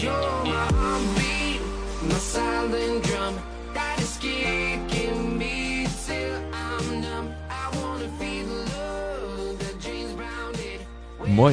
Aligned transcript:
Moin 0.00 0.08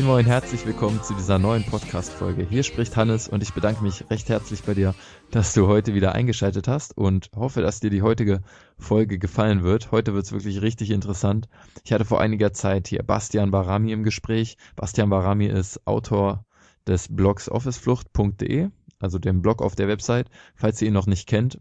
moin, 0.06 0.26
herzlich 0.26 0.66
willkommen 0.66 1.04
zu 1.04 1.14
dieser 1.14 1.38
neuen 1.40 1.66
Podcast-Folge. 1.66 2.48
Hier 2.50 2.64
spricht 2.64 2.96
Hannes 2.96 3.28
und 3.28 3.44
ich 3.44 3.54
bedanke 3.54 3.84
mich 3.84 4.06
recht 4.10 4.30
herzlich 4.30 4.64
bei 4.64 4.74
dir, 4.74 4.96
dass 5.30 5.54
du 5.54 5.68
heute 5.68 5.94
wieder 5.94 6.16
eingeschaltet 6.16 6.70
hast 6.70 6.98
und 6.98 7.30
hoffe, 7.36 7.62
dass 7.62 7.82
dir 7.82 7.90
die 7.90 8.02
heutige 8.02 8.40
Folge 8.78 9.20
gefallen 9.20 9.64
wird. 9.64 9.92
Heute 9.92 10.14
wird 10.14 10.24
es 10.24 10.32
wirklich 10.32 10.62
richtig 10.62 10.92
interessant. 10.92 11.50
Ich 11.84 11.92
hatte 11.92 12.06
vor 12.06 12.22
einiger 12.22 12.54
Zeit 12.54 12.88
hier 12.88 13.04
Bastian 13.04 13.52
Barami 13.52 13.92
im 13.92 14.04
Gespräch. 14.04 14.56
Bastian 14.78 15.10
Barami 15.10 15.48
ist 15.48 15.86
Autor 15.86 16.46
des 16.88 17.14
Blogs 17.14 17.50
officeflucht.de, 17.50 18.70
also 19.00 19.20
dem 19.20 19.42
Blog 19.42 19.62
auf 19.62 19.76
der 19.76 19.88
Website. 19.88 20.30
Falls 20.56 20.82
ihr 20.82 20.88
ihn 20.88 20.94
noch 20.94 21.08
nicht 21.08 21.28
kennt, 21.28 21.60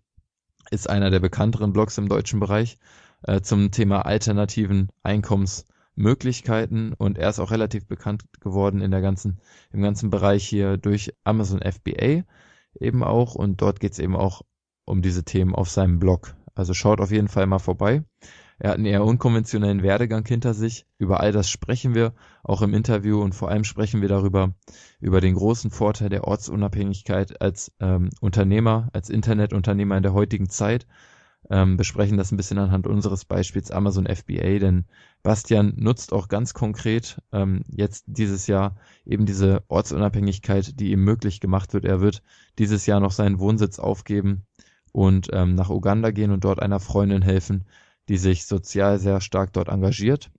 ist 0.71 0.89
einer 0.89 1.11
der 1.11 1.21
bekannteren 1.21 1.73
Blogs 1.73 1.99
im 1.99 2.09
deutschen 2.09 2.41
Bereich 2.41 2.79
äh, 3.23 3.41
zum 3.41 3.71
Thema 3.71 4.07
alternativen 4.07 4.91
Einkommensmöglichkeiten 5.03 6.93
und 6.93 7.19
er 7.19 7.31
ist 7.31 7.39
auch 7.39 7.51
relativ 7.51 7.87
bekannt 7.87 8.25
geworden 8.41 8.81
in 8.81 8.91
der 8.91 9.01
ganzen, 9.01 9.41
im 9.73 9.83
ganzen 9.83 10.11
Bereich 10.11 10.47
hier 10.47 10.77
durch 10.77 11.13
Amazon 11.25 11.61
FBA 11.61 12.25
eben 12.79 13.03
auch 13.03 13.35
und 13.35 13.61
dort 13.61 13.81
geht 13.81 13.93
es 13.93 13.99
eben 13.99 14.17
auch 14.17 14.43
um 14.85 15.03
diese 15.03 15.25
Themen 15.25 15.55
auf 15.55 15.69
seinem 15.69 15.99
Blog. 15.99 16.35
Also 16.55 16.75
schaut 16.75 17.01
auf 17.01 17.11
jeden 17.11 17.29
Fall 17.29 17.47
mal 17.47 17.59
vorbei. 17.59 18.03
Er 18.59 18.71
hat 18.71 18.77
einen 18.77 18.87
eher 18.87 19.05
unkonventionellen 19.05 19.83
Werdegang 19.83 20.25
hinter 20.27 20.55
sich. 20.55 20.87
Über 20.99 21.21
all 21.21 21.33
das 21.33 21.51
sprechen 21.51 21.95
wir 21.95 22.15
auch 22.43 22.63
im 22.63 22.73
Interview 22.73 23.21
und 23.21 23.35
vor 23.35 23.51
allem 23.51 23.65
sprechen 23.65 24.01
wir 24.01 24.09
darüber, 24.09 24.55
über 25.01 25.21
den 25.21 25.35
großen 25.35 25.71
Vorteil 25.71 26.09
der 26.09 26.25
Ortsunabhängigkeit 26.25 27.41
als 27.43 27.73
ähm, 27.81 28.09
Unternehmer, 28.21 28.89
als 28.93 29.11
Internetunternehmer 29.11 29.97
in 29.97 30.03
der 30.03 30.15
heutigen 30.15 30.49
Zeit. 30.49 30.87
Ähm, 31.49 31.77
besprechen 31.77 32.17
das 32.17 32.33
ein 32.33 32.37
bisschen 32.37 32.59
anhand 32.59 32.89
unseres 32.89 33.25
Beispiels 33.25 33.71
Amazon 33.71 34.07
FBA, 34.07 34.59
denn 34.59 34.87
Bastian 35.23 35.75
nutzt 35.77 36.13
auch 36.13 36.27
ganz 36.27 36.55
konkret 36.55 37.23
ähm, 37.33 37.63
jetzt 37.69 38.05
dieses 38.09 38.49
Jahr 38.49 38.77
eben 39.05 39.27
diese 39.27 39.63
Ortsunabhängigkeit, 39.69 40.81
die 40.81 40.91
ihm 40.91 41.05
möglich 41.05 41.39
gemacht 41.39 41.73
wird. 41.73 41.85
Er 41.85 42.01
wird 42.01 42.23
dieses 42.59 42.87
Jahr 42.87 42.99
noch 42.99 43.13
seinen 43.13 43.39
Wohnsitz 43.39 43.79
aufgeben 43.79 44.45
und 44.91 45.29
ähm, 45.33 45.55
nach 45.55 45.71
Uganda 45.71 46.11
gehen 46.11 46.33
und 46.33 46.43
dort 46.43 46.61
einer 46.61 46.81
Freundin 46.81 47.23
helfen, 47.23 47.67
die 48.09 48.19
sich 48.19 48.47
sozial 48.47 48.99
sehr 48.99 49.21
stark 49.21 49.53
dort 49.53 49.69
engagiert. 49.69 50.31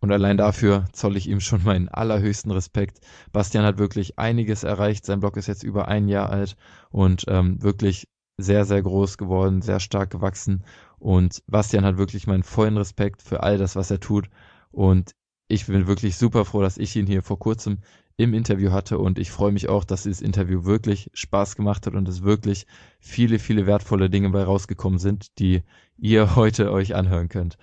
Und 0.00 0.12
allein 0.12 0.36
dafür 0.36 0.84
zolle 0.92 1.18
ich 1.18 1.28
ihm 1.28 1.40
schon 1.40 1.64
meinen 1.64 1.88
allerhöchsten 1.88 2.50
Respekt. 2.50 3.00
Bastian 3.32 3.64
hat 3.64 3.78
wirklich 3.78 4.18
einiges 4.18 4.62
erreicht. 4.62 5.06
Sein 5.06 5.20
Blog 5.20 5.36
ist 5.36 5.46
jetzt 5.46 5.62
über 5.62 5.88
ein 5.88 6.08
Jahr 6.08 6.30
alt 6.30 6.56
und 6.90 7.24
ähm, 7.28 7.62
wirklich 7.62 8.08
sehr, 8.38 8.64
sehr 8.64 8.82
groß 8.82 9.16
geworden, 9.16 9.62
sehr 9.62 9.80
stark 9.80 10.10
gewachsen. 10.10 10.64
Und 10.98 11.42
Bastian 11.46 11.84
hat 11.84 11.96
wirklich 11.96 12.26
meinen 12.26 12.42
vollen 12.42 12.76
Respekt 12.76 13.22
für 13.22 13.42
all 13.42 13.58
das, 13.58 13.76
was 13.76 13.90
er 13.90 14.00
tut. 14.00 14.28
Und 14.70 15.12
ich 15.48 15.66
bin 15.66 15.86
wirklich 15.86 16.16
super 16.16 16.44
froh, 16.44 16.60
dass 16.60 16.76
ich 16.76 16.94
ihn 16.96 17.06
hier 17.06 17.22
vor 17.22 17.38
kurzem 17.38 17.78
im 18.16 18.32
Interview 18.32 18.72
hatte 18.72 18.98
und 18.98 19.18
ich 19.18 19.30
freue 19.30 19.52
mich 19.52 19.68
auch, 19.68 19.84
dass 19.84 20.04
dieses 20.04 20.22
Interview 20.22 20.64
wirklich 20.64 21.10
Spaß 21.12 21.56
gemacht 21.56 21.86
hat 21.86 21.94
und 21.94 22.08
es 22.08 22.22
wirklich 22.22 22.66
viele, 22.98 23.38
viele 23.38 23.66
wertvolle 23.66 24.08
Dinge 24.08 24.30
bei 24.30 24.42
rausgekommen 24.42 24.98
sind, 24.98 25.38
die 25.38 25.62
ihr 25.98 26.36
heute 26.36 26.72
euch 26.72 26.94
anhören 26.94 27.28
könnt. 27.28 27.58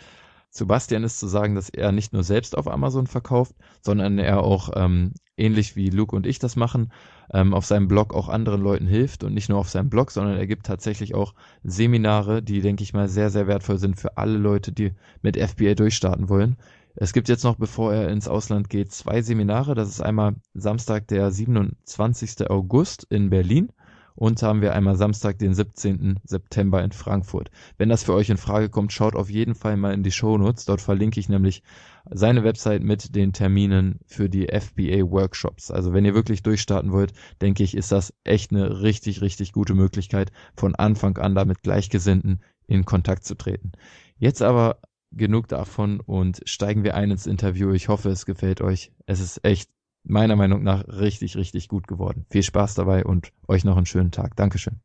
Zu 0.52 0.68
Bastian 0.68 1.04
ist 1.04 1.20
zu 1.20 1.28
sagen, 1.28 1.56
dass 1.56 1.70
er 1.70 1.92
nicht 1.92 2.14
nur 2.14 2.23
selbst 2.23 2.56
auf 2.56 2.68
Amazon 2.68 3.08
verkauft, 3.08 3.56
sondern 3.82 4.20
er 4.20 4.44
auch 4.44 4.70
ähm, 4.76 5.14
ähnlich 5.36 5.76
wie 5.76 5.90
Luke 5.90 6.16
und 6.16 6.28
ich 6.28 6.38
das 6.38 6.56
machen, 6.56 6.92
ähm, 7.34 7.56
auf 7.56 7.66
seinem 7.66 7.88
Blog 7.88 8.14
auch 8.14 8.30
anderen 8.30 8.62
Leuten 8.62 8.86
hilft 8.86 9.23
und 9.23 9.34
nicht 9.34 9.50
nur 9.50 9.58
auf 9.58 9.70
seinem 9.70 9.90
Blog, 9.90 10.12
sondern 10.12 10.38
er 10.38 10.45
gibt 10.45 10.67
tatsächlich 10.67 11.16
auch 11.16 11.34
Seminare, 11.64 12.44
die, 12.44 12.62
denke 12.62 12.84
ich 12.84 12.94
mal, 12.94 13.08
sehr, 13.08 13.32
sehr 13.32 13.48
wertvoll 13.48 13.80
sind 13.80 14.00
für 14.00 14.17
alle 14.17 14.38
Leute, 14.38 14.72
die 14.72 14.92
mit 15.23 15.38
FBA 15.38 15.73
durchstarten 15.73 16.30
wollen. 16.30 16.58
Es 16.95 17.14
gibt 17.14 17.27
jetzt 17.27 17.43
noch, 17.43 17.55
bevor 17.55 17.93
er 17.93 18.09
ins 18.09 18.27
Ausland 18.27 18.70
geht, 18.70 18.92
zwei 18.92 19.21
Seminare. 19.21 19.73
Das 19.73 19.89
ist 19.89 20.02
einmal 20.02 20.36
Samstag, 20.54 21.08
der 21.08 21.31
27. 21.31 22.49
August 22.49 23.08
in 23.09 23.30
Berlin 23.30 23.71
und 24.15 24.43
haben 24.43 24.61
wir 24.61 24.73
einmal 24.73 24.95
Samstag, 24.95 25.39
den 25.39 25.55
17. 25.55 26.20
September 26.23 26.83
in 26.83 26.92
Frankfurt. 26.92 27.49
Wenn 27.77 27.89
das 27.89 28.03
für 28.03 28.14
euch 28.14 28.30
in 28.30 28.37
Frage 28.37 28.70
kommt, 28.70 28.93
schaut 28.93 29.15
auf 29.15 29.30
jeden 29.30 29.55
Fall 29.55 29.76
mal 29.76 29.93
in 29.93 30.03
die 30.03 30.11
Shownotes. 30.11 30.65
Dort 30.65 30.82
verlinke 30.82 31.20
ich 31.20 31.30
nämlich 31.30 31.64
seine 32.11 32.43
Website 32.43 32.83
mit 32.83 33.15
den 33.15 33.33
Terminen 33.33 33.99
für 34.05 34.30
die 34.30 34.48
FBA 34.48 35.09
Workshops. 35.09 35.71
Also 35.71 35.93
wenn 35.93 36.05
ihr 36.05 36.14
wirklich 36.14 36.43
durchstarten 36.43 36.92
wollt, 36.92 37.14
denke 37.42 37.64
ich, 37.64 37.76
ist 37.76 37.92
das 37.92 38.14
echt 38.23 38.52
eine 38.52 38.82
richtig, 38.82 39.21
richtig 39.21 39.52
gute 39.52 39.73
Möglichkeit, 39.73 40.32
von 40.55 40.76
Anfang 40.76 41.17
an 41.17 41.33
da 41.33 41.45
mit 41.45 41.64
Gleichgesinnten 41.64 42.43
in 42.67 42.86
Kontakt 42.86 43.26
zu 43.26 43.36
treten. 43.36 43.71
Jetzt 44.17 44.42
aber 44.42 44.77
genug 45.16 45.48
davon 45.48 46.00
und 46.00 46.42
steigen 46.46 46.84
wir 46.84 46.96
ein 46.96 47.12
ins 47.12 47.28
Interview. 47.28 47.72
Ich 47.72 47.88
hoffe, 47.88 48.10
es 48.10 48.26
gefällt 48.26 48.62
euch. 48.62 48.92
Es 49.06 49.20
ist 49.20 49.44
echt 49.44 49.70
meiner 50.04 50.36
Meinung 50.36 50.64
nach 50.64 50.88
richtig, 50.88 51.38
richtig 51.38 51.68
gut 51.68 51.88
geworden. 51.88 52.26
Viel 52.30 52.44
Spaß 52.44 52.76
dabei 52.76 53.06
und 53.06 53.32
euch 53.48 53.64
noch 53.64 53.78
einen 53.78 53.86
schönen 53.86 54.12
Tag. 54.12 54.36
Dankeschön. 54.36 54.82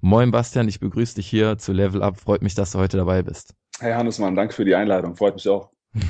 Moin 0.00 0.30
Bastian, 0.30 0.68
ich 0.68 0.80
begrüße 0.80 1.16
dich 1.16 1.28
hier 1.28 1.58
zu 1.58 1.72
Level 1.72 2.02
Up. 2.02 2.18
Freut 2.18 2.42
mich, 2.42 2.54
dass 2.54 2.72
du 2.72 2.78
heute 2.78 2.96
dabei 2.96 3.22
bist. 3.22 3.54
Hey 3.78 3.92
Hannesmann, 3.92 4.34
danke 4.34 4.54
für 4.54 4.64
die 4.64 4.74
Einladung. 4.74 5.14
Freut 5.14 5.34
mich 5.34 5.48
auch. 5.48 5.70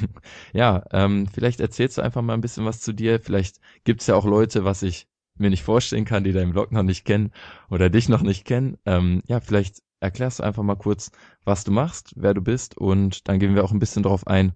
ja, 0.53 0.85
ähm, 0.93 1.27
vielleicht 1.27 1.61
erzählst 1.61 1.99
du 1.99 2.03
einfach 2.03 2.23
mal 2.23 2.35
ein 2.35 2.41
bisschen 2.41 2.65
was 2.65 2.81
zu 2.81 2.93
dir. 2.93 3.21
Vielleicht 3.21 3.61
gibt's 3.85 4.07
ja 4.07 4.15
auch 4.15 4.25
Leute, 4.25 4.65
was 4.65 4.83
ich 4.83 5.09
mir 5.37 5.51
nicht 5.51 5.63
vorstellen 5.63 6.05
kann, 6.05 6.25
die 6.25 6.33
deinen 6.33 6.53
Blog 6.53 6.73
noch 6.73 6.83
nicht 6.83 7.05
kennen 7.05 7.33
oder 7.69 7.91
dich 7.91 8.09
noch 8.09 8.23
nicht 8.23 8.45
kennen. 8.45 8.79
Ähm, 8.87 9.23
ja, 9.27 9.41
vielleicht 9.41 9.83
erklärst 10.03 10.41
du 10.41 10.43
einfach 10.43 10.63
mal 10.63 10.77
kurz, 10.77 11.11
was 11.45 11.65
du 11.65 11.71
machst, 11.71 12.13
wer 12.17 12.35
du 12.35 12.41
bist 12.41 12.77
und 12.77 13.29
dann 13.29 13.39
gehen 13.39 13.55
wir 13.55 13.65
auch 13.65 13.73
ein 13.73 13.79
bisschen 13.79 14.03
darauf 14.03 14.27
ein, 14.27 14.53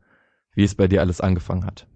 wie 0.55 0.65
es 0.65 0.75
bei 0.75 0.89
dir 0.89 1.01
alles 1.01 1.21
angefangen 1.21 1.65
hat. 1.65 1.87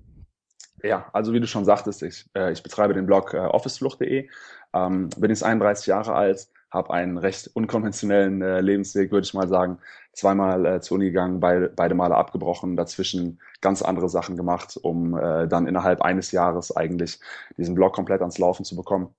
Ja, 0.82 1.10
also 1.12 1.32
wie 1.34 1.40
du 1.40 1.46
schon 1.46 1.64
sagtest, 1.64 2.02
ich, 2.02 2.26
äh, 2.34 2.52
ich 2.52 2.62
betreibe 2.62 2.94
den 2.94 3.06
Blog 3.06 3.34
äh, 3.34 3.38
officeflucht.de, 3.38 4.28
ähm, 4.72 5.10
bin 5.16 5.30
jetzt 5.30 5.44
31 5.44 5.86
Jahre 5.86 6.14
alt, 6.14 6.48
habe 6.70 6.92
einen 6.92 7.18
recht 7.18 7.50
unkonventionellen 7.52 8.40
äh, 8.40 8.60
Lebensweg, 8.60 9.10
würde 9.10 9.24
ich 9.24 9.34
mal 9.34 9.48
sagen. 9.48 9.78
Zweimal 10.12 10.64
äh, 10.66 10.80
zur 10.80 10.96
Uni 10.96 11.06
gegangen, 11.06 11.40
beide, 11.40 11.68
beide 11.68 11.94
Male 11.94 12.14
abgebrochen, 12.14 12.76
dazwischen 12.76 13.40
ganz 13.60 13.82
andere 13.82 14.08
Sachen 14.08 14.36
gemacht, 14.36 14.78
um 14.80 15.18
äh, 15.18 15.48
dann 15.48 15.66
innerhalb 15.66 16.00
eines 16.02 16.32
Jahres 16.32 16.74
eigentlich 16.74 17.20
diesen 17.56 17.74
Blog 17.74 17.92
komplett 17.92 18.20
ans 18.20 18.38
Laufen 18.38 18.64
zu 18.64 18.76
bekommen. 18.76 19.14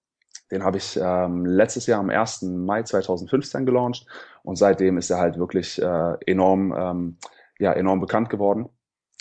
Den 0.51 0.63
habe 0.63 0.78
ich 0.78 1.00
ähm, 1.01 1.45
letztes 1.45 1.88
Jahr 1.88 2.00
am 2.00 2.09
1. 2.09 2.44
Mai 2.44 2.84
2015 2.84 3.66
gelauncht 3.66 4.06
und 4.44 4.57
seitdem 4.57 4.97
ist 4.97 5.09
er 5.09 5.17
halt 5.17 5.38
wirklich 5.38 5.81
äh, 5.81 6.13
enorm, 6.25 6.75
ähm, 6.78 7.17
ja, 7.57 7.72
enorm 7.73 8.01
bekannt 8.01 8.29
geworden 8.29 8.69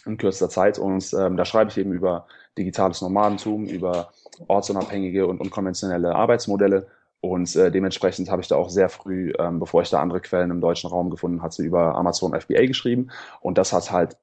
in 0.06 0.18
kürzester 0.18 0.48
Zeit. 0.48 0.78
Und 0.78 1.12
ähm, 1.14 1.36
da 1.36 1.44
schreibe 1.44 1.70
ich 1.70 1.78
eben 1.78 1.92
über 1.92 2.26
digitales 2.58 3.00
Nomadentum, 3.00 3.66
über 3.66 4.10
ortsunabhängige 4.48 5.26
und 5.26 5.40
unkonventionelle 5.40 6.14
Arbeitsmodelle. 6.14 6.88
Und 7.20 7.54
äh, 7.54 7.70
dementsprechend 7.70 8.30
habe 8.30 8.42
ich 8.42 8.48
da 8.48 8.56
auch 8.56 8.70
sehr 8.70 8.88
früh, 8.88 9.32
ähm, 9.38 9.60
bevor 9.60 9.82
ich 9.82 9.90
da 9.90 10.00
andere 10.00 10.20
Quellen 10.20 10.50
im 10.50 10.60
deutschen 10.60 10.88
Raum 10.88 11.10
gefunden 11.10 11.42
hatte, 11.42 11.62
über 11.62 11.94
Amazon 11.94 12.38
FBA 12.38 12.66
geschrieben. 12.66 13.10
Und 13.40 13.58
das 13.58 13.72
hat 13.72 13.92
halt 13.92 14.16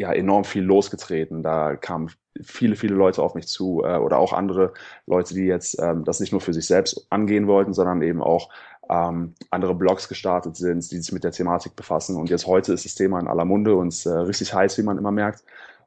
ja 0.00 0.12
enorm 0.12 0.44
viel 0.44 0.62
losgetreten. 0.62 1.42
Da 1.42 1.76
kamen 1.76 2.10
viele, 2.42 2.74
viele 2.74 2.94
Leute 2.94 3.22
auf 3.22 3.34
mich 3.34 3.46
zu 3.48 3.82
äh, 3.84 3.96
oder 3.96 4.18
auch 4.18 4.32
andere 4.32 4.72
Leute, 5.06 5.34
die 5.34 5.44
jetzt 5.44 5.78
ähm, 5.80 6.04
das 6.04 6.20
nicht 6.20 6.32
nur 6.32 6.40
für 6.40 6.54
sich 6.54 6.66
selbst 6.66 7.06
angehen 7.10 7.46
wollten, 7.46 7.74
sondern 7.74 8.02
eben 8.02 8.22
auch 8.22 8.50
ähm, 8.88 9.34
andere 9.50 9.74
Blogs 9.74 10.08
gestartet 10.08 10.56
sind, 10.56 10.90
die 10.90 10.98
sich 10.98 11.12
mit 11.12 11.22
der 11.22 11.32
Thematik 11.32 11.76
befassen. 11.76 12.16
Und 12.16 12.30
jetzt 12.30 12.46
heute 12.46 12.72
ist 12.72 12.84
das 12.84 12.94
Thema 12.94 13.20
in 13.20 13.28
aller 13.28 13.44
Munde 13.44 13.76
und 13.76 13.94
äh, 14.06 14.10
richtig 14.10 14.54
heiß, 14.54 14.78
wie 14.78 14.82
man 14.82 14.98
immer 14.98 15.12
merkt. 15.12 15.44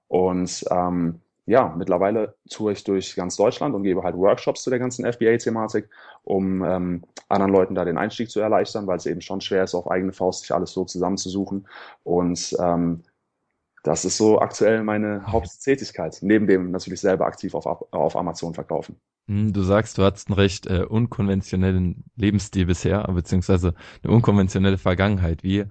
Und 0.07 0.63
ähm, 0.69 1.19
ja, 1.45 1.73
mittlerweile 1.75 2.35
toure 2.49 2.71
ich 2.71 2.83
durch 2.83 3.15
ganz 3.15 3.35
Deutschland 3.35 3.75
und 3.75 3.83
gebe 3.83 4.03
halt 4.03 4.15
Workshops 4.15 4.61
zu 4.63 4.69
der 4.69 4.79
ganzen 4.79 5.11
FBA-Thematik, 5.11 5.89
um 6.23 6.63
ähm, 6.63 7.03
anderen 7.27 7.51
Leuten 7.51 7.75
da 7.75 7.83
den 7.83 7.97
Einstieg 7.97 8.29
zu 8.29 8.39
erleichtern, 8.39 8.87
weil 8.87 8.97
es 8.97 9.05
eben 9.07 9.21
schon 9.21 9.41
schwer 9.41 9.63
ist, 9.63 9.75
auf 9.75 9.89
eigene 9.89 10.13
Faust 10.13 10.41
sich 10.41 10.53
alles 10.53 10.71
so 10.71 10.85
zusammenzusuchen. 10.85 11.67
Und 12.03 12.55
ähm, 12.59 13.03
das 13.83 14.05
ist 14.05 14.17
so 14.17 14.39
aktuell 14.39 14.83
meine 14.83 15.27
Haupttätigkeit, 15.27 16.17
neben 16.21 16.47
dem 16.47 16.71
natürlich 16.71 17.01
selber 17.01 17.25
aktiv 17.25 17.53
auf, 17.53 17.65
auf 17.65 18.15
Amazon 18.15 18.53
verkaufen. 18.53 18.95
Hm, 19.27 19.53
du 19.53 19.61
sagst, 19.61 19.97
du 19.97 20.03
hattest 20.03 20.29
einen 20.29 20.39
recht 20.39 20.67
äh, 20.67 20.83
unkonventionellen 20.83 22.05
Lebensstil 22.15 22.65
bisher, 22.65 23.03
beziehungsweise 23.03 23.73
eine 24.01 24.13
unkonventionelle 24.13 24.77
Vergangenheit. 24.77 25.43
Wie 25.43 25.65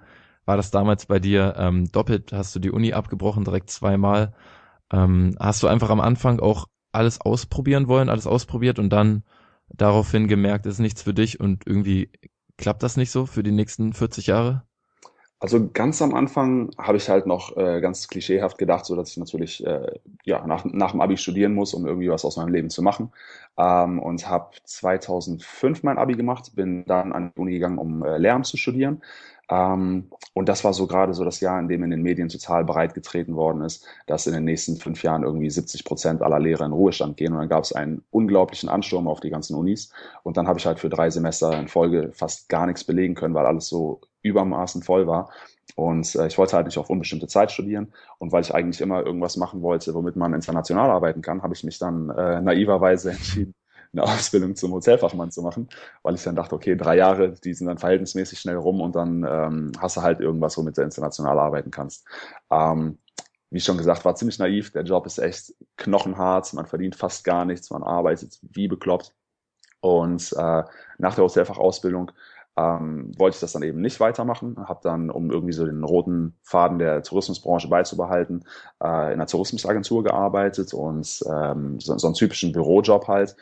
war 0.44 0.56
das 0.56 0.70
damals 0.70 1.06
bei 1.06 1.18
dir? 1.18 1.54
Ähm, 1.56 1.90
doppelt 1.90 2.32
hast 2.32 2.54
du 2.54 2.60
die 2.60 2.70
Uni 2.70 2.92
abgebrochen, 2.92 3.44
direkt 3.44 3.70
zweimal. 3.70 4.34
Ähm, 4.92 5.34
hast 5.40 5.62
du 5.62 5.66
einfach 5.66 5.90
am 5.90 6.00
Anfang 6.00 6.38
auch 6.38 6.66
alles 6.92 7.20
ausprobieren 7.20 7.88
wollen, 7.88 8.10
alles 8.10 8.26
ausprobiert 8.26 8.78
und 8.78 8.90
dann 8.90 9.24
daraufhin 9.68 10.28
gemerkt, 10.28 10.66
es 10.66 10.74
ist 10.74 10.80
nichts 10.80 11.02
für 11.02 11.14
dich 11.14 11.40
und 11.40 11.66
irgendwie 11.66 12.10
klappt 12.58 12.82
das 12.82 12.98
nicht 12.98 13.10
so 13.10 13.24
für 13.24 13.42
die 13.42 13.52
nächsten 13.52 13.94
40 13.94 14.26
Jahre? 14.26 14.64
Also 15.42 15.68
ganz 15.72 16.00
am 16.00 16.14
Anfang 16.14 16.70
habe 16.78 16.98
ich 16.98 17.08
halt 17.08 17.26
noch 17.26 17.56
äh, 17.56 17.80
ganz 17.80 18.06
klischeehaft 18.06 18.58
gedacht, 18.58 18.84
so 18.86 18.94
dass 18.94 19.10
ich 19.10 19.16
natürlich 19.16 19.66
äh, 19.66 19.98
ja 20.24 20.46
nach, 20.46 20.64
nach 20.64 20.92
dem 20.92 21.00
Abi 21.00 21.16
studieren 21.16 21.52
muss, 21.52 21.74
um 21.74 21.84
irgendwie 21.84 22.08
was 22.10 22.24
aus 22.24 22.36
meinem 22.36 22.52
Leben 22.52 22.70
zu 22.70 22.80
machen. 22.80 23.10
Ähm, 23.58 23.98
und 23.98 24.28
habe 24.28 24.52
2005 24.62 25.82
mein 25.82 25.98
Abi 25.98 26.14
gemacht, 26.14 26.52
bin 26.54 26.84
dann 26.84 27.12
an 27.12 27.32
die 27.34 27.40
Uni 27.40 27.52
gegangen, 27.54 27.78
um 27.78 28.04
äh, 28.04 28.18
Lehramt 28.18 28.46
zu 28.46 28.56
studieren. 28.56 29.02
Ähm, 29.50 30.10
und 30.32 30.48
das 30.48 30.62
war 30.62 30.72
so 30.74 30.86
gerade 30.86 31.12
so 31.12 31.24
das 31.24 31.40
Jahr, 31.40 31.58
in 31.58 31.66
dem 31.66 31.82
in 31.82 31.90
den 31.90 32.02
Medien 32.02 32.28
total 32.28 32.64
bereitgetreten 32.64 33.34
worden 33.34 33.62
ist, 33.62 33.84
dass 34.06 34.28
in 34.28 34.34
den 34.34 34.44
nächsten 34.44 34.76
fünf 34.76 35.02
Jahren 35.02 35.24
irgendwie 35.24 35.50
70 35.50 35.84
Prozent 35.84 36.22
aller 36.22 36.38
Lehrer 36.38 36.66
in 36.66 36.72
Ruhestand 36.72 37.16
gehen. 37.16 37.32
Und 37.32 37.40
dann 37.40 37.48
gab 37.48 37.64
es 37.64 37.72
einen 37.72 38.04
unglaublichen 38.12 38.68
Ansturm 38.68 39.08
auf 39.08 39.18
die 39.18 39.30
ganzen 39.30 39.56
Unis. 39.56 39.92
Und 40.22 40.36
dann 40.36 40.46
habe 40.46 40.60
ich 40.60 40.66
halt 40.66 40.78
für 40.78 40.88
drei 40.88 41.10
Semester 41.10 41.58
in 41.58 41.66
Folge 41.66 42.12
fast 42.12 42.48
gar 42.48 42.66
nichts 42.66 42.84
belegen 42.84 43.16
können, 43.16 43.34
weil 43.34 43.46
alles 43.46 43.66
so 43.66 44.00
übermaßen 44.22 44.82
voll 44.82 45.06
war. 45.06 45.30
Und 45.74 46.14
äh, 46.16 46.26
ich 46.26 46.38
wollte 46.38 46.56
halt 46.56 46.66
nicht 46.66 46.78
auf 46.78 46.90
unbestimmte 46.90 47.26
Zeit 47.28 47.50
studieren. 47.52 47.92
Und 48.18 48.32
weil 48.32 48.42
ich 48.42 48.54
eigentlich 48.54 48.80
immer 48.80 49.04
irgendwas 49.04 49.36
machen 49.36 49.62
wollte, 49.62 49.94
womit 49.94 50.16
man 50.16 50.34
international 50.34 50.90
arbeiten 50.90 51.22
kann, 51.22 51.42
habe 51.42 51.54
ich 51.54 51.64
mich 51.64 51.78
dann 51.78 52.10
äh, 52.10 52.40
naiverweise 52.40 53.10
entschieden, 53.12 53.54
eine 53.92 54.04
Ausbildung 54.04 54.56
zum 54.56 54.72
Hotelfachmann 54.72 55.30
zu 55.30 55.42
machen, 55.42 55.68
weil 56.02 56.14
ich 56.14 56.22
dann 56.22 56.36
dachte, 56.36 56.54
okay, 56.54 56.76
drei 56.76 56.96
Jahre, 56.96 57.32
die 57.32 57.54
sind 57.54 57.66
dann 57.66 57.78
verhältnismäßig 57.78 58.38
schnell 58.38 58.56
rum 58.56 58.80
und 58.80 58.96
dann 58.96 59.26
ähm, 59.28 59.72
hast 59.78 59.96
du 59.96 60.02
halt 60.02 60.20
irgendwas, 60.20 60.56
womit 60.56 60.78
du 60.78 60.82
international 60.82 61.38
arbeiten 61.38 61.70
kannst. 61.70 62.06
Ähm, 62.50 62.98
wie 63.50 63.60
schon 63.60 63.76
gesagt, 63.76 64.04
war 64.06 64.14
ziemlich 64.14 64.38
naiv. 64.38 64.72
Der 64.72 64.82
Job 64.82 65.04
ist 65.04 65.18
echt 65.18 65.54
knochenhart. 65.76 66.54
Man 66.54 66.64
verdient 66.64 66.96
fast 66.96 67.22
gar 67.22 67.44
nichts. 67.44 67.70
Man 67.70 67.82
arbeitet 67.82 68.38
wie 68.40 68.66
bekloppt. 68.66 69.12
Und 69.80 70.32
äh, 70.32 70.62
nach 70.96 71.14
der 71.14 71.24
Hotelfachausbildung 71.24 72.12
ähm, 72.56 73.12
wollte 73.18 73.36
ich 73.36 73.40
das 73.40 73.52
dann 73.52 73.62
eben 73.62 73.80
nicht 73.80 74.00
weitermachen, 74.00 74.56
habe 74.68 74.80
dann, 74.82 75.10
um 75.10 75.30
irgendwie 75.30 75.54
so 75.54 75.64
den 75.64 75.84
roten 75.84 76.36
Faden 76.42 76.78
der 76.78 77.02
Tourismusbranche 77.02 77.68
beizubehalten, 77.68 78.44
äh, 78.82 78.86
in 78.86 79.14
einer 79.14 79.26
Tourismusagentur 79.26 80.04
gearbeitet 80.04 80.74
und 80.74 81.20
ähm, 81.30 81.80
so, 81.80 81.96
so 81.96 82.06
einen 82.06 82.14
typischen 82.14 82.52
Bürojob 82.52 83.08
halt. 83.08 83.36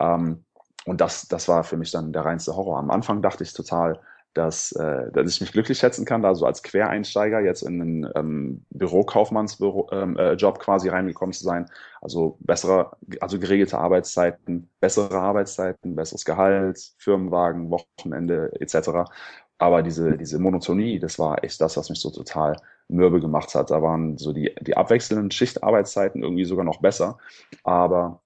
Ähm, 0.00 0.44
und 0.84 1.00
das, 1.00 1.28
das 1.28 1.48
war 1.48 1.64
für 1.64 1.76
mich 1.76 1.90
dann 1.90 2.12
der 2.12 2.24
reinste 2.24 2.56
Horror. 2.56 2.78
Am 2.78 2.90
Anfang 2.90 3.22
dachte 3.22 3.44
ich 3.44 3.52
total, 3.52 4.00
dass, 4.36 4.72
äh, 4.72 5.10
dass 5.12 5.30
ich 5.30 5.40
mich 5.40 5.52
glücklich 5.52 5.78
schätzen 5.78 6.04
kann, 6.04 6.22
da 6.22 6.34
so 6.34 6.44
als 6.44 6.62
Quereinsteiger 6.62 7.40
jetzt 7.40 7.62
in 7.62 7.80
einen 7.80 8.12
ähm, 8.14 8.66
Bürokaufmannsjob 8.70 9.92
ähm, 9.92 10.18
äh, 10.18 10.36
quasi 10.36 10.88
reingekommen 10.88 11.32
zu 11.32 11.42
sein. 11.42 11.70
Also 12.02 12.36
bessere, 12.40 12.96
also 13.20 13.38
geregelte 13.38 13.78
Arbeitszeiten, 13.78 14.68
bessere 14.80 15.18
Arbeitszeiten, 15.18 15.96
besseres 15.96 16.24
Gehalt, 16.24 16.92
Firmenwagen, 16.98 17.70
Wochenende 17.70 18.52
etc. 18.60 19.10
Aber 19.58 19.82
diese, 19.82 20.18
diese 20.18 20.38
Monotonie, 20.38 20.98
das 20.98 21.18
war 21.18 21.42
echt 21.42 21.60
das, 21.62 21.78
was 21.78 21.88
mich 21.88 22.00
so 22.00 22.10
total 22.10 22.56
mürbe 22.88 23.20
gemacht 23.20 23.54
hat. 23.54 23.70
Da 23.70 23.80
waren 23.80 24.18
so 24.18 24.34
die, 24.34 24.54
die 24.60 24.76
abwechselnden 24.76 25.30
Schichtarbeitszeiten 25.30 26.22
irgendwie 26.22 26.44
sogar 26.44 26.64
noch 26.64 26.82
besser. 26.82 27.16
Aber 27.64 28.20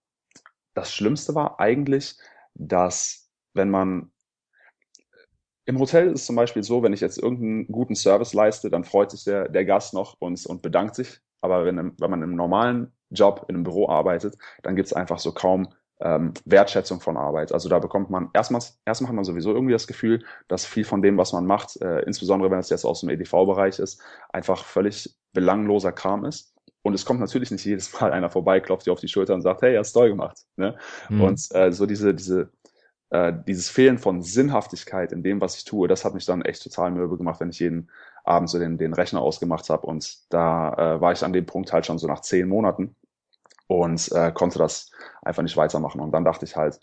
das 0.75 0.93
Schlimmste 0.93 1.37
war 1.37 1.61
eigentlich, 1.61 2.19
dass 2.55 3.31
wenn 3.55 3.71
man 3.71 4.11
im 5.70 5.78
Hotel 5.78 6.08
ist 6.08 6.22
es 6.22 6.26
zum 6.26 6.37
Beispiel 6.37 6.64
so, 6.64 6.82
wenn 6.82 6.93
ich 6.93 7.00
jetzt 7.00 7.17
irgendeinen 7.17 7.69
guten 7.69 7.94
Service 7.94 8.34
leiste, 8.34 8.70
dann 8.70 8.84
freut 8.84 9.12
sich 9.12 9.25
der, 9.25 9.49
der 9.49 9.64
Gast 9.64 9.94
noch 9.94 10.17
und, 10.19 10.44
und 10.46 10.62
bedankt 10.62 10.96
sich. 10.96 11.20
Aber 11.40 11.64
wenn, 11.64 11.76
wenn 11.76 12.11
man 12.11 12.22
im 12.22 12.34
normalen 12.34 12.93
Job 13.11 13.46
in 13.49 13.55
einem 13.55 13.64
Büro 13.64 13.88
arbeitet, 13.88 14.37
dann 14.62 14.75
gibt 14.75 14.87
es 14.87 14.93
einfach 14.93 15.20
so 15.20 15.32
kaum 15.32 15.69
ähm, 16.00 16.34
Wertschätzung 16.44 17.00
von 17.00 17.17
Arbeit. 17.17 17.52
Also 17.52 17.69
da 17.69 17.78
bekommt 17.78 18.11
man 18.11 18.31
erstmal, 18.34 18.62
erstmal 18.84 19.08
hat 19.08 19.14
man 19.14 19.25
sowieso 19.25 19.52
irgendwie 19.52 19.72
das 19.72 19.87
Gefühl, 19.87 20.25
dass 20.49 20.67
viel 20.67 20.84
von 20.84 21.02
dem, 21.02 21.17
was 21.17 21.32
man 21.32 21.46
macht, 21.46 21.81
äh, 21.81 22.00
insbesondere 22.00 22.50
wenn 22.50 22.58
es 22.58 22.70
jetzt 22.70 22.84
aus 22.84 23.00
dem 23.00 23.11
EDV-Bereich 23.11 23.78
ist, 23.78 24.02
einfach 24.32 24.64
völlig 24.64 25.17
belangloser 25.32 25.93
Kram 25.93 26.25
ist. 26.25 26.52
Und 26.82 26.94
es 26.94 27.05
kommt 27.05 27.20
natürlich 27.20 27.52
nicht 27.52 27.64
jedes 27.64 28.00
Mal 28.00 28.12
einer 28.12 28.31
vorbei, 28.31 28.58
klopft 28.58 28.87
dir 28.87 28.93
auf 28.93 29.00
die 29.00 29.08
Schulter 29.08 29.34
und 29.34 29.43
sagt, 29.43 29.62
hey, 29.62 29.76
hast 29.76 29.93
toll 29.93 30.08
gemacht. 30.08 30.38
Ne? 30.56 30.76
Mhm. 31.11 31.20
Und 31.20 31.49
äh, 31.55 31.70
so 31.70 31.87
diese, 31.87 32.12
diese 32.12 32.50
äh, 33.11 33.33
dieses 33.47 33.69
Fehlen 33.69 33.99
von 33.99 34.23
Sinnhaftigkeit 34.23 35.12
in 35.12 35.23
dem, 35.23 35.41
was 35.41 35.57
ich 35.57 35.65
tue, 35.65 35.89
das 35.89 36.05
hat 36.05 36.15
mich 36.15 36.27
dann 36.27 36.43
echt 36.43 36.62
total 36.62 36.91
mürbe 36.91 37.17
gemacht, 37.17 37.41
wenn 37.41 37.51
ich 37.51 37.59
jeden 37.59 37.91
Abend 38.25 38.49
so 38.49 38.59
den, 38.59 38.79
den 38.79 38.95
Rechner 38.95 39.21
ausgemacht 39.21 39.69
habe. 39.69 39.87
Und 39.87 40.33
da 40.33 40.73
äh, 40.75 41.01
war 41.01 41.12
ich 41.12 41.25
an 41.25 41.33
dem 41.33 41.47
Punkt 41.47 41.73
halt 41.73 41.87
schon 41.87 41.99
so 41.99 42.07
nach 42.07 42.21
zehn 42.21 42.49
Monaten 42.49 42.95
und 43.67 44.11
äh, 44.12 44.33
konnte 44.33 44.59
das 44.59 44.91
einfach 45.23 45.43
nicht 45.43 45.57
weitermachen. 45.57 46.01
Und 46.01 46.12
dann 46.12 46.25
dachte 46.25 46.45
ich 46.45 46.57
halt, 46.57 46.81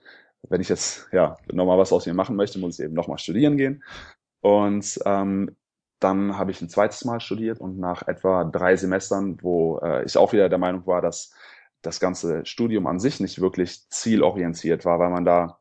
wenn 0.49 0.61
ich 0.61 0.69
jetzt 0.69 1.07
ja 1.11 1.37
nochmal 1.51 1.77
was 1.77 1.93
aus 1.93 2.05
mir 2.05 2.13
machen 2.13 2.35
möchte, 2.35 2.59
muss 2.59 2.79
ich 2.79 2.85
eben 2.85 2.93
nochmal 2.93 3.17
studieren 3.17 3.57
gehen. 3.57 3.83
Und 4.41 4.99
ähm, 5.05 5.55
dann 5.99 6.37
habe 6.37 6.51
ich 6.51 6.61
ein 6.61 6.69
zweites 6.69 7.05
Mal 7.05 7.19
studiert 7.19 7.59
und 7.59 7.79
nach 7.79 8.07
etwa 8.07 8.43
drei 8.43 8.75
Semestern, 8.75 9.41
wo 9.41 9.79
äh, 9.79 10.05
ich 10.05 10.17
auch 10.17 10.31
wieder 10.31 10.49
der 10.49 10.59
Meinung 10.59 10.85
war, 10.85 11.01
dass 11.01 11.33
das 11.81 11.99
ganze 11.99 12.45
Studium 12.45 12.87
an 12.87 12.99
sich 12.99 13.19
nicht 13.19 13.41
wirklich 13.41 13.89
zielorientiert 13.89 14.85
war, 14.85 14.99
weil 14.99 15.09
man 15.09 15.25
da 15.25 15.59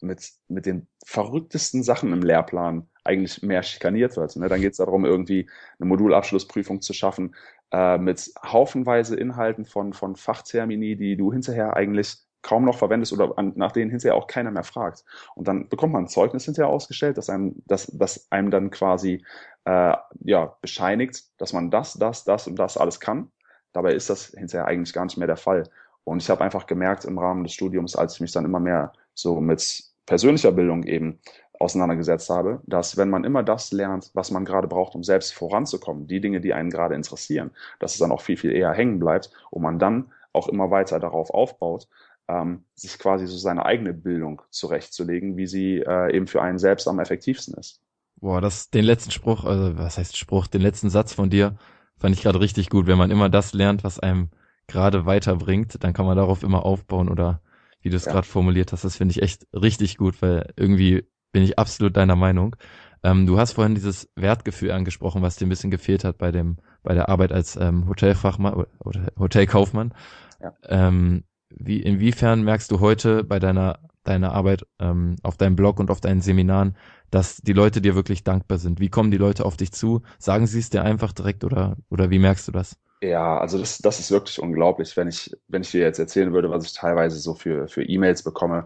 mit, 0.00 0.30
mit 0.48 0.66
den 0.66 0.86
verrücktesten 1.04 1.82
Sachen 1.82 2.12
im 2.12 2.22
Lehrplan 2.22 2.88
eigentlich 3.04 3.42
mehr 3.42 3.62
schikaniert 3.62 4.16
wird. 4.16 4.36
Ne? 4.36 4.48
Dann 4.48 4.60
geht 4.60 4.72
es 4.72 4.78
darum, 4.78 5.04
irgendwie 5.04 5.48
eine 5.78 5.88
Modulabschlussprüfung 5.88 6.80
zu 6.80 6.92
schaffen 6.92 7.34
äh, 7.72 7.98
mit 7.98 8.32
haufenweise 8.44 9.16
Inhalten 9.16 9.64
von, 9.64 9.92
von 9.92 10.16
Fachtermini, 10.16 10.96
die 10.96 11.16
du 11.16 11.32
hinterher 11.32 11.74
eigentlich 11.74 12.18
kaum 12.42 12.64
noch 12.64 12.78
verwendest 12.78 13.12
oder 13.12 13.36
an, 13.38 13.52
nach 13.56 13.72
denen 13.72 13.90
hinterher 13.90 14.14
auch 14.14 14.28
keiner 14.28 14.52
mehr 14.52 14.62
fragt. 14.62 15.04
Und 15.34 15.48
dann 15.48 15.68
bekommt 15.68 15.92
man 15.92 16.04
ein 16.04 16.08
Zeugnis 16.08 16.44
hinterher 16.44 16.68
ausgestellt, 16.68 17.18
das 17.18 17.28
einem, 17.28 17.56
das, 17.66 17.86
das 17.86 18.30
einem 18.30 18.50
dann 18.52 18.70
quasi 18.70 19.24
äh, 19.64 19.96
ja, 20.20 20.56
bescheinigt, 20.60 21.24
dass 21.38 21.52
man 21.52 21.70
das, 21.70 21.94
das, 21.94 22.24
das 22.24 22.46
und 22.46 22.56
das 22.56 22.76
alles 22.76 23.00
kann. 23.00 23.32
Dabei 23.72 23.94
ist 23.94 24.10
das 24.10 24.26
hinterher 24.26 24.66
eigentlich 24.66 24.94
gar 24.94 25.04
nicht 25.04 25.16
mehr 25.16 25.26
der 25.26 25.36
Fall. 25.36 25.64
Und 26.04 26.22
ich 26.22 26.30
habe 26.30 26.44
einfach 26.44 26.66
gemerkt 26.66 27.04
im 27.04 27.18
Rahmen 27.18 27.42
des 27.42 27.52
Studiums, 27.52 27.96
als 27.96 28.14
ich 28.14 28.20
mich 28.20 28.30
dann 28.30 28.44
immer 28.44 28.60
mehr 28.60 28.92
so 29.16 29.40
mit 29.40 29.84
persönlicher 30.06 30.52
Bildung 30.52 30.84
eben 30.84 31.18
auseinandergesetzt 31.58 32.30
habe, 32.30 32.60
dass 32.66 32.96
wenn 32.96 33.10
man 33.10 33.24
immer 33.24 33.42
das 33.42 33.72
lernt, 33.72 34.10
was 34.14 34.30
man 34.30 34.44
gerade 34.44 34.68
braucht, 34.68 34.94
um 34.94 35.02
selbst 35.02 35.32
voranzukommen, 35.32 36.06
die 36.06 36.20
Dinge, 36.20 36.40
die 36.40 36.52
einen 36.52 36.70
gerade 36.70 36.94
interessieren, 36.94 37.50
dass 37.80 37.94
es 37.94 37.98
dann 37.98 38.12
auch 38.12 38.20
viel, 38.20 38.36
viel 38.36 38.52
eher 38.52 38.72
hängen 38.72 38.98
bleibt 38.98 39.30
und 39.50 39.62
man 39.62 39.78
dann 39.78 40.12
auch 40.32 40.48
immer 40.48 40.70
weiter 40.70 41.00
darauf 41.00 41.30
aufbaut, 41.30 41.88
ähm, 42.28 42.64
sich 42.74 42.98
quasi 42.98 43.26
so 43.26 43.38
seine 43.38 43.64
eigene 43.64 43.94
Bildung 43.94 44.42
zurechtzulegen, 44.50 45.36
wie 45.36 45.46
sie 45.46 45.78
äh, 45.78 46.14
eben 46.14 46.26
für 46.26 46.42
einen 46.42 46.58
selbst 46.58 46.86
am 46.88 46.98
effektivsten 46.98 47.54
ist. 47.54 47.80
Boah, 48.16 48.40
das, 48.40 48.70
den 48.70 48.84
letzten 48.84 49.10
Spruch, 49.10 49.44
also 49.44 49.78
was 49.78 49.98
heißt 49.98 50.16
Spruch, 50.16 50.46
den 50.46 50.60
letzten 50.60 50.90
Satz 50.90 51.14
von 51.14 51.30
dir 51.30 51.56
fand 51.98 52.14
ich 52.14 52.22
gerade 52.22 52.40
richtig 52.40 52.68
gut. 52.68 52.86
Wenn 52.86 52.98
man 52.98 53.10
immer 53.10 53.28
das 53.28 53.54
lernt, 53.54 53.84
was 53.84 53.98
einem 53.98 54.30
gerade 54.66 55.06
weiterbringt, 55.06 55.82
dann 55.82 55.92
kann 55.92 56.06
man 56.06 56.16
darauf 56.16 56.42
immer 56.42 56.64
aufbauen 56.64 57.08
oder 57.08 57.40
wie 57.86 57.90
du 57.90 57.96
es 57.96 58.04
ja. 58.04 58.12
gerade 58.12 58.26
formuliert 58.26 58.72
hast. 58.72 58.82
Das 58.82 58.96
finde 58.96 59.12
ich 59.12 59.22
echt 59.22 59.46
richtig 59.52 59.96
gut, 59.96 60.20
weil 60.20 60.52
irgendwie 60.56 61.06
bin 61.30 61.44
ich 61.44 61.56
absolut 61.56 61.96
deiner 61.96 62.16
Meinung. 62.16 62.56
Ähm, 63.04 63.26
du 63.26 63.38
hast 63.38 63.52
vorhin 63.52 63.76
dieses 63.76 64.10
Wertgefühl 64.16 64.72
angesprochen, 64.72 65.22
was 65.22 65.36
dir 65.36 65.46
ein 65.46 65.50
bisschen 65.50 65.70
gefehlt 65.70 66.02
hat 66.02 66.18
bei 66.18 66.32
dem, 66.32 66.56
bei 66.82 66.94
der 66.94 67.08
Arbeit 67.08 67.30
als 67.30 67.54
ähm, 67.54 67.88
Hotelfachmann 67.88 68.64
oder 68.80 69.12
Hotelkaufmann. 69.16 69.94
Ja. 70.42 70.52
Ähm, 70.64 71.22
wie, 71.48 71.80
inwiefern 71.80 72.42
merkst 72.42 72.72
du 72.72 72.80
heute 72.80 73.22
bei 73.22 73.38
deiner, 73.38 73.78
deiner 74.02 74.32
Arbeit 74.32 74.66
ähm, 74.80 75.14
auf 75.22 75.36
deinem 75.36 75.54
Blog 75.54 75.78
und 75.78 75.88
auf 75.88 76.00
deinen 76.00 76.22
Seminaren, 76.22 76.76
dass 77.12 77.36
die 77.36 77.52
Leute 77.52 77.80
dir 77.80 77.94
wirklich 77.94 78.24
dankbar 78.24 78.58
sind? 78.58 78.80
Wie 78.80 78.88
kommen 78.88 79.12
die 79.12 79.16
Leute 79.16 79.44
auf 79.44 79.56
dich 79.56 79.70
zu? 79.70 80.02
Sagen 80.18 80.48
sie 80.48 80.58
es 80.58 80.70
dir 80.70 80.82
einfach 80.82 81.12
direkt 81.12 81.44
oder, 81.44 81.76
oder 81.88 82.10
wie 82.10 82.18
merkst 82.18 82.48
du 82.48 82.52
das? 82.52 82.76
Ja, 83.02 83.38
also 83.38 83.58
das, 83.58 83.78
das 83.78 84.00
ist 84.00 84.10
wirklich 84.10 84.40
unglaublich, 84.40 84.96
wenn 84.96 85.08
ich, 85.08 85.30
wenn 85.48 85.62
ich 85.62 85.70
dir 85.70 85.82
jetzt 85.82 85.98
erzählen 85.98 86.32
würde, 86.32 86.50
was 86.50 86.64
ich 86.64 86.72
teilweise 86.72 87.18
so 87.18 87.34
für, 87.34 87.68
für 87.68 87.82
E-Mails 87.84 88.22
bekomme. 88.22 88.64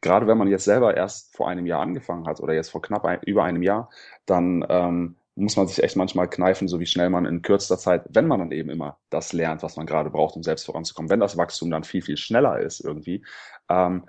Gerade 0.00 0.26
wenn 0.28 0.38
man 0.38 0.48
jetzt 0.48 0.64
selber 0.64 0.96
erst 0.96 1.34
vor 1.36 1.48
einem 1.48 1.66
Jahr 1.66 1.80
angefangen 1.80 2.26
hat 2.26 2.40
oder 2.40 2.54
jetzt 2.54 2.70
vor 2.70 2.80
knapp 2.82 3.04
ein, 3.04 3.20
über 3.26 3.44
einem 3.44 3.62
Jahr, 3.62 3.90
dann 4.24 4.64
ähm, 4.68 5.16
muss 5.34 5.56
man 5.56 5.66
sich 5.66 5.82
echt 5.82 5.96
manchmal 5.96 6.28
kneifen, 6.30 6.68
so 6.68 6.78
wie 6.80 6.86
schnell 6.86 7.10
man 7.10 7.24
in 7.26 7.42
kürzester 7.42 7.78
Zeit, 7.78 8.04
wenn 8.10 8.26
man 8.28 8.38
dann 8.38 8.52
eben 8.52 8.70
immer 8.70 8.98
das 9.10 9.32
lernt, 9.32 9.62
was 9.62 9.76
man 9.76 9.86
gerade 9.86 10.10
braucht, 10.10 10.36
um 10.36 10.42
selbst 10.42 10.66
voranzukommen, 10.66 11.10
wenn 11.10 11.20
das 11.20 11.36
Wachstum 11.36 11.70
dann 11.70 11.84
viel, 11.84 12.02
viel 12.02 12.16
schneller 12.16 12.60
ist 12.60 12.80
irgendwie, 12.80 13.24
ähm, 13.68 14.06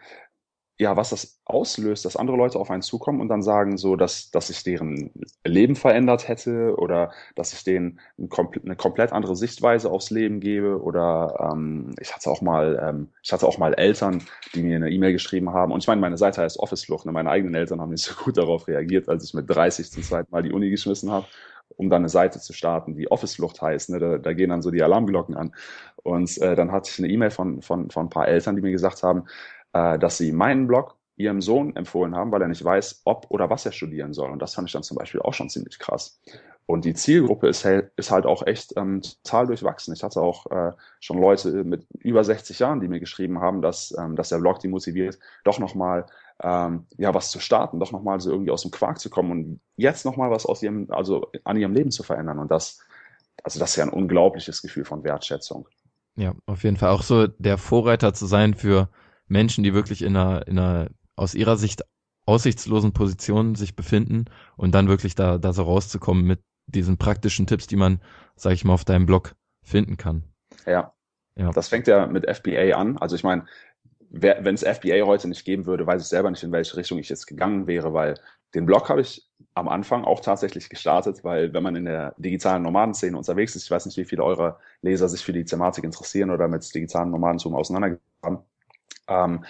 ja, 0.80 0.98
was 0.98 1.12
das 1.12 1.40
auslöst, 1.46 2.04
dass 2.04 2.16
andere 2.16 2.36
Leute 2.36 2.58
auf 2.58 2.72
einen 2.72 2.82
zukommen 2.82 3.22
und 3.22 3.28
dann 3.28 3.44
sagen 3.44 3.78
so, 3.78 3.96
dass, 3.96 4.32
dass 4.32 4.48
sich 4.48 4.64
deren 4.64 5.12
Leben 5.46 5.76
verändert 5.76 6.28
hätte 6.28 6.76
oder 6.78 7.12
dass 7.36 7.54
ich 7.54 7.64
denen 7.64 8.00
eine 8.18 8.76
komplett 8.76 9.12
andere 9.12 9.36
Sichtweise 9.36 9.92
aufs 9.92 10.10
Leben 10.10 10.40
gebe 10.40 10.82
oder 10.82 11.52
ähm, 11.54 11.94
ich 12.00 12.16
hatte 12.16 12.30
auch 12.30 12.42
mal, 12.42 12.82
ähm, 12.82 13.10
ich 13.22 13.32
hatte 13.32 13.48
auch 13.48 13.60
mal 13.60 13.76
Eltern, 13.76 14.24
die 14.56 14.64
mir 14.64 14.78
eine 14.78 14.90
E-Mail 14.90 15.14
geschrieben 15.14 15.52
haben 15.52 15.72
und 15.72 15.84
ich 15.84 15.88
meine, 15.88 16.02
meine 16.02 16.18
Seite 16.18 16.42
heißt 16.42 16.60
Office-Flucht, 16.60 17.06
ne? 17.06 17.12
meine 17.12 17.30
eigenen 17.30 17.54
Eltern 17.54 17.80
haben 17.80 17.92
nicht 17.92 18.04
so 18.04 18.16
gut 18.24 18.38
darauf 18.38 18.68
reagiert, 18.68 19.10
als 19.10 19.24
ich 19.26 19.34
mit 19.36 19.48
30 19.48 19.92
zum 19.92 20.02
zweiten 20.02 20.32
Mal 20.32 20.42
die 20.42 20.54
Uni 20.54 20.70
geschmissen 20.72 21.12
habe 21.12 21.28
um 21.76 21.90
dann 21.90 22.02
eine 22.02 22.10
Seite 22.10 22.40
zu 22.40 22.54
starten, 22.54 22.96
die 22.96 23.10
Office-Flucht 23.10 23.60
heißt. 23.62 23.90
Ne? 23.90 24.00
Da, 24.00 24.18
da, 24.20 24.34
gehen 24.34 24.50
dann 24.50 24.62
so 24.62 24.70
die 24.70 24.84
Alarmglocken 24.84 25.36
an. 25.36 25.56
Und 26.04 26.38
äh, 26.40 26.56
dann 26.56 26.72
hatte 26.72 26.92
ich 26.92 27.00
eine 27.00 27.08
E-Mail 27.08 27.32
von, 27.32 27.64
von, 27.64 27.90
von 27.90 28.06
ein 28.06 28.10
paar 28.10 28.28
Eltern, 28.28 28.56
die 28.56 28.62
mir 28.62 28.72
gesagt 28.72 29.02
haben, 29.02 29.24
äh, 29.74 30.00
dass 30.00 30.18
sie 30.18 30.32
meinen 30.32 30.68
Blog 30.68 30.98
ihrem 31.16 31.42
Sohn 31.42 31.76
empfohlen 31.76 32.16
haben, 32.16 32.32
weil 32.32 32.42
er 32.42 32.48
nicht 32.48 32.64
weiß, 32.64 33.02
ob 33.06 33.28
oder 33.30 33.50
was 33.50 33.66
er 33.66 33.72
studieren 33.72 34.14
soll. 34.14 34.32
Und 34.32 34.42
das 34.42 34.56
fand 34.56 34.68
ich 34.68 34.74
dann 34.74 34.84
zum 34.84 34.98
Beispiel 34.98 35.22
auch 35.22 35.34
schon 35.34 35.50
ziemlich 35.50 35.78
krass. 35.78 36.20
Und 36.66 36.86
die 36.86 36.94
Zielgruppe 36.94 37.50
ist, 37.50 37.66
ist 37.66 38.10
halt 38.10 38.26
auch 38.26 38.48
echt 38.48 38.74
ähm, 38.78 39.02
total 39.02 39.48
durchwachsen. 39.48 39.94
Ich 39.94 40.02
hatte 40.02 40.22
auch 40.22 40.50
äh, 40.50 40.72
schon 41.02 41.20
Leute 41.20 41.64
mit 41.66 41.86
über 42.00 42.24
60 42.24 42.58
Jahren, 42.60 42.80
die 42.80 42.88
mir 42.88 43.02
geschrieben 43.02 43.42
haben, 43.42 43.62
dass, 43.62 43.94
ähm, 44.00 44.16
dass 44.16 44.30
der 44.30 44.40
Blog 44.40 44.60
die 44.60 44.70
motiviert, 44.70 45.20
doch 45.44 45.60
nochmal 45.60 46.06
ähm, 46.42 46.88
ja, 46.98 47.14
was 47.14 47.32
zu 47.32 47.40
starten, 47.40 47.80
doch 47.80 47.92
nochmal 47.92 48.20
so 48.20 48.32
irgendwie 48.32 48.52
aus 48.52 48.62
dem 48.62 48.72
Quark 48.72 49.00
zu 49.00 49.10
kommen 49.10 49.32
und 49.32 49.60
jetzt 49.76 50.06
nochmal 50.06 50.32
was 50.32 50.46
aus 50.46 50.64
ihrem, 50.64 50.88
also 50.90 51.28
an 51.44 51.58
ihrem 51.58 51.74
Leben 51.74 51.92
zu 51.92 52.02
verändern. 52.02 52.40
Und 52.40 52.50
das, 52.50 52.80
also 53.44 53.60
das 53.60 53.72
ist 53.72 53.76
ja 53.76 53.84
ein 53.84 53.90
unglaubliches 53.90 54.62
Gefühl 54.62 54.86
von 54.86 55.04
Wertschätzung. 55.04 55.68
Ja, 56.16 56.34
auf 56.46 56.64
jeden 56.64 56.78
Fall 56.78 56.90
auch 56.90 57.04
so 57.04 57.28
der 57.28 57.58
Vorreiter 57.58 58.14
zu 58.14 58.26
sein 58.26 58.54
für 58.54 58.90
Menschen, 59.28 59.64
die 59.64 59.74
wirklich 59.74 60.02
in 60.02 60.16
einer, 60.16 60.48
in 60.48 60.60
einer 60.60 60.90
aus 61.16 61.36
ihrer 61.36 61.58
Sicht 61.58 61.84
aussichtslosen 62.26 62.94
Positionen 62.94 63.56
sich 63.56 63.76
befinden 63.76 64.26
und 64.56 64.74
dann 64.74 64.88
wirklich 64.88 65.16
da, 65.16 65.38
da 65.38 65.54
so 65.54 65.64
rauszukommen 65.64 66.26
mit 66.26 66.40
diesen 66.68 66.98
praktischen 66.98 67.48
Tipps, 67.48 67.68
die 67.68 67.76
man, 67.76 68.02
sag 68.36 68.54
ich 68.54 68.64
mal, 68.64 68.74
auf 68.74 68.86
deinem 68.86 69.06
Blog 69.06 69.36
finden 69.62 69.98
kann. 69.98 70.24
Ja. 70.66 70.94
ja. 71.36 71.52
Das 71.52 71.68
fängt 71.68 71.88
ja 71.88 72.08
mit 72.08 72.26
FBA 72.30 72.76
an. 72.76 72.98
Also 72.98 73.16
ich 73.16 73.24
meine, 73.24 73.46
wenn 74.10 74.54
es 74.54 74.64
FBA 74.64 75.06
heute 75.06 75.28
nicht 75.28 75.44
geben 75.44 75.66
würde, 75.66 75.88
weiß 75.88 76.02
ich 76.02 76.08
selber 76.08 76.30
nicht, 76.30 76.44
in 76.44 76.52
welche 76.52 76.78
Richtung 76.78 77.00
ich 77.00 77.10
jetzt 77.10 77.26
gegangen 77.26 77.68
wäre, 77.68 77.94
weil 77.94 78.16
den 78.54 78.66
Blog 78.66 78.90
habe 78.90 79.02
ich 79.02 79.28
am 79.56 79.68
Anfang 79.68 80.06
auch 80.06 80.20
tatsächlich 80.20 80.70
gestartet, 80.70 81.24
weil 81.24 81.54
wenn 81.54 81.64
man 81.64 81.76
in 81.76 81.86
der 81.86 82.14
digitalen 82.18 82.64
Nomadenszene 82.64 83.18
unterwegs 83.18 83.56
ist, 83.56 83.66
ich 83.66 83.72
weiß 83.72 83.86
nicht, 83.88 83.98
wie 83.98 84.06
viele 84.06 84.24
eurer 84.24 84.60
Leser 84.82 85.10
sich 85.10 85.24
für 85.24 85.34
die 85.34 85.46
Thematik 85.46 85.84
interessieren 85.84 86.30
oder 86.30 86.48
mit 86.48 86.74
digitalen 86.74 87.10
Nomadentum 87.10 87.56
auseinandergegangen 87.56 88.06
haben, 88.24 88.40
ähm, 89.08 89.46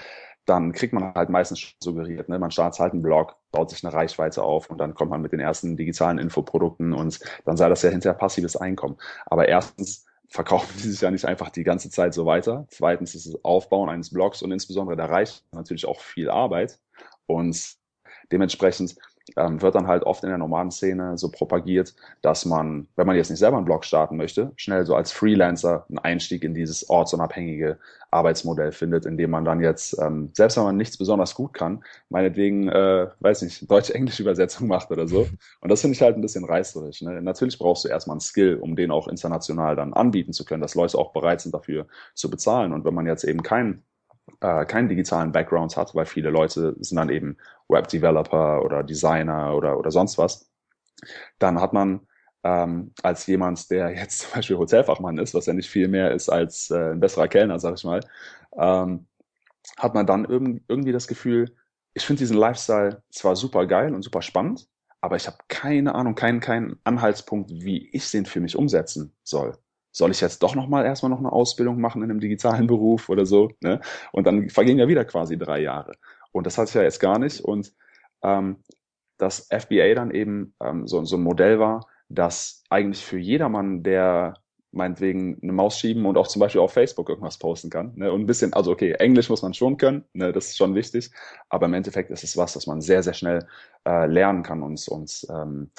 dann 0.45 0.73
kriegt 0.73 0.93
man 0.93 1.13
halt 1.13 1.29
meistens 1.29 1.75
suggeriert, 1.79 2.27
ne? 2.27 2.37
man 2.37 2.51
startet 2.51 2.79
halt 2.79 2.93
einen 2.93 3.01
Blog, 3.01 3.37
baut 3.51 3.69
sich 3.69 3.83
eine 3.83 3.93
Reichweite 3.93 4.43
auf 4.43 4.69
und 4.69 4.77
dann 4.77 4.93
kommt 4.93 5.11
man 5.11 5.21
mit 5.21 5.31
den 5.31 5.39
ersten 5.39 5.77
digitalen 5.77 6.17
Infoprodukten 6.17 6.93
und 6.93 7.19
dann 7.45 7.55
sei 7.55 7.69
das 7.69 7.81
ja 7.81 7.89
hinterher 7.89 8.17
passives 8.17 8.57
Einkommen. 8.57 8.97
Aber 9.25 9.47
erstens 9.47 10.05
verkaufen 10.27 10.73
die 10.83 10.89
sich 10.89 11.01
ja 11.01 11.11
nicht 11.11 11.25
einfach 11.25 11.49
die 11.49 11.63
ganze 11.63 11.89
Zeit 11.89 12.13
so 12.13 12.25
weiter. 12.25 12.65
Zweitens 12.69 13.15
ist 13.15 13.25
es 13.25 13.45
Aufbauen 13.45 13.89
eines 13.89 14.11
Blogs 14.11 14.41
und 14.41 14.51
insbesondere 14.51 14.97
der 14.97 15.09
Reichweite 15.09 15.43
natürlich 15.51 15.85
auch 15.85 16.01
viel 16.01 16.29
Arbeit 16.29 16.79
und 17.25 17.75
dementsprechend 18.31 18.95
ähm, 19.37 19.61
wird 19.61 19.75
dann 19.75 19.87
halt 19.87 20.03
oft 20.03 20.23
in 20.23 20.29
der 20.29 20.37
normalen 20.37 20.71
Szene 20.71 21.17
so 21.17 21.29
propagiert, 21.29 21.95
dass 22.21 22.45
man, 22.45 22.87
wenn 22.95 23.07
man 23.07 23.15
jetzt 23.15 23.29
nicht 23.29 23.39
selber 23.39 23.57
einen 23.57 23.65
Blog 23.65 23.85
starten 23.85 24.17
möchte, 24.17 24.51
schnell 24.57 24.85
so 24.85 24.95
als 24.95 25.11
Freelancer 25.11 25.85
einen 25.89 25.99
Einstieg 25.99 26.43
in 26.43 26.53
dieses 26.53 26.89
ortsunabhängige 26.89 27.77
Arbeitsmodell 28.11 28.71
findet, 28.71 29.05
in 29.05 29.17
dem 29.17 29.31
man 29.31 29.45
dann 29.45 29.59
jetzt, 29.61 29.97
ähm, 29.99 30.29
selbst 30.33 30.57
wenn 30.57 30.65
man 30.65 30.77
nichts 30.77 30.97
besonders 30.97 31.35
gut 31.35 31.53
kann, 31.53 31.83
meinetwegen, 32.09 32.67
äh, 32.69 33.07
weiß 33.19 33.41
nicht, 33.41 33.69
deutsch-englische 33.69 34.21
Übersetzung 34.21 34.67
macht 34.67 34.91
oder 34.91 35.07
so. 35.07 35.27
Und 35.61 35.71
das 35.71 35.81
finde 35.81 35.95
ich 35.95 36.01
halt 36.01 36.15
ein 36.15 36.21
bisschen 36.21 36.45
reißerisch. 36.45 37.01
Ne? 37.01 37.21
Natürlich 37.21 37.57
brauchst 37.57 37.85
du 37.85 37.89
erstmal 37.89 38.15
einen 38.15 38.21
Skill, 38.21 38.59
um 38.61 38.75
den 38.75 38.91
auch 38.91 39.07
international 39.07 39.75
dann 39.75 39.93
anbieten 39.93 40.33
zu 40.33 40.45
können, 40.45 40.61
dass 40.61 40.75
Leute 40.75 40.97
auch 40.97 41.13
bereit 41.13 41.41
sind, 41.41 41.53
dafür 41.53 41.87
zu 42.13 42.29
bezahlen. 42.29 42.73
Und 42.73 42.85
wenn 42.85 42.93
man 42.93 43.07
jetzt 43.07 43.23
eben 43.23 43.41
keinen 43.41 43.83
äh, 44.41 44.65
keinen 44.65 44.89
digitalen 44.89 45.31
Background 45.31 45.75
hat, 45.77 45.95
weil 45.95 46.05
viele 46.05 46.29
Leute 46.29 46.75
sind 46.79 46.97
dann 46.97 47.09
eben 47.09 47.37
Web-Developer 47.69 48.63
oder 48.63 48.83
Designer 48.83 49.55
oder, 49.55 49.77
oder 49.77 49.91
sonst 49.91 50.17
was, 50.17 50.49
dann 51.39 51.59
hat 51.59 51.73
man 51.73 52.07
ähm, 52.43 52.93
als 53.03 53.25
jemand, 53.27 53.69
der 53.71 53.89
jetzt 53.95 54.21
zum 54.21 54.31
Beispiel 54.33 54.57
Hotelfachmann 54.57 55.17
ist, 55.17 55.33
was 55.33 55.45
ja 55.45 55.53
nicht 55.53 55.69
viel 55.69 55.87
mehr 55.87 56.11
ist 56.11 56.29
als 56.29 56.69
äh, 56.71 56.91
ein 56.91 56.99
besserer 56.99 57.27
Kellner, 57.27 57.59
sag 57.59 57.75
ich 57.75 57.83
mal, 57.83 58.01
ähm, 58.57 59.07
hat 59.77 59.93
man 59.93 60.05
dann 60.05 60.25
irg 60.25 60.61
irgendwie 60.67 60.91
das 60.91 61.07
Gefühl, 61.07 61.55
ich 61.93 62.05
finde 62.05 62.19
diesen 62.19 62.37
Lifestyle 62.37 63.03
zwar 63.11 63.35
super 63.35 63.65
geil 63.67 63.93
und 63.93 64.03
super 64.03 64.21
spannend, 64.21 64.67
aber 65.01 65.15
ich 65.15 65.27
habe 65.27 65.37
keine 65.47 65.95
Ahnung, 65.95 66.15
keinen, 66.15 66.39
keinen 66.39 66.79
Anhaltspunkt, 66.83 67.51
wie 67.51 67.89
ich 67.91 68.09
den 68.11 68.25
für 68.25 68.39
mich 68.39 68.55
umsetzen 68.55 69.13
soll 69.23 69.57
soll 69.93 70.11
ich 70.11 70.19
jetzt 70.19 70.43
doch 70.43 70.55
nochmal 70.55 70.85
erstmal 70.85 71.11
noch 71.11 71.19
eine 71.19 71.31
Ausbildung 71.31 71.79
machen 71.79 72.03
in 72.03 72.09
einem 72.09 72.19
digitalen 72.19 72.67
Beruf 72.67 73.07
oder 73.07 73.25
so? 73.25 73.51
Ne? 73.61 73.79
Und 74.11 74.27
dann 74.27 74.49
vergehen 74.49 74.79
ja 74.79 74.89
wieder 74.89 75.05
quasi 75.05 75.37
drei 75.37 75.61
Jahre. 75.61 75.93
Und 76.33 76.45
das 76.45 76.57
hatte 76.57 76.69
ich 76.69 76.75
ja 76.75 76.81
jetzt 76.81 76.99
gar 76.99 77.19
nicht. 77.19 77.39
Und 77.39 77.71
ähm, 78.23 78.57
dass 79.17 79.47
FBA 79.49 79.93
dann 79.93 80.11
eben 80.11 80.55
ähm, 80.61 80.87
so, 80.87 81.05
so 81.05 81.15
ein 81.15 81.23
Modell 81.23 81.59
war, 81.59 81.87
das 82.09 82.63
eigentlich 82.69 83.05
für 83.05 83.19
jedermann, 83.19 83.83
der 83.83 84.33
meinetwegen 84.71 85.37
eine 85.41 85.53
Maus 85.53 85.77
schieben 85.77 86.05
und 86.07 86.17
auch 86.17 86.27
zum 86.27 86.39
Beispiel 86.39 86.61
auf 86.61 86.73
Facebook 86.73 87.07
irgendwas 87.07 87.37
posten 87.37 87.69
kann. 87.69 87.93
Ne? 87.95 88.11
Und 88.11 88.21
ein 88.21 88.25
bisschen, 88.25 88.53
also 88.53 88.71
okay, 88.71 88.93
Englisch 88.93 89.29
muss 89.29 89.43
man 89.43 89.53
schon 89.53 89.77
können, 89.77 90.03
ne? 90.13 90.31
das 90.33 90.47
ist 90.47 90.57
schon 90.57 90.73
wichtig, 90.73 91.11
aber 91.49 91.67
im 91.67 91.75
Endeffekt 91.75 92.09
ist 92.09 92.23
es 92.23 92.35
was, 92.37 92.53
das 92.53 92.65
man 92.65 92.81
sehr, 92.81 93.03
sehr 93.03 93.13
schnell 93.13 93.47
äh, 93.87 94.07
lernen 94.07 94.41
kann 94.41 94.63
und, 94.63 94.87
und 94.87 95.27
ähm, 95.29 95.69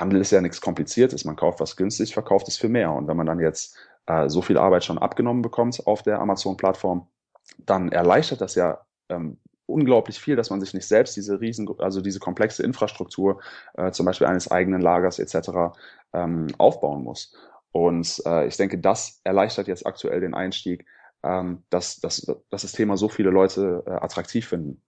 Handel 0.00 0.20
ist 0.20 0.30
ja 0.30 0.40
nichts 0.40 0.60
Kompliziertes. 0.60 1.24
Man 1.24 1.36
kauft 1.36 1.60
was 1.60 1.76
günstig, 1.76 2.14
verkauft 2.14 2.48
es 2.48 2.56
für 2.56 2.68
mehr. 2.68 2.92
Und 2.92 3.08
wenn 3.08 3.16
man 3.16 3.26
dann 3.26 3.40
jetzt 3.40 3.76
äh, 4.06 4.28
so 4.28 4.42
viel 4.42 4.58
Arbeit 4.58 4.84
schon 4.84 4.98
abgenommen 4.98 5.42
bekommt 5.42 5.86
auf 5.86 6.02
der 6.02 6.20
Amazon-Plattform, 6.20 7.06
dann 7.58 7.90
erleichtert 7.90 8.40
das 8.40 8.54
ja 8.54 8.80
ähm, 9.08 9.38
unglaublich 9.66 10.18
viel, 10.20 10.36
dass 10.36 10.50
man 10.50 10.60
sich 10.60 10.74
nicht 10.74 10.86
selbst 10.86 11.16
diese 11.16 11.40
riesen, 11.40 11.68
also 11.78 12.00
diese 12.00 12.18
komplexe 12.18 12.62
Infrastruktur, 12.62 13.40
äh, 13.74 13.90
zum 13.92 14.06
Beispiel 14.06 14.26
eines 14.26 14.50
eigenen 14.50 14.80
Lagers 14.80 15.18
etc. 15.18 15.74
Ähm, 16.12 16.48
aufbauen 16.58 17.04
muss. 17.04 17.34
Und 17.72 18.22
äh, 18.26 18.46
ich 18.46 18.56
denke, 18.56 18.78
das 18.78 19.20
erleichtert 19.24 19.66
jetzt 19.66 19.86
aktuell 19.86 20.20
den 20.20 20.34
Einstieg, 20.34 20.84
ähm, 21.22 21.62
dass, 21.70 22.00
dass, 22.00 22.26
dass 22.50 22.62
das 22.62 22.72
Thema 22.72 22.96
so 22.96 23.08
viele 23.08 23.30
Leute 23.30 23.82
äh, 23.86 23.90
attraktiv 23.90 24.48
finden. 24.48 24.82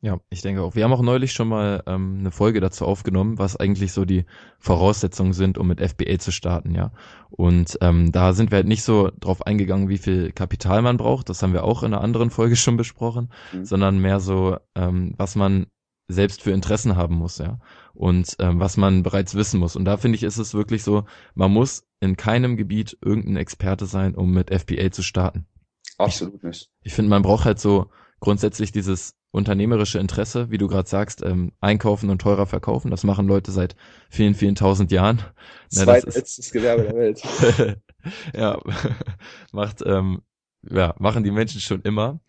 Ja, 0.00 0.20
ich 0.30 0.42
denke 0.42 0.62
auch. 0.62 0.76
Wir 0.76 0.84
haben 0.84 0.92
auch 0.92 1.02
neulich 1.02 1.32
schon 1.32 1.48
mal 1.48 1.82
ähm, 1.86 2.18
eine 2.20 2.30
Folge 2.30 2.60
dazu 2.60 2.84
aufgenommen, 2.84 3.38
was 3.38 3.56
eigentlich 3.56 3.92
so 3.92 4.04
die 4.04 4.26
Voraussetzungen 4.60 5.32
sind, 5.32 5.58
um 5.58 5.66
mit 5.66 5.80
FBA 5.80 6.20
zu 6.20 6.30
starten, 6.30 6.74
ja. 6.74 6.92
Und 7.30 7.78
ähm, 7.80 8.12
da 8.12 8.32
sind 8.32 8.52
wir 8.52 8.56
halt 8.56 8.68
nicht 8.68 8.84
so 8.84 9.10
drauf 9.18 9.44
eingegangen, 9.44 9.88
wie 9.88 9.98
viel 9.98 10.30
Kapital 10.30 10.82
man 10.82 10.98
braucht. 10.98 11.28
Das 11.28 11.42
haben 11.42 11.52
wir 11.52 11.64
auch 11.64 11.82
in 11.82 11.92
einer 11.92 12.02
anderen 12.02 12.30
Folge 12.30 12.54
schon 12.54 12.76
besprochen, 12.76 13.32
mhm. 13.52 13.64
sondern 13.64 13.98
mehr 13.98 14.20
so, 14.20 14.56
ähm, 14.76 15.14
was 15.16 15.34
man 15.34 15.66
selbst 16.06 16.42
für 16.42 16.52
Interessen 16.52 16.96
haben 16.96 17.16
muss, 17.16 17.38
ja. 17.38 17.58
Und 17.92 18.36
ähm, 18.38 18.60
was 18.60 18.76
man 18.76 19.02
bereits 19.02 19.34
wissen 19.34 19.58
muss. 19.58 19.74
Und 19.74 19.84
da 19.84 19.96
finde 19.96 20.14
ich, 20.14 20.22
ist 20.22 20.38
es 20.38 20.54
wirklich 20.54 20.84
so, 20.84 21.06
man 21.34 21.50
muss 21.50 21.84
in 21.98 22.16
keinem 22.16 22.56
Gebiet 22.56 22.96
irgendein 23.02 23.36
Experte 23.36 23.86
sein, 23.86 24.14
um 24.14 24.32
mit 24.32 24.50
FBA 24.54 24.92
zu 24.92 25.02
starten. 25.02 25.46
Absolut 25.98 26.44
nicht. 26.44 26.70
Ich, 26.82 26.86
ich 26.86 26.94
finde, 26.94 27.10
man 27.10 27.22
braucht 27.22 27.44
halt 27.44 27.58
so 27.58 27.90
grundsätzlich 28.20 28.70
dieses 28.70 29.17
unternehmerische 29.30 29.98
Interesse, 29.98 30.50
wie 30.50 30.58
du 30.58 30.68
gerade 30.68 30.88
sagst, 30.88 31.22
ähm, 31.22 31.52
einkaufen 31.60 32.10
und 32.10 32.20
teurer 32.20 32.46
verkaufen. 32.46 32.90
Das 32.90 33.04
machen 33.04 33.26
Leute 33.26 33.52
seit 33.52 33.76
vielen, 34.08 34.34
vielen 34.34 34.54
tausend 34.54 34.90
Jahren. 34.90 35.22
Zweitletztes 35.68 36.50
Gewerbe 36.50 36.84
der 36.84 36.94
Welt. 36.94 37.22
ja, 38.34 38.58
macht, 39.52 39.82
ähm, 39.84 40.22
ja, 40.62 40.94
machen 40.98 41.24
die 41.24 41.30
Menschen 41.30 41.60
schon 41.60 41.82
immer 41.82 42.20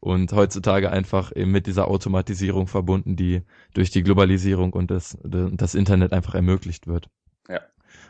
und 0.00 0.32
heutzutage 0.32 0.90
einfach 0.90 1.34
eben 1.34 1.50
mit 1.50 1.66
dieser 1.66 1.88
Automatisierung 1.88 2.66
verbunden, 2.66 3.16
die 3.16 3.42
durch 3.74 3.90
die 3.90 4.02
Globalisierung 4.02 4.72
und 4.72 4.90
das, 4.90 5.18
das 5.22 5.74
Internet 5.74 6.12
einfach 6.12 6.34
ermöglicht 6.34 6.86
wird. 6.86 7.08
Ja. 7.48 7.60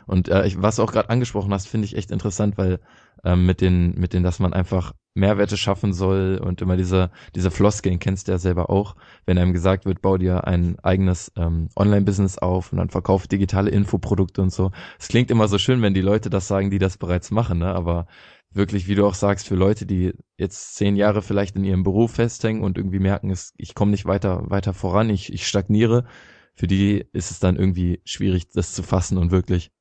Und 0.07 0.29
äh, 0.29 0.47
ich, 0.47 0.61
was 0.61 0.77
du 0.77 0.83
auch 0.83 0.91
gerade 0.91 1.09
angesprochen 1.09 1.53
hast, 1.53 1.67
finde 1.67 1.85
ich 1.85 1.95
echt 1.95 2.11
interessant, 2.11 2.57
weil 2.57 2.79
ähm, 3.23 3.45
mit 3.45 3.61
den, 3.61 3.93
mit 3.95 4.13
den, 4.13 4.23
dass 4.23 4.39
man 4.39 4.53
einfach 4.53 4.93
Mehrwerte 5.13 5.57
schaffen 5.57 5.93
soll 5.93 6.39
und 6.43 6.61
immer 6.61 6.77
diese, 6.77 7.11
diese 7.35 7.51
Floskeln 7.51 7.99
kennst 7.99 8.27
du 8.27 8.31
ja 8.31 8.37
selber 8.37 8.69
auch, 8.69 8.95
wenn 9.25 9.37
einem 9.37 9.51
gesagt 9.51 9.85
wird, 9.85 10.01
bau 10.01 10.17
dir 10.17 10.45
ein 10.47 10.79
eigenes 10.79 11.31
ähm, 11.35 11.69
Online-Business 11.75 12.37
auf 12.37 12.71
und 12.71 12.77
dann 12.77 12.89
verkauf 12.89 13.27
digitale 13.27 13.71
Infoprodukte 13.71 14.41
und 14.41 14.51
so. 14.51 14.71
Es 14.99 15.07
klingt 15.07 15.31
immer 15.31 15.47
so 15.47 15.57
schön, 15.57 15.81
wenn 15.81 15.93
die 15.93 16.01
Leute 16.01 16.29
das 16.29 16.47
sagen, 16.47 16.69
die 16.69 16.79
das 16.79 16.97
bereits 16.97 17.31
machen, 17.31 17.59
ne? 17.59 17.73
aber 17.73 18.07
wirklich, 18.51 18.87
wie 18.87 18.95
du 18.95 19.05
auch 19.05 19.15
sagst, 19.15 19.47
für 19.47 19.55
Leute, 19.55 19.85
die 19.85 20.13
jetzt 20.37 20.75
zehn 20.75 20.95
Jahre 20.95 21.21
vielleicht 21.21 21.55
in 21.55 21.63
ihrem 21.63 21.83
Beruf 21.83 22.13
festhängen 22.13 22.63
und 22.63 22.77
irgendwie 22.77 22.99
merken, 22.99 23.29
es, 23.29 23.53
ich 23.57 23.75
komme 23.75 23.91
nicht 23.91 24.05
weiter, 24.05 24.43
weiter 24.49 24.73
voran, 24.73 25.09
ich, 25.09 25.33
ich 25.33 25.47
stagniere, 25.47 26.05
für 26.53 26.67
die 26.67 27.05
ist 27.13 27.31
es 27.31 27.39
dann 27.39 27.55
irgendwie 27.55 28.01
schwierig, 28.05 28.49
das 28.49 28.73
zu 28.73 28.83
fassen 28.83 29.17
und 29.17 29.31
wirklich 29.31 29.71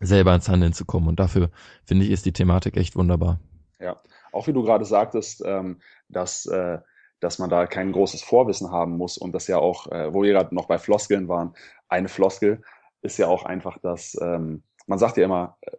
selber 0.00 0.34
ins 0.34 0.48
Handeln 0.48 0.72
zu 0.72 0.84
kommen. 0.84 1.08
Und 1.08 1.20
dafür 1.20 1.50
finde 1.84 2.04
ich, 2.04 2.10
ist 2.10 2.26
die 2.26 2.32
Thematik 2.32 2.76
echt 2.76 2.96
wunderbar. 2.96 3.40
Ja, 3.80 4.00
auch 4.32 4.46
wie 4.46 4.52
du 4.52 4.62
gerade 4.62 4.84
sagtest, 4.84 5.42
ähm, 5.44 5.80
dass, 6.08 6.46
äh, 6.46 6.78
dass 7.20 7.38
man 7.38 7.50
da 7.50 7.66
kein 7.66 7.92
großes 7.92 8.22
Vorwissen 8.22 8.70
haben 8.70 8.96
muss 8.96 9.18
und 9.18 9.32
das 9.32 9.46
ja 9.46 9.58
auch, 9.58 9.90
äh, 9.90 10.12
wo 10.12 10.22
wir 10.22 10.32
gerade 10.32 10.54
noch 10.54 10.66
bei 10.66 10.78
Floskeln 10.78 11.28
waren, 11.28 11.54
eine 11.88 12.08
Floskel 12.08 12.62
ist 13.02 13.18
ja 13.18 13.28
auch 13.28 13.44
einfach, 13.44 13.78
dass 13.78 14.16
ähm, 14.20 14.62
man 14.86 14.98
sagt 14.98 15.16
ja 15.16 15.24
immer, 15.24 15.56
äh, 15.60 15.76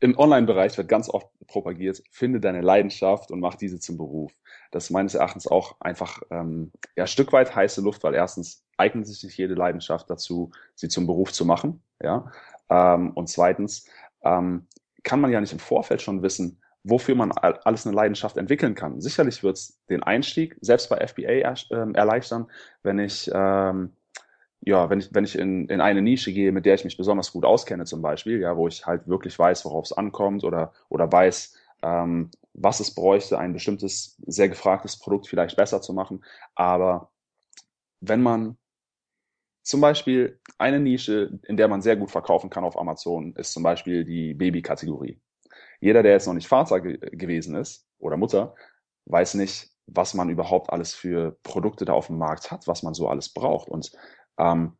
im 0.00 0.18
Online-Bereich 0.18 0.76
wird 0.78 0.88
ganz 0.88 1.10
oft 1.10 1.28
propagiert, 1.46 2.02
finde 2.10 2.40
deine 2.40 2.62
Leidenschaft 2.62 3.30
und 3.30 3.40
mach 3.40 3.54
diese 3.54 3.78
zum 3.80 3.98
Beruf. 3.98 4.32
Das 4.70 4.84
ist 4.84 4.90
meines 4.90 5.14
Erachtens 5.14 5.46
auch 5.46 5.78
einfach 5.80 6.22
ähm, 6.30 6.72
ja, 6.96 7.04
ein 7.04 7.08
Stück 7.08 7.32
weit 7.32 7.54
heiße 7.54 7.82
Luft, 7.82 8.02
weil 8.02 8.14
erstens 8.14 8.64
eignet 8.78 9.06
sich 9.06 9.22
nicht 9.22 9.36
jede 9.36 9.54
Leidenschaft 9.54 10.08
dazu, 10.08 10.52
sie 10.74 10.88
zum 10.88 11.06
Beruf 11.06 11.32
zu 11.32 11.44
machen. 11.44 11.82
Ja? 12.02 12.30
Ähm, 12.70 13.10
und 13.12 13.28
zweitens 13.28 13.86
ähm, 14.22 14.66
kann 15.02 15.20
man 15.20 15.32
ja 15.32 15.40
nicht 15.40 15.52
im 15.52 15.58
Vorfeld 15.58 16.02
schon 16.02 16.22
wissen, 16.22 16.60
wofür 16.82 17.14
man 17.14 17.32
alles 17.32 17.86
eine 17.86 17.94
Leidenschaft 17.94 18.36
entwickeln 18.36 18.74
kann. 18.74 19.00
Sicherlich 19.00 19.42
wird 19.42 19.56
es 19.56 19.78
den 19.90 20.02
Einstieg 20.02 20.56
selbst 20.60 20.88
bei 20.88 21.06
FBA 21.06 21.22
er, 21.22 21.54
äh, 21.70 21.92
erleichtern, 21.92 22.46
wenn 22.82 22.98
ich 22.98 23.30
ähm, 23.34 23.92
ja, 24.62 24.90
wenn 24.90 25.00
ich, 25.00 25.14
wenn 25.14 25.24
ich 25.24 25.38
in, 25.38 25.68
in 25.68 25.80
eine 25.80 26.02
Nische 26.02 26.32
gehe, 26.32 26.52
mit 26.52 26.66
der 26.66 26.74
ich 26.74 26.84
mich 26.84 26.96
besonders 26.96 27.32
gut 27.32 27.44
auskenne, 27.44 27.84
zum 27.84 28.02
Beispiel, 28.02 28.40
ja, 28.40 28.56
wo 28.56 28.68
ich 28.68 28.86
halt 28.86 29.08
wirklich 29.08 29.38
weiß, 29.38 29.64
worauf 29.64 29.86
es 29.86 29.92
ankommt 29.92 30.44
oder, 30.44 30.72
oder 30.90 31.10
weiß, 31.10 31.54
ähm, 31.82 32.30
was 32.52 32.80
es 32.80 32.94
bräuchte, 32.94 33.38
ein 33.38 33.54
bestimmtes, 33.54 34.18
sehr 34.26 34.48
gefragtes 34.48 34.98
Produkt 34.98 35.28
vielleicht 35.28 35.56
besser 35.56 35.80
zu 35.80 35.94
machen. 35.94 36.24
Aber 36.54 37.10
wenn 38.00 38.22
man 38.22 38.58
zum 39.62 39.80
Beispiel 39.80 40.40
eine 40.58 40.80
Nische, 40.80 41.38
in 41.46 41.56
der 41.56 41.68
man 41.68 41.82
sehr 41.82 41.96
gut 41.96 42.10
verkaufen 42.10 42.50
kann 42.50 42.64
auf 42.64 42.78
Amazon, 42.78 43.34
ist 43.36 43.52
zum 43.52 43.62
Beispiel 43.62 44.04
die 44.04 44.34
Baby-Kategorie. 44.34 45.20
Jeder, 45.80 46.02
der 46.02 46.12
jetzt 46.12 46.26
noch 46.26 46.34
nicht 46.34 46.48
Vater 46.48 46.80
ge 46.80 46.98
gewesen 47.12 47.56
ist 47.56 47.86
oder 47.98 48.16
Mutter, 48.16 48.54
weiß 49.06 49.34
nicht, 49.34 49.70
was 49.86 50.14
man 50.14 50.30
überhaupt 50.30 50.70
alles 50.70 50.94
für 50.94 51.36
Produkte 51.42 51.84
da 51.84 51.92
auf 51.92 52.06
dem 52.08 52.18
Markt 52.18 52.50
hat, 52.50 52.66
was 52.66 52.82
man 52.82 52.94
so 52.94 53.08
alles 53.08 53.32
braucht. 53.32 53.68
Und 53.68 53.92
ähm, 54.38 54.76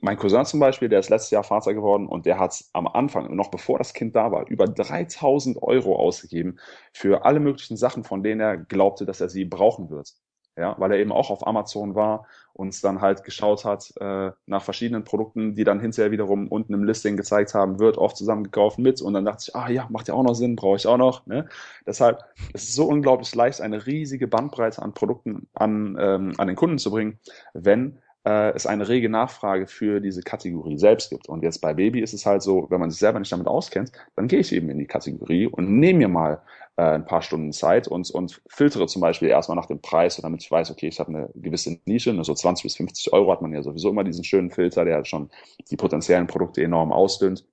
mein 0.00 0.16
Cousin 0.16 0.44
zum 0.46 0.60
Beispiel, 0.60 0.88
der 0.88 1.00
ist 1.00 1.10
letztes 1.10 1.30
Jahr 1.30 1.44
Vater 1.44 1.74
geworden 1.74 2.06
und 2.06 2.26
der 2.26 2.38
hat 2.38 2.64
am 2.72 2.86
Anfang, 2.86 3.34
noch 3.34 3.50
bevor 3.50 3.78
das 3.78 3.92
Kind 3.92 4.16
da 4.16 4.32
war, 4.32 4.48
über 4.48 4.66
3000 4.66 5.62
Euro 5.62 5.96
ausgegeben 5.96 6.58
für 6.92 7.24
alle 7.24 7.40
möglichen 7.40 7.76
Sachen, 7.76 8.04
von 8.04 8.22
denen 8.22 8.40
er 8.40 8.56
glaubte, 8.56 9.04
dass 9.06 9.20
er 9.20 9.28
sie 9.28 9.44
brauchen 9.44 9.90
wird. 9.90 10.14
Ja, 10.56 10.74
weil 10.78 10.92
er 10.92 10.98
eben 10.98 11.12
auch 11.12 11.30
auf 11.30 11.46
Amazon 11.46 11.94
war 11.94 12.26
und 12.52 12.82
dann 12.84 13.00
halt 13.00 13.24
geschaut 13.24 13.64
hat 13.64 13.92
äh, 14.00 14.32
nach 14.46 14.62
verschiedenen 14.62 15.04
Produkten, 15.04 15.54
die 15.54 15.64
dann 15.64 15.80
hinterher 15.80 16.10
wiederum 16.10 16.48
unten 16.48 16.74
im 16.74 16.84
Listing 16.84 17.16
gezeigt 17.16 17.54
haben, 17.54 17.78
wird 17.78 17.96
oft 17.96 18.16
zusammengekauft 18.16 18.78
mit 18.78 19.00
und 19.00 19.14
dann 19.14 19.24
dachte 19.24 19.44
ich, 19.48 19.56
ah 19.56 19.70
ja, 19.70 19.86
macht 19.90 20.08
ja 20.08 20.14
auch 20.14 20.22
noch 20.22 20.34
Sinn, 20.34 20.56
brauche 20.56 20.76
ich 20.76 20.86
auch 20.86 20.98
noch. 20.98 21.24
Ne? 21.26 21.48
Deshalb 21.86 22.24
es 22.52 22.62
ist 22.62 22.68
es 22.70 22.74
so 22.74 22.86
unglaublich 22.86 23.34
leicht, 23.34 23.60
eine 23.60 23.86
riesige 23.86 24.26
Bandbreite 24.26 24.82
an 24.82 24.92
Produkten 24.92 25.48
an, 25.54 25.96
ähm, 25.98 26.34
an 26.36 26.48
den 26.48 26.56
Kunden 26.56 26.78
zu 26.78 26.90
bringen, 26.90 27.18
wenn 27.54 27.98
äh, 28.24 28.50
es 28.54 28.66
eine 28.66 28.88
rege 28.88 29.08
Nachfrage 29.08 29.66
für 29.66 30.00
diese 30.00 30.22
Kategorie 30.22 30.78
selbst 30.78 31.10
gibt. 31.10 31.28
Und 31.28 31.42
jetzt 31.42 31.60
bei 31.60 31.74
Baby 31.74 32.00
ist 32.00 32.12
es 32.14 32.26
halt 32.26 32.42
so, 32.42 32.66
wenn 32.70 32.80
man 32.80 32.90
sich 32.90 33.00
selber 33.00 33.18
nicht 33.18 33.32
damit 33.32 33.46
auskennt, 33.46 33.92
dann 34.16 34.28
gehe 34.28 34.40
ich 34.40 34.52
eben 34.52 34.68
in 34.70 34.78
die 34.78 34.86
Kategorie 34.86 35.46
und 35.46 35.78
nehme 35.78 36.00
mir 36.00 36.08
mal 36.08 36.42
äh, 36.76 36.82
ein 36.82 37.04
paar 37.04 37.22
Stunden 37.22 37.52
Zeit 37.52 37.88
und, 37.88 38.10
und 38.10 38.42
filtere 38.48 38.86
zum 38.86 39.00
Beispiel 39.00 39.28
erstmal 39.28 39.56
nach 39.56 39.66
dem 39.66 39.80
Preis, 39.80 40.16
damit 40.16 40.42
ich 40.42 40.50
weiß, 40.50 40.70
okay, 40.70 40.88
ich 40.88 41.00
habe 41.00 41.10
eine 41.10 41.30
gewisse 41.34 41.78
Nische, 41.84 42.12
nur 42.12 42.24
so 42.24 42.34
20 42.34 42.62
bis 42.64 42.76
50 42.76 43.12
Euro 43.12 43.32
hat 43.32 43.42
man 43.42 43.52
ja 43.52 43.62
sowieso 43.62 43.90
immer 43.90 44.04
diesen 44.04 44.24
schönen 44.24 44.50
Filter, 44.50 44.84
der 44.84 45.04
schon 45.04 45.30
die 45.70 45.76
potenziellen 45.76 46.26
Produkte 46.26 46.62
enorm 46.62 46.92
ausdünnt. 46.92 47.44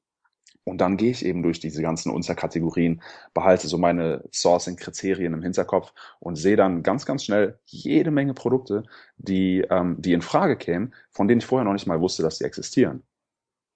Und 0.68 0.80
dann 0.80 0.98
gehe 0.98 1.12
ich 1.12 1.24
eben 1.24 1.44
durch 1.44 1.62
diese 1.62 1.82
ganzen 1.82 2.12
Unterkategorien, 2.12 3.02
behalte 3.34 3.70
so 3.70 3.78
meine 3.78 4.26
Sourcing-Kriterien 4.34 5.34
im 5.34 5.42
Hinterkopf 5.42 5.94
und 6.20 6.36
sehe 6.36 6.58
dann 6.58 6.84
ganz, 6.84 7.06
ganz 7.06 7.24
schnell 7.24 7.58
jede 7.64 8.12
Menge 8.12 8.34
Produkte, 8.34 8.84
die, 9.18 9.66
ähm, 9.70 9.96
die 10.00 10.12
in 10.12 10.22
Frage 10.22 10.58
kämen, 10.58 10.94
von 11.10 11.30
denen 11.30 11.40
ich 11.40 11.46
vorher 11.46 11.64
noch 11.64 11.72
nicht 11.72 11.88
mal 11.88 12.02
wusste, 12.02 12.22
dass 12.22 12.40
sie 12.40 12.44
existieren. 12.44 13.04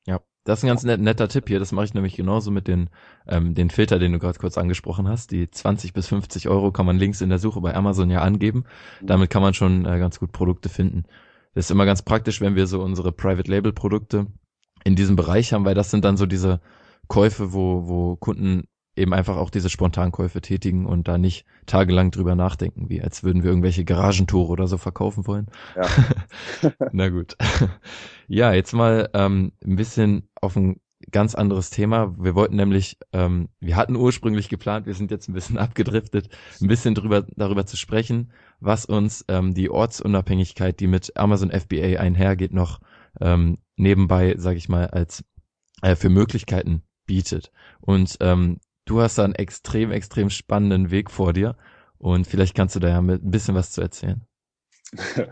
Ja, 0.06 0.20
das 0.44 0.60
ist 0.60 0.64
ein 0.66 0.68
ganz 0.68 0.84
net, 0.84 1.00
netter 1.00 1.30
Tipp 1.30 1.48
hier. 1.48 1.60
Das 1.60 1.72
mache 1.72 1.86
ich 1.86 1.94
nämlich 1.94 2.18
genauso 2.18 2.52
mit 2.52 2.68
den, 2.68 2.90
ähm, 3.26 3.56
den 3.56 3.70
Filter, 3.70 3.98
den 3.98 4.12
du 4.12 4.20
gerade 4.20 4.38
kurz 4.38 4.58
angesprochen 4.58 5.08
hast. 5.08 5.32
Die 5.32 5.50
20 5.50 5.94
bis 5.94 6.10
50 6.10 6.50
Euro 6.50 6.74
kann 6.74 6.86
man 6.86 6.98
links 6.98 7.22
in 7.22 7.30
der 7.30 7.40
Suche 7.40 7.62
bei 7.62 7.74
Amazon 7.74 8.10
ja 8.10 8.20
angeben. 8.20 8.66
Mhm. 9.00 9.08
Damit 9.08 9.30
kann 9.30 9.42
man 9.42 9.54
schon 9.54 9.86
äh, 9.86 9.98
ganz 9.98 10.20
gut 10.20 10.34
Produkte 10.34 10.68
finden. 10.68 11.06
Das 11.54 11.68
ist 11.68 11.72
immer 11.72 11.86
ganz 11.86 12.02
praktisch, 12.02 12.42
wenn 12.42 12.56
wir 12.56 12.68
so 12.68 12.82
unsere 12.82 13.14
Private 13.14 13.50
Label 13.50 13.72
Produkte 13.72 14.28
in 14.84 14.98
diesem 14.98 15.16
Bereich 15.16 15.54
haben, 15.54 15.64
weil 15.64 15.76
das 15.76 15.90
sind 15.90 16.04
dann 16.04 16.18
so 16.18 16.26
diese 16.26 16.60
Käufe, 17.08 17.53
wo, 17.53 17.88
wo 17.88 18.15
Kunden 18.15 18.63
eben 18.96 19.13
einfach 19.13 19.38
auch 19.38 19.50
diese 19.50 19.70
Spontankäufe 19.70 20.41
tätigen 20.41 20.86
und 20.86 21.08
da 21.08 21.17
nicht 21.17 21.46
tagelang 21.65 22.12
drüber 22.12 22.36
nachdenken, 22.36 22.89
wie 22.89 23.01
als 23.01 23.24
würden 23.24 23.43
wir 23.43 23.50
irgendwelche 23.50 23.86
Garagentore 23.86 24.51
oder 24.51 24.67
so 24.67 24.77
verkaufen 24.77 25.27
wollen. 25.27 25.48
Ja. 25.75 26.72
Na 26.91 27.10
gut. 27.10 27.38
ja, 28.27 28.53
jetzt 28.53 28.74
mal 28.74 29.10
ähm, 29.13 29.53
ein 29.63 29.75
bisschen 29.75 30.29
auf 30.36 30.55
ein 30.55 30.81
ganz 31.10 31.36
anderes 31.36 31.70
Thema. 31.70 32.13
Wir 32.20 32.36
wollten 32.36 32.58
nämlich, 32.58 32.98
ähm, 33.13 33.50
wir 33.60 33.75
hatten 33.75 33.96
ursprünglich 33.96 34.50
geplant, 34.50 34.86
wir 34.86 34.93
sind 34.93 35.10
jetzt 35.10 35.29
ein 35.29 35.34
bisschen 35.34 35.58
abgedriftet, 35.58 36.29
ein 36.62 36.67
bisschen 36.67 36.93
drüber, 36.93 37.25
darüber 37.36 37.65
zu 37.65 37.77
sprechen, 37.77 38.34
was 38.60 38.86
uns 38.86 39.25
ähm, 39.29 39.53
die 39.53 39.70
Ortsunabhängigkeit, 39.70 40.79
die 40.79 40.88
mit 40.88 41.15
Amazon 41.17 41.50
FBA 41.50 42.00
einhergeht, 42.00 42.53
noch 42.53 42.79
ähm, 43.20 43.58
nebenbei, 43.77 44.35
sage 44.37 44.57
ich 44.57 44.70
mal, 44.70 44.87
als 44.87 45.24
äh, 45.81 45.96
für 45.96 46.09
Möglichkeiten 46.09 46.83
bietet. 47.12 47.52
Und 47.82 48.16
ähm, 48.22 48.62
du 48.86 49.02
hast 49.02 49.18
da 49.18 49.26
einen 49.26 49.36
extrem, 49.36 49.92
extrem 49.92 50.30
spannenden 50.30 50.92
Weg 50.92 51.12
vor 51.12 51.34
dir. 51.34 51.58
Und 51.98 52.26
vielleicht 52.26 52.56
kannst 52.56 52.74
du 52.76 52.80
da 52.80 52.88
ja 52.88 53.02
mit 53.02 53.22
ein 53.22 53.32
bisschen 53.32 53.54
was 53.54 53.72
zu 53.72 53.82
erzählen. 53.82 54.22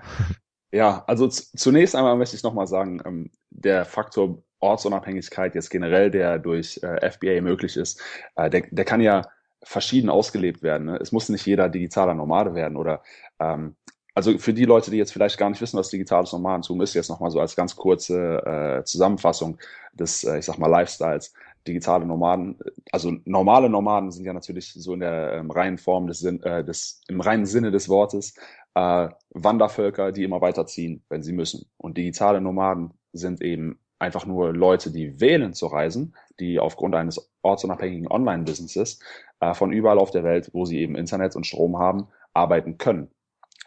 Ja, 0.72 1.04
also 1.08 1.28
zunächst 1.28 1.96
einmal 1.96 2.16
möchte 2.16 2.36
ich 2.36 2.44
nochmal 2.44 2.68
sagen, 2.68 3.02
ähm, 3.04 3.32
der 3.50 3.86
Faktor 3.86 4.44
Ortsunabhängigkeit 4.60 5.56
jetzt 5.56 5.72
generell, 5.72 6.12
der 6.12 6.38
durch 6.38 6.80
äh, 6.84 7.10
FBA 7.10 7.42
möglich 7.42 7.76
ist, 7.76 8.00
äh, 8.36 8.52
der, 8.52 8.66
der 8.70 8.86
kann 8.86 9.02
ja 9.02 9.24
verschieden 9.64 10.12
ausgelebt 10.12 10.62
werden. 10.62 10.86
Ne? 10.86 10.98
Es 10.98 11.12
muss 11.12 11.28
nicht 11.28 11.48
jeder 11.48 11.70
digitaler 11.70 12.14
Nomade 12.14 12.54
werden 12.54 12.78
oder 12.78 13.02
ähm, 13.40 13.78
also 14.14 14.38
für 14.38 14.54
die 14.54 14.66
Leute, 14.66 14.92
die 14.92 14.98
jetzt 14.98 15.14
vielleicht 15.14 15.38
gar 15.38 15.50
nicht 15.50 15.62
wissen, 15.62 15.80
was 15.80 15.90
digitales 15.90 16.34
Nomadentum 16.34 16.82
ist, 16.82 16.94
jetzt 16.94 17.10
nochmal 17.10 17.32
so 17.32 17.40
als 17.40 17.56
ganz 17.56 17.76
kurze 17.76 18.80
äh, 18.80 18.84
Zusammenfassung 18.84 19.58
des, 19.94 20.24
äh, 20.24 20.40
ich 20.40 20.46
sag 20.46 20.58
mal, 20.58 20.68
Lifestyles 20.68 21.34
digitale 21.68 22.06
Nomaden, 22.06 22.58
also 22.92 23.14
normale 23.26 23.70
Nomaden 23.70 24.12
sind 24.12 24.26
ja 24.26 24.34
natürlich 24.34 24.74
so 24.74 24.94
in 24.94 25.02
der 25.02 25.34
ähm, 25.34 25.52
reinen 25.52 25.78
Form 25.78 26.08
des, 26.08 26.24
äh, 26.24 26.64
des 26.64 27.02
im 27.08 27.22
reinen 27.22 27.46
Sinne 27.46 27.72
des 27.72 27.90
Wortes 27.90 28.36
äh, 28.76 29.10
Wandervölker, 29.32 30.12
die 30.12 30.24
immer 30.24 30.42
weiterziehen, 30.42 31.04
wenn 31.10 31.24
sie 31.24 31.34
müssen. 31.34 31.70
Und 31.78 31.98
digitale 31.98 32.42
Nomaden 32.42 32.94
sind 33.14 33.42
eben 33.42 33.80
einfach 34.00 34.26
nur 34.26 34.54
Leute, 34.54 34.92
die 34.92 35.20
wählen 35.20 35.54
zu 35.54 35.68
reisen, 35.68 36.16
die 36.40 36.60
aufgrund 36.60 36.96
eines 36.96 37.32
ortsunabhängigen 37.42 38.08
Online-Businesses 38.10 39.00
äh, 39.42 39.54
von 39.54 39.74
überall 39.74 40.00
auf 40.00 40.12
der 40.12 40.24
Welt, 40.24 40.50
wo 40.54 40.66
sie 40.66 40.80
eben 40.80 40.96
Internet 40.96 41.36
und 41.36 41.46
Strom 41.46 41.78
haben, 41.78 42.08
arbeiten 42.34 42.78
können. 42.78 43.12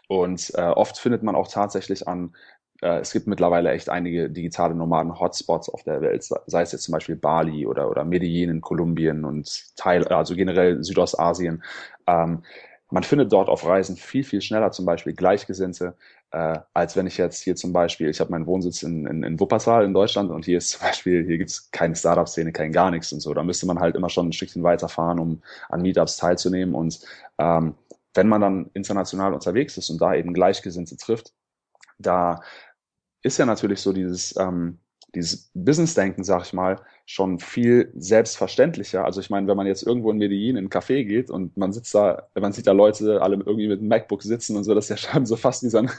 Und 0.07 0.51
äh, 0.55 0.61
oft 0.61 0.97
findet 0.97 1.23
man 1.23 1.35
auch 1.35 1.47
tatsächlich 1.47 2.07
an 2.07 2.35
äh, 2.81 2.99
es 2.99 3.11
gibt 3.13 3.27
mittlerweile 3.27 3.71
echt 3.71 3.89
einige 3.89 4.29
digitale 4.29 4.75
Nomaden-Hotspots 4.75 5.69
auf 5.69 5.83
der 5.83 6.01
Welt, 6.01 6.23
sei 6.23 6.61
es 6.61 6.71
jetzt 6.71 6.83
zum 6.83 6.93
Beispiel 6.93 7.15
Bali 7.15 7.65
oder, 7.65 7.89
oder 7.89 8.03
Medellin 8.03 8.49
in 8.49 8.61
Kolumbien 8.61 9.25
und 9.25 9.75
Teil, 9.75 10.07
also 10.07 10.35
generell 10.35 10.83
Südostasien. 10.83 11.63
Ähm, 12.07 12.43
man 12.89 13.03
findet 13.03 13.33
dort 13.33 13.49
auf 13.49 13.65
Reisen 13.65 13.97
viel, 13.97 14.23
viel 14.23 14.41
schneller 14.41 14.71
zum 14.71 14.85
Beispiel 14.85 15.13
Gleichgesinnte, 15.13 15.95
äh, 16.33 16.59
als 16.73 16.95
wenn 16.95 17.07
ich 17.07 17.17
jetzt 17.17 17.41
hier 17.43 17.55
zum 17.55 17.73
Beispiel, 17.73 18.09
ich 18.09 18.19
habe 18.19 18.31
meinen 18.31 18.47
Wohnsitz 18.47 18.83
in, 18.83 19.05
in, 19.05 19.23
in 19.23 19.39
Wuppertal 19.39 19.85
in 19.85 19.93
Deutschland 19.93 20.31
und 20.31 20.45
hier 20.45 20.57
ist 20.57 20.69
zum 20.69 20.81
Beispiel, 20.81 21.25
hier 21.25 21.37
gibt 21.37 21.51
es 21.51 21.71
keine 21.71 21.95
Startup-Szene, 21.95 22.51
kein 22.51 22.71
gar 22.71 22.91
nichts 22.91 23.13
und 23.13 23.19
so. 23.19 23.33
Da 23.33 23.43
müsste 23.43 23.65
man 23.67 23.79
halt 23.79 23.95
immer 23.95 24.09
schon 24.09 24.29
ein 24.29 24.33
Stückchen 24.33 24.63
weiterfahren, 24.63 25.19
um 25.19 25.41
an 25.69 25.81
Meetups 25.81 26.17
teilzunehmen. 26.17 26.75
Und 26.75 26.99
ähm, 27.37 27.75
wenn 28.13 28.27
man 28.27 28.41
dann 28.41 28.69
international 28.73 29.33
unterwegs 29.33 29.77
ist 29.77 29.89
und 29.89 30.01
da 30.01 30.15
eben 30.15 30.33
Gleichgesinnte 30.33 30.97
trifft, 30.97 31.33
da 31.99 32.41
ist 33.21 33.37
ja 33.37 33.45
natürlich 33.45 33.81
so 33.81 33.93
dieses, 33.93 34.35
ähm, 34.37 34.79
dieses 35.15 35.51
Business-Denken, 35.53 36.23
sag 36.23 36.45
ich 36.45 36.53
mal, 36.53 36.79
schon 37.05 37.39
viel 37.39 37.91
selbstverständlicher. 37.95 39.05
Also 39.05 39.21
ich 39.21 39.29
meine, 39.29 39.47
wenn 39.47 39.57
man 39.57 39.67
jetzt 39.67 39.83
irgendwo 39.83 40.11
in 40.11 40.17
Medellin 40.17 40.57
in 40.57 40.65
ein 40.65 40.69
Café 40.69 41.03
geht 41.05 41.29
und 41.29 41.55
man 41.57 41.71
sitzt 41.71 41.93
da, 41.93 42.29
man 42.39 42.53
sieht 42.53 42.67
da 42.67 42.71
Leute 42.71 43.21
alle 43.21 43.35
irgendwie 43.35 43.67
mit 43.67 43.79
einem 43.79 43.89
MacBook 43.89 44.23
sitzen 44.23 44.57
und 44.57 44.63
so, 44.63 44.73
das 44.73 44.85
ist 44.85 44.89
ja 44.89 45.11
schon 45.11 45.25
so 45.25 45.35
fast 45.35 45.63
wie 45.63 45.69
so 45.69 45.79
ein, 45.79 45.91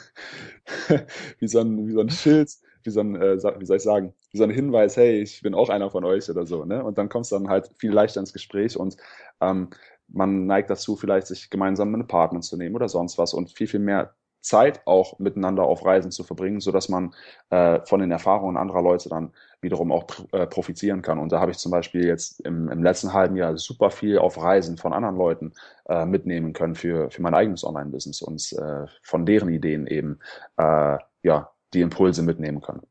wie 1.38 1.48
so 1.48 1.61
ein, 1.61 1.87
wie 1.87 1.92
so 1.92 2.00
ein 2.00 2.11
Schild, 2.11 2.50
wie 2.83 2.90
so 2.90 3.00
ein, 3.00 3.16
äh, 3.16 3.37
wie 3.37 3.66
soll 3.66 3.76
ich 3.76 3.83
sagen, 3.83 4.14
wie 4.30 4.38
so 4.38 4.44
ein 4.44 4.50
Hinweis, 4.50 4.96
hey, 4.96 5.20
ich 5.20 5.42
bin 5.42 5.54
auch 5.54 5.68
einer 5.68 5.90
von 5.90 6.04
euch 6.04 6.28
oder 6.28 6.46
so, 6.46 6.64
ne? 6.64 6.83
Und 6.85 6.98
dann 6.98 7.09
kommst 7.09 7.33
du 7.33 7.37
dann 7.37 7.48
halt 7.48 7.70
viel 7.78 7.92
leichter 7.92 8.20
ins 8.20 8.33
Gespräch 8.33 8.76
und 8.76 8.96
ähm, 9.40 9.70
man 10.09 10.46
neigt 10.46 10.70
dazu, 10.70 10.96
vielleicht 10.96 11.26
sich 11.28 11.50
gemeinsam 11.50 11.94
ein 11.94 12.02
Apartment 12.02 12.44
zu 12.44 12.57
nehmen 12.57 12.74
oder 12.74 12.88
sonst 12.88 13.16
was 13.18 13.33
und 13.35 13.50
viel, 13.50 13.66
viel 13.66 13.80
mehr 13.80 14.14
Zeit 14.44 14.83
auch 14.87 15.18
miteinander 15.18 15.64
auf 15.64 15.85
Reisen 15.85 16.11
zu 16.11 16.22
verbringen, 16.22 16.61
so 16.61 16.70
dass 16.70 16.88
man 16.88 17.14
äh, 17.50 17.80
von 17.87 18.00
den 18.00 18.11
Erfahrungen 18.11 18.57
anderer 18.57 18.83
Leute 18.83 19.09
dann 19.09 19.33
wiederum 19.61 19.90
auch 19.90 20.07
äh, 20.33 20.46
profitieren 20.46 21.02
kann. 21.02 21.18
Und 21.18 21.33
da 21.33 21.40
habe 21.40 21.50
ich 21.50 21.57
zum 21.57 21.72
Beispiel 21.72 22.07
jetzt 22.07 22.40
im, 22.40 22.68
im 22.68 22.83
letzten 22.83 23.12
halben 23.12 23.37
Jahr 23.37 23.57
super 23.57 23.90
viel 23.90 24.18
auf 24.18 24.40
Reisen 24.40 24.76
von 24.76 24.92
anderen 24.92 25.16
Leuten 25.16 25.54
äh, 25.88 26.04
mitnehmen 26.04 26.52
können 26.52 26.74
für, 26.74 27.11
für 27.11 27.22
mein 27.22 27.35
eigenes 27.35 27.64
Online-Business 27.64 28.22
und 28.22 28.52
äh, 28.52 28.87
von 29.02 29.24
deren 29.24 29.48
Ideen 29.48 29.87
eben 29.87 30.20
äh, 30.59 30.98
ja 31.22 31.50
die 31.72 31.80
Impulse 31.80 32.22
mitnehmen 32.22 32.61
können. 32.61 32.83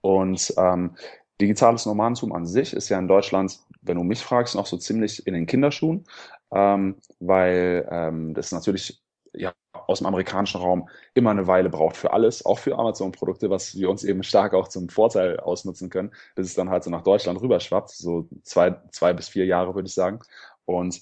Und 0.00 0.52
ähm, 0.56 0.96
digitales 1.40 1.86
Nomadentum 1.86 2.32
an 2.32 2.44
sich 2.44 2.74
ist 2.74 2.88
ja 2.88 2.98
in 2.98 3.08
Deutschland, 3.08 3.60
wenn 3.82 3.96
du 3.96 4.02
mich 4.02 4.22
fragst, 4.22 4.56
noch 4.56 4.66
so 4.66 4.76
ziemlich 4.76 5.26
in 5.26 5.34
den 5.34 5.46
Kinderschuhen, 5.46 6.04
ähm, 6.52 6.96
weil 7.20 7.86
ähm, 7.90 8.34
das 8.34 8.50
natürlich 8.50 9.00
ja, 9.32 9.52
aus 9.88 9.98
dem 9.98 10.06
amerikanischen 10.06 10.60
Raum 10.60 10.88
immer 11.14 11.30
eine 11.30 11.46
Weile 11.46 11.70
braucht 11.70 11.96
für 11.96 12.12
alles, 12.12 12.44
auch 12.44 12.58
für 12.58 12.78
Amazon-Produkte, 12.78 13.48
was 13.48 13.74
wir 13.74 13.88
uns 13.88 14.04
eben 14.04 14.22
stark 14.22 14.52
auch 14.52 14.68
zum 14.68 14.90
Vorteil 14.90 15.40
ausnutzen 15.40 15.88
können, 15.88 16.12
bis 16.34 16.46
es 16.46 16.54
dann 16.54 16.68
halt 16.68 16.84
so 16.84 16.90
nach 16.90 17.02
Deutschland 17.02 17.40
rüberschwappt, 17.40 17.90
so 17.90 18.28
zwei, 18.42 18.76
zwei 18.92 19.14
bis 19.14 19.28
vier 19.28 19.46
Jahre 19.46 19.74
würde 19.74 19.88
ich 19.88 19.94
sagen. 19.94 20.20
Und 20.66 21.00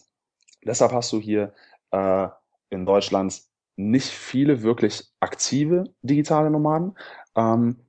deshalb 0.65 0.93
hast 0.93 1.13
du 1.13 1.21
hier 1.21 1.53
äh, 1.91 2.29
in 2.71 2.87
Deutschland 2.87 3.43
nicht 3.75 4.09
viele 4.09 4.63
wirklich 4.63 5.05
aktive 5.19 5.85
digitale 6.03 6.51
Nomaden, 6.51 6.97
ähm, 7.35 7.81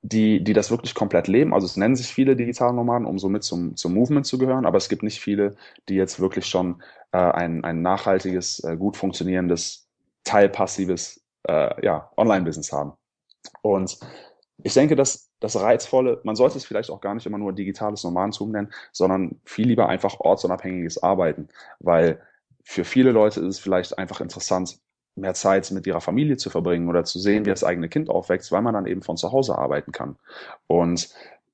die, 0.00 0.42
die 0.42 0.54
das 0.54 0.70
wirklich 0.70 0.94
komplett 0.94 1.28
leben. 1.28 1.52
Also 1.52 1.66
es 1.66 1.76
nennen 1.76 1.94
sich 1.94 2.06
viele 2.06 2.36
digitale 2.36 2.72
Nomaden, 2.72 3.06
um 3.06 3.18
somit 3.18 3.44
zum, 3.44 3.76
zum 3.76 3.92
Movement 3.92 4.24
zu 4.24 4.38
gehören, 4.38 4.64
aber 4.64 4.78
es 4.78 4.88
gibt 4.88 5.02
nicht 5.02 5.20
viele, 5.20 5.56
die 5.90 5.94
jetzt 5.94 6.20
wirklich 6.20 6.46
schon 6.46 6.82
äh, 7.12 7.18
ein, 7.18 7.64
ein 7.64 7.82
nachhaltiges, 7.82 8.64
äh, 8.64 8.78
gut 8.78 8.96
funktionierendes, 8.96 9.87
teilpassives 10.24 11.24
äh, 11.48 11.84
ja, 11.84 12.10
Online-Business 12.16 12.72
haben. 12.72 12.92
Und 13.62 13.98
ich 14.62 14.74
denke, 14.74 14.96
dass 14.96 15.30
das 15.40 15.56
Reizvolle, 15.56 16.20
man 16.24 16.36
sollte 16.36 16.58
es 16.58 16.64
vielleicht 16.64 16.90
auch 16.90 17.00
gar 17.00 17.14
nicht 17.14 17.26
immer 17.26 17.38
nur 17.38 17.52
digitales 17.52 18.02
Nomadentum 18.02 18.50
nennen, 18.50 18.72
sondern 18.92 19.40
viel 19.44 19.68
lieber 19.68 19.88
einfach 19.88 20.18
ortsunabhängiges 20.20 21.02
Arbeiten, 21.02 21.48
weil 21.78 22.20
für 22.64 22.84
viele 22.84 23.12
Leute 23.12 23.40
ist 23.40 23.46
es 23.46 23.58
vielleicht 23.60 23.96
einfach 23.98 24.20
interessant, 24.20 24.78
mehr 25.14 25.34
Zeit 25.34 25.70
mit 25.70 25.86
ihrer 25.86 26.00
Familie 26.00 26.36
zu 26.36 26.50
verbringen 26.50 26.88
oder 26.88 27.04
zu 27.04 27.18
sehen, 27.18 27.44
wie 27.44 27.50
das 27.50 27.64
eigene 27.64 27.88
Kind 27.88 28.10
aufwächst, 28.10 28.52
weil 28.52 28.62
man 28.62 28.74
dann 28.74 28.86
eben 28.86 29.02
von 29.02 29.16
zu 29.16 29.32
Hause 29.32 29.56
arbeiten 29.56 29.92
kann. 29.92 30.16
Und 30.66 31.08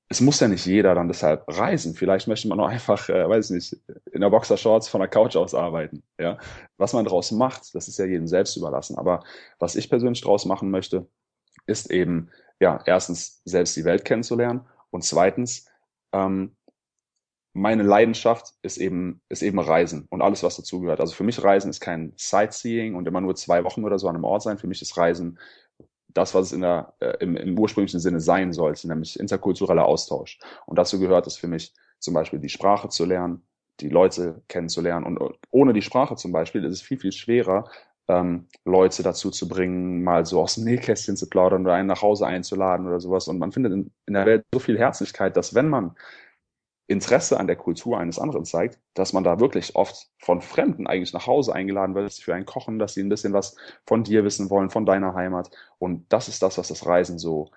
es 0.07 0.21
muss 0.21 0.39
ja 0.39 0.47
nicht 0.47 0.65
jeder 0.65 0.93
dann 0.93 1.07
deshalb 1.07 1.43
reisen. 1.47 1.95
Vielleicht 1.95 2.27
möchte 2.27 2.47
man 2.47 2.59
nur 2.59 2.69
einfach, 2.69 3.09
äh, 3.09 3.27
weiß 3.27 3.49
nicht, 3.49 3.75
in 4.11 4.21
der 4.21 4.29
Boxershorts 4.29 4.87
von 4.87 5.01
der 5.01 5.09
Couch 5.09 5.35
aus 5.35 5.55
arbeiten. 5.55 6.03
Ja? 6.19 6.37
Was 6.77 6.93
man 6.93 7.05
daraus 7.05 7.31
macht, 7.31 7.73
das 7.73 7.87
ist 7.87 7.97
ja 7.97 8.05
jedem 8.05 8.27
selbst 8.27 8.55
überlassen. 8.55 8.97
Aber 8.97 9.23
was 9.59 9.75
ich 9.75 9.89
persönlich 9.89 10.21
daraus 10.21 10.45
machen 10.45 10.69
möchte, 10.69 11.07
ist 11.65 11.89
eben, 11.89 12.29
ja, 12.59 12.81
erstens 12.85 13.41
selbst 13.45 13.75
die 13.75 13.85
Welt 13.85 14.05
kennenzulernen 14.05 14.61
und 14.91 15.03
zweitens 15.03 15.67
ähm, 16.13 16.55
meine 17.53 17.83
Leidenschaft 17.83 18.53
ist 18.61 18.77
eben, 18.77 19.21
ist 19.29 19.41
eben 19.41 19.59
Reisen 19.59 20.07
und 20.09 20.21
alles, 20.21 20.43
was 20.43 20.57
dazugehört. 20.57 20.99
Also 20.99 21.15
für 21.15 21.23
mich 21.23 21.41
Reisen 21.41 21.69
ist 21.69 21.79
kein 21.79 22.13
Sightseeing 22.17 22.95
und 22.95 23.07
immer 23.07 23.21
nur 23.21 23.35
zwei 23.35 23.63
Wochen 23.63 23.85
oder 23.85 23.97
so 23.97 24.09
an 24.09 24.15
einem 24.15 24.25
Ort 24.25 24.43
sein. 24.43 24.57
Für 24.57 24.67
mich 24.67 24.81
ist 24.81 24.97
Reisen 24.97 25.39
das, 26.15 26.33
was 26.33 26.47
es 26.47 26.51
in 26.53 26.61
der, 26.61 26.93
äh, 26.99 27.17
im, 27.19 27.35
im 27.35 27.59
ursprünglichen 27.59 27.99
Sinne 27.99 28.19
sein 28.19 28.53
sollte, 28.53 28.87
nämlich 28.87 29.19
interkultureller 29.19 29.85
Austausch. 29.85 30.39
Und 30.65 30.79
dazu 30.79 30.99
gehört 30.99 31.27
es 31.27 31.37
für 31.37 31.47
mich 31.47 31.73
zum 31.99 32.13
Beispiel 32.13 32.39
die 32.39 32.49
Sprache 32.49 32.89
zu 32.89 33.05
lernen, 33.05 33.43
die 33.81 33.89
Leute 33.89 34.41
kennenzulernen. 34.47 35.05
Und 35.05 35.37
ohne 35.51 35.73
die 35.73 35.81
Sprache 35.81 36.15
zum 36.15 36.31
Beispiel 36.31 36.63
ist 36.63 36.73
es 36.73 36.81
viel, 36.81 36.97
viel 36.97 37.11
schwerer, 37.11 37.69
ähm, 38.07 38.47
Leute 38.63 39.03
dazu 39.03 39.29
zu 39.29 39.47
bringen, 39.47 40.03
mal 40.03 40.25
so 40.25 40.41
aus 40.41 40.55
dem 40.55 40.63
Nähkästchen 40.63 41.17
zu 41.17 41.29
plaudern 41.29 41.63
oder 41.63 41.73
einen 41.73 41.87
nach 41.87 42.01
Hause 42.01 42.25
einzuladen 42.27 42.87
oder 42.87 42.99
sowas. 42.99 43.27
Und 43.27 43.37
man 43.37 43.51
findet 43.51 43.73
in, 43.73 43.91
in 44.05 44.13
der 44.13 44.25
Welt 44.25 44.45
so 44.53 44.59
viel 44.59 44.77
Herzlichkeit, 44.77 45.35
dass 45.35 45.53
wenn 45.53 45.69
man 45.69 45.95
Interesse 46.87 47.39
an 47.39 47.47
der 47.47 47.55
Kultur 47.55 47.99
eines 47.99 48.19
anderen 48.19 48.45
zeigt, 48.45 48.79
dass 48.93 49.13
man 49.13 49.23
da 49.23 49.39
wirklich 49.39 49.75
oft 49.75 50.09
von 50.19 50.41
Fremden 50.41 50.85
eigentlich 50.85 51.13
nach 51.13 51.25
Hause 51.25 51.53
eingeladen 51.53 51.95
wird 51.95 52.13
für 52.13 52.35
ein 52.35 52.45
Kochen, 52.45 52.77
dass 52.77 52.93
sie 52.93 53.01
ein 53.01 53.09
bisschen 53.09 53.33
was 53.33 53.55
von 53.87 54.03
dir 54.03 54.23
wissen 54.23 54.49
wollen, 54.49 54.69
von 54.69 54.85
deiner 54.85 55.15
Heimat. 55.15 55.49
Und 55.79 56.05
das 56.09 56.27
ist 56.27 56.43
das, 56.43 56.57
was 56.57 56.67
das 56.67 56.85
Reisen 56.85 57.17
so 57.17 57.49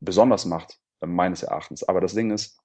besonders 0.00 0.44
macht, 0.44 0.78
äh, 1.00 1.06
meines 1.06 1.42
Erachtens. 1.42 1.82
Aber 1.82 2.00
das 2.00 2.14
Ding 2.14 2.30
ist, 2.30 2.60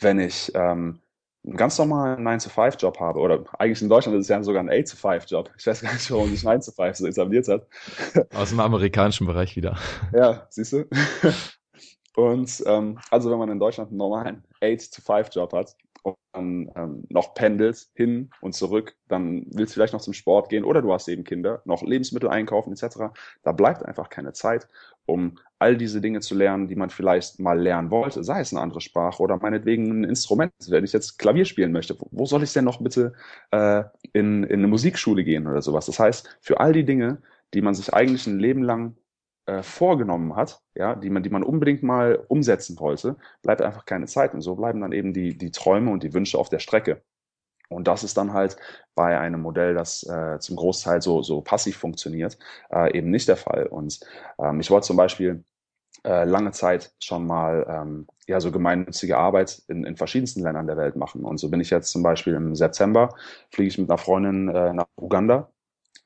wenn 0.00 0.18
ich 0.18 0.50
ähm, 0.54 1.00
einen 1.44 1.56
ganz 1.56 1.76
normalen 1.76 2.26
9-to-5-Job 2.26 3.00
habe, 3.00 3.18
oder 3.18 3.44
eigentlich 3.58 3.82
in 3.82 3.88
Deutschland 3.88 4.16
ist 4.16 4.26
es 4.26 4.28
ja 4.28 4.42
sogar 4.42 4.62
ein 4.62 4.70
8-to-5-Job. 4.70 5.50
Ich 5.58 5.66
weiß 5.66 5.82
gar 5.82 5.92
nicht, 5.92 6.10
warum 6.10 6.30
sich 6.30 6.42
9-to-5 6.42 6.94
so 6.94 7.06
etabliert 7.06 7.48
hat. 7.48 7.66
Aus 8.34 8.50
dem 8.50 8.60
amerikanischen 8.60 9.26
Bereich 9.26 9.56
wieder. 9.56 9.76
Ja, 10.14 10.46
siehst 10.48 10.72
du? 10.72 10.84
Und 12.16 12.62
ähm, 12.66 12.98
also 13.10 13.30
wenn 13.30 13.38
man 13.38 13.48
in 13.48 13.58
Deutschland 13.58 13.90
einen 13.90 13.98
normalen 13.98 14.44
8-to-5-Job 14.60 15.52
hat 15.52 15.76
und 16.02 16.16
dann 16.32 16.70
ähm, 16.76 17.04
noch 17.08 17.34
pendelt 17.34 17.88
hin 17.94 18.30
und 18.40 18.54
zurück, 18.54 18.96
dann 19.08 19.46
willst 19.50 19.72
du 19.72 19.74
vielleicht 19.74 19.92
noch 19.92 20.00
zum 20.00 20.12
Sport 20.12 20.48
gehen 20.48 20.64
oder 20.64 20.82
du 20.82 20.92
hast 20.92 21.08
eben 21.08 21.24
Kinder, 21.24 21.62
noch 21.64 21.82
Lebensmittel 21.82 22.28
einkaufen 22.28 22.72
etc. 22.72 23.12
Da 23.42 23.52
bleibt 23.52 23.84
einfach 23.84 24.10
keine 24.10 24.32
Zeit, 24.32 24.68
um 25.06 25.38
all 25.58 25.76
diese 25.76 26.00
Dinge 26.00 26.20
zu 26.20 26.34
lernen, 26.34 26.68
die 26.68 26.74
man 26.74 26.90
vielleicht 26.90 27.38
mal 27.38 27.58
lernen 27.58 27.90
wollte, 27.90 28.24
sei 28.24 28.40
es 28.40 28.52
eine 28.52 28.60
andere 28.60 28.80
Sprache 28.80 29.22
oder 29.22 29.38
meinetwegen 29.38 30.02
ein 30.02 30.04
Instrument. 30.04 30.52
Wenn 30.68 30.84
ich 30.84 30.92
jetzt 30.92 31.18
Klavier 31.18 31.44
spielen 31.44 31.72
möchte, 31.72 31.96
wo 32.10 32.26
soll 32.26 32.42
ich 32.42 32.52
denn 32.52 32.64
noch 32.64 32.80
bitte 32.80 33.12
äh, 33.52 33.84
in, 34.12 34.44
in 34.44 34.60
eine 34.60 34.68
Musikschule 34.68 35.24
gehen 35.24 35.46
oder 35.46 35.62
sowas? 35.62 35.86
Das 35.86 35.98
heißt, 35.98 36.38
für 36.40 36.60
all 36.60 36.72
die 36.72 36.84
Dinge, 36.84 37.22
die 37.54 37.62
man 37.62 37.74
sich 37.74 37.94
eigentlich 37.94 38.26
ein 38.26 38.38
Leben 38.38 38.62
lang 38.62 38.96
äh, 39.52 39.62
vorgenommen 39.62 40.36
hat, 40.36 40.62
ja, 40.74 40.94
die 40.94 41.10
man, 41.10 41.22
die 41.22 41.30
man 41.30 41.42
unbedingt 41.42 41.82
mal 41.82 42.24
umsetzen 42.28 42.78
wollte, 42.78 43.16
bleibt 43.42 43.62
einfach 43.62 43.84
keine 43.84 44.06
Zeit. 44.06 44.34
Und 44.34 44.40
so 44.40 44.54
bleiben 44.56 44.80
dann 44.80 44.92
eben 44.92 45.12
die, 45.12 45.36
die 45.36 45.50
Träume 45.50 45.90
und 45.90 46.02
die 46.02 46.14
Wünsche 46.14 46.38
auf 46.38 46.48
der 46.48 46.58
Strecke. 46.58 47.02
Und 47.68 47.88
das 47.88 48.04
ist 48.04 48.16
dann 48.16 48.32
halt 48.32 48.56
bei 48.94 49.18
einem 49.18 49.40
Modell, 49.40 49.74
das 49.74 50.02
äh, 50.04 50.38
zum 50.40 50.56
Großteil 50.56 51.02
so, 51.02 51.22
so 51.22 51.40
passiv 51.40 51.76
funktioniert, 51.78 52.38
äh, 52.70 52.96
eben 52.96 53.10
nicht 53.10 53.28
der 53.28 53.36
Fall. 53.36 53.66
Und 53.66 54.00
ähm, 54.38 54.60
ich 54.60 54.70
wollte 54.70 54.86
zum 54.86 54.96
Beispiel 54.96 55.44
äh, 56.04 56.24
lange 56.24 56.52
Zeit 56.52 56.94
schon 57.02 57.26
mal 57.26 57.66
ähm, 57.68 58.06
ja 58.26 58.40
so 58.40 58.52
gemeinnützige 58.52 59.18
Arbeit 59.18 59.62
in, 59.68 59.84
in 59.84 59.96
verschiedensten 59.96 60.42
Ländern 60.42 60.66
der 60.66 60.76
Welt 60.76 60.96
machen. 60.96 61.24
Und 61.24 61.38
so 61.38 61.50
bin 61.50 61.60
ich 61.60 61.70
jetzt 61.70 61.90
zum 61.90 62.02
Beispiel 62.02 62.34
im 62.34 62.54
September, 62.54 63.14
fliege 63.50 63.68
ich 63.68 63.78
mit 63.78 63.90
einer 63.90 63.98
Freundin 63.98 64.48
äh, 64.48 64.72
nach 64.72 64.86
Uganda 64.96 65.50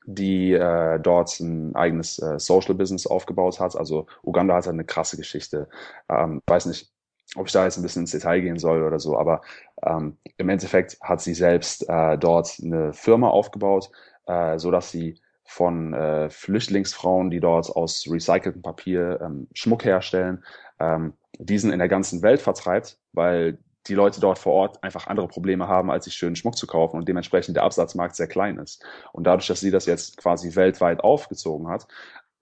die 0.07 0.53
äh, 0.53 0.99
dort 0.99 1.37
ein 1.41 1.75
eigenes 1.75 2.17
äh, 2.19 2.39
Social 2.39 2.73
Business 2.75 3.05
aufgebaut 3.05 3.59
hat. 3.59 3.75
Also 3.75 4.07
Uganda 4.23 4.55
hat 4.55 4.67
eine 4.67 4.85
krasse 4.85 5.17
Geschichte. 5.17 5.67
Ähm, 6.09 6.41
weiß 6.47 6.65
nicht, 6.67 6.89
ob 7.35 7.47
ich 7.47 7.51
da 7.51 7.65
jetzt 7.65 7.77
ein 7.77 7.83
bisschen 7.83 8.03
ins 8.03 8.11
Detail 8.11 8.39
gehen 8.39 8.57
soll 8.57 8.83
oder 8.83 8.99
so, 8.99 9.19
aber 9.19 9.41
ähm, 9.85 10.17
im 10.37 10.47
Endeffekt 10.47 10.97
hat 11.01 11.19
sie 11.21 11.33
selbst 11.33 11.87
äh, 11.89 12.17
dort 12.17 12.57
eine 12.63 12.93
Firma 12.93 13.27
aufgebaut, 13.27 13.91
äh, 14.27 14.57
so 14.57 14.71
dass 14.71 14.91
sie 14.91 15.19
von 15.43 15.93
äh, 15.93 16.29
Flüchtlingsfrauen, 16.29 17.29
die 17.29 17.41
dort 17.41 17.69
aus 17.69 18.07
recyceltem 18.09 18.61
Papier 18.61 19.19
ähm, 19.21 19.47
Schmuck 19.53 19.83
herstellen, 19.83 20.43
ähm, 20.79 21.13
diesen 21.37 21.71
in 21.73 21.79
der 21.79 21.89
ganzen 21.89 22.21
Welt 22.21 22.41
vertreibt, 22.41 22.97
weil 23.11 23.57
die 23.87 23.95
Leute 23.95 24.19
dort 24.19 24.39
vor 24.39 24.53
Ort 24.53 24.83
einfach 24.83 25.07
andere 25.07 25.27
Probleme 25.27 25.67
haben, 25.67 25.91
als 25.91 26.05
sich 26.05 26.13
schönen 26.13 26.35
Schmuck 26.35 26.57
zu 26.57 26.67
kaufen 26.67 26.97
und 26.97 27.07
dementsprechend 27.07 27.55
der 27.55 27.63
Absatzmarkt 27.63 28.15
sehr 28.15 28.27
klein 28.27 28.57
ist. 28.57 28.83
Und 29.13 29.25
dadurch, 29.25 29.47
dass 29.47 29.59
sie 29.59 29.71
das 29.71 29.85
jetzt 29.85 30.17
quasi 30.17 30.55
weltweit 30.55 31.01
aufgezogen 31.01 31.67
hat, 31.67 31.87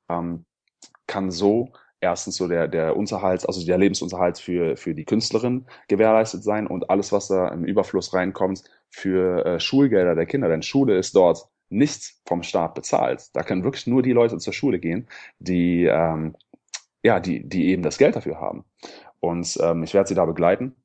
ähm, 0.09 0.45
kann 1.07 1.31
so 1.31 1.71
erstens 2.01 2.35
so 2.35 2.47
der, 2.47 2.67
der 2.67 2.95
Unterhalt, 2.95 3.47
also 3.47 3.65
der 3.65 3.77
Lebensunterhalt 3.77 4.37
für, 4.37 4.77
für 4.77 4.93
die 4.93 5.05
Künstlerin 5.05 5.65
gewährleistet 5.87 6.43
sein 6.43 6.67
und 6.67 6.89
alles, 6.89 7.11
was 7.11 7.27
da 7.27 7.47
im 7.49 7.65
Überfluss 7.65 8.13
reinkommt, 8.13 8.63
für 8.89 9.45
äh, 9.45 9.59
Schulgelder 9.59 10.15
der 10.15 10.25
Kinder. 10.25 10.47
Denn 10.49 10.61
Schule 10.61 10.97
ist 10.97 11.15
dort 11.15 11.47
nicht 11.69 12.15
vom 12.25 12.43
Staat 12.43 12.75
bezahlt. 12.75 13.29
Da 13.33 13.43
können 13.43 13.63
wirklich 13.63 13.87
nur 13.87 14.03
die 14.03 14.13
Leute 14.13 14.37
zur 14.37 14.53
Schule 14.53 14.79
gehen, 14.79 15.07
die, 15.39 15.85
ähm, 15.85 16.35
ja, 17.03 17.19
die, 17.19 17.47
die 17.47 17.69
eben 17.69 17.83
das 17.83 17.97
Geld 17.97 18.15
dafür 18.15 18.39
haben. 18.39 18.65
Und 19.19 19.57
ähm, 19.61 19.83
ich 19.83 19.93
werde 19.93 20.07
sie 20.07 20.15
da 20.15 20.25
begleiten 20.25 20.75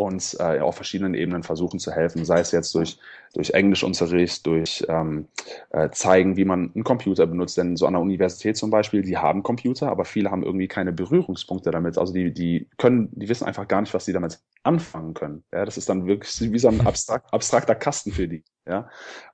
und 0.00 0.34
äh, 0.40 0.60
auf 0.60 0.76
verschiedenen 0.76 1.12
Ebenen 1.12 1.42
versuchen 1.42 1.78
zu 1.78 1.92
helfen, 1.92 2.24
sei 2.24 2.40
es 2.40 2.52
jetzt 2.52 2.74
durch, 2.74 2.98
durch 3.34 3.50
Englischunterricht, 3.50 4.46
durch 4.46 4.82
ähm, 4.88 5.28
äh, 5.68 5.90
zeigen, 5.90 6.38
wie 6.38 6.46
man 6.46 6.72
einen 6.74 6.84
Computer 6.84 7.26
benutzt. 7.26 7.58
Denn 7.58 7.76
so 7.76 7.86
an 7.86 7.92
der 7.92 8.00
Universität 8.00 8.56
zum 8.56 8.70
Beispiel, 8.70 9.02
die 9.02 9.18
haben 9.18 9.42
Computer, 9.42 9.90
aber 9.90 10.06
viele 10.06 10.30
haben 10.30 10.42
irgendwie 10.42 10.68
keine 10.68 10.92
Berührungspunkte 10.92 11.70
damit. 11.70 11.98
Also 11.98 12.14
die, 12.14 12.32
die 12.32 12.66
können, 12.78 13.10
die 13.12 13.28
wissen 13.28 13.44
einfach 13.44 13.68
gar 13.68 13.82
nicht, 13.82 13.92
was 13.92 14.06
sie 14.06 14.14
damit 14.14 14.40
anfangen 14.62 15.12
können. 15.12 15.44
Ja, 15.52 15.66
das 15.66 15.76
ist 15.76 15.90
dann 15.90 16.06
wirklich 16.06 16.50
wie 16.50 16.58
so 16.58 16.68
ein 16.68 16.80
abstrakt, 16.86 17.26
abstrakter 17.34 17.74
Kasten 17.74 18.10
für 18.10 18.26
die. 18.26 18.42
Ja, 18.66 18.88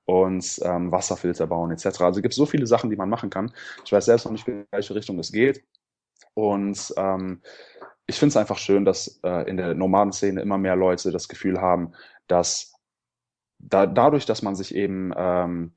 und 0.05 0.61
ähm, 0.65 0.91
Wasserfilter 0.91 1.47
bauen 1.47 1.71
etc. 1.71 1.87
Also 2.01 2.19
es 2.19 2.23
gibt 2.23 2.35
so 2.35 2.45
viele 2.45 2.67
Sachen, 2.67 2.91
die 2.91 2.97
man 2.97 3.09
machen 3.09 3.31
kann. 3.31 3.53
Ich 3.85 3.93
weiß 3.93 4.07
selbst 4.07 4.25
noch 4.25 4.33
nicht, 4.33 4.49
in 4.49 4.67
welche 4.73 4.97
Richtung 4.97 5.17
es 5.21 5.31
geht. 5.31 5.63
Und 6.35 6.93
ähm, 6.97 7.41
ich 8.07 8.19
finde 8.19 8.31
es 8.31 8.37
einfach 8.37 8.59
schön, 8.59 8.85
dass 8.85 9.21
äh, 9.25 9.49
in 9.49 9.57
der 9.57 9.75
Nomadenszene 9.75 10.41
immer 10.41 10.59
mehr 10.59 10.77
Leute 10.77 11.11
das 11.11 11.29
Gefühl 11.29 11.61
haben, 11.61 11.93
dass 12.29 12.75
da, 13.59 13.87
dadurch, 13.87 14.27
dass 14.27 14.43
man 14.43 14.55
sich 14.55 14.75
eben 14.75 15.13
ähm, 15.17 15.73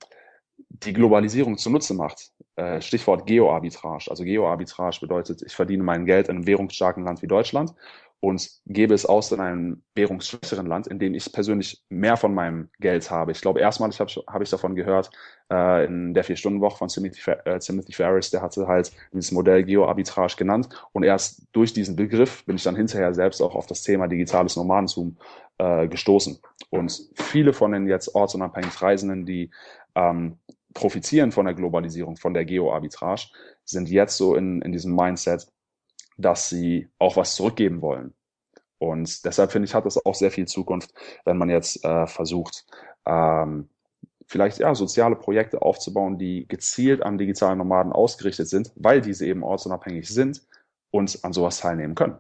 die 0.70 0.94
Globalisierung 0.94 1.58
zunutze 1.58 1.94
macht, 1.94 2.32
äh, 2.56 2.82
Stichwort 2.82 3.26
Geoarbitrage. 3.26 4.10
Also 4.10 4.24
Geoarbitrage 4.24 5.00
bedeutet, 5.02 5.42
ich 5.42 5.56
verdiene 5.56 5.84
mein 5.84 6.06
Geld 6.06 6.28
in 6.28 6.38
einem 6.38 6.48
währungsstarken 6.48 7.04
Land 7.04 7.22
wie 7.22 7.28
Deutschland 7.28 7.74
und 8.22 8.50
gebe 8.66 8.94
es 8.94 9.06
aus 9.06 9.32
in 9.32 9.40
einem 9.40 9.84
währungsschwächeren 9.96 10.66
Land, 10.66 10.88
in 10.88 11.00
dem 11.00 11.14
ich 11.14 11.32
persönlich 11.32 11.84
mehr 11.90 12.18
von 12.18 12.34
meinem 12.34 12.70
Geld 12.80 13.10
habe. 13.10 13.32
Ich 13.32 13.40
glaube, 13.40 13.62
erstmalig 13.62 14.00
habe 14.00 14.12
hab 14.28 14.42
ich 14.42 14.50
davon 14.50 14.76
gehört, 14.76 15.10
äh, 15.52 15.86
in 15.86 16.14
der 16.14 16.26
Vier-Stunden-Woche 16.26 16.78
von 16.78 16.90
Timothy, 16.90 17.32
äh, 17.46 17.60
Timothy 17.60 17.94
Ferris, 17.94 18.30
der 18.30 18.42
hatte 18.42 18.68
halt 18.68 18.92
dieses 19.14 19.32
Modell 19.32 19.64
Geo-Arbitrage 19.64 20.36
genannt. 20.38 20.70
Und 20.92 21.04
erst 21.04 21.48
durch 21.54 21.72
diesen 21.72 21.96
Begriff 21.96 22.46
bin 22.46 22.58
ich 22.58 22.64
dann 22.64 22.76
hinterher 22.76 23.14
selbst 23.14 23.42
auch 23.42 23.56
auf 23.56 23.68
das 23.68 23.84
Thema 23.84 24.08
digitales 24.08 24.58
Nomadentum 24.58 25.18
äh, 25.58 25.88
gestoßen. 25.88 26.40
Und 26.70 27.10
viele 27.16 27.54
von 27.54 27.72
den 27.72 27.88
jetzt 27.88 28.14
ortsunabhängig 28.16 28.82
Reisenden, 28.82 29.26
die 29.26 29.50
ähm, 29.96 30.38
profitieren 30.74 31.32
von 31.32 31.46
der 31.46 31.56
Globalisierung, 31.56 32.18
von 32.18 32.34
der 32.34 32.46
Geo-Arbitrage, 32.46 33.28
sind 33.64 33.90
jetzt 33.90 34.18
so 34.18 34.36
in, 34.36 34.62
in 34.62 34.72
diesem 34.72 34.94
Mindset, 34.96 35.48
dass 36.20 36.50
sie 36.50 36.90
auch 37.00 37.16
was 37.16 37.36
zurückgeben 37.36 37.82
wollen. 37.82 38.14
Und 38.78 39.26
deshalb 39.26 39.52
finde 39.52 39.68
ich, 39.68 39.74
hat 39.74 39.86
es 39.86 40.06
auch 40.06 40.16
sehr 40.16 40.32
viel 40.32 40.48
Zukunft, 40.48 40.94
wenn 41.26 41.38
man 41.38 41.50
jetzt 41.50 41.84
äh, 41.84 42.08
versucht, 42.08 42.66
ähm, 43.06 43.70
vielleicht 44.26 44.60
ja, 44.60 44.76
soziale 44.76 45.16
Projekte 45.16 45.62
aufzubauen, 45.62 46.18
die 46.18 46.48
gezielt 46.48 47.02
an 47.02 47.18
digitalen 47.18 47.58
Nomaden 47.58 47.92
ausgerichtet 47.92 48.48
sind, 48.48 48.72
weil 48.76 49.02
diese 49.02 49.26
eben 49.26 49.44
ortsunabhängig 49.44 50.08
sind 50.08 50.42
und 50.92 51.20
an 51.24 51.34
sowas 51.34 51.60
teilnehmen 51.60 51.96
können. 51.96 52.20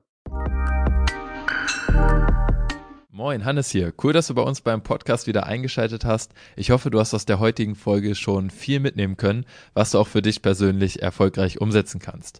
Moin, 3.11 3.43
Hannes 3.43 3.69
hier. 3.69 3.93
Cool, 4.01 4.13
dass 4.13 4.27
du 4.27 4.33
bei 4.33 4.41
uns 4.41 4.61
beim 4.61 4.81
Podcast 4.81 5.27
wieder 5.27 5.45
eingeschaltet 5.45 6.05
hast. 6.05 6.33
Ich 6.55 6.71
hoffe, 6.71 6.89
du 6.89 6.99
hast 6.99 7.13
aus 7.13 7.25
der 7.25 7.39
heutigen 7.39 7.75
Folge 7.75 8.15
schon 8.15 8.49
viel 8.49 8.79
mitnehmen 8.79 9.17
können, 9.17 9.45
was 9.73 9.91
du 9.91 9.99
auch 9.99 10.07
für 10.07 10.21
dich 10.21 10.41
persönlich 10.41 11.01
erfolgreich 11.01 11.59
umsetzen 11.59 11.99
kannst. 11.99 12.39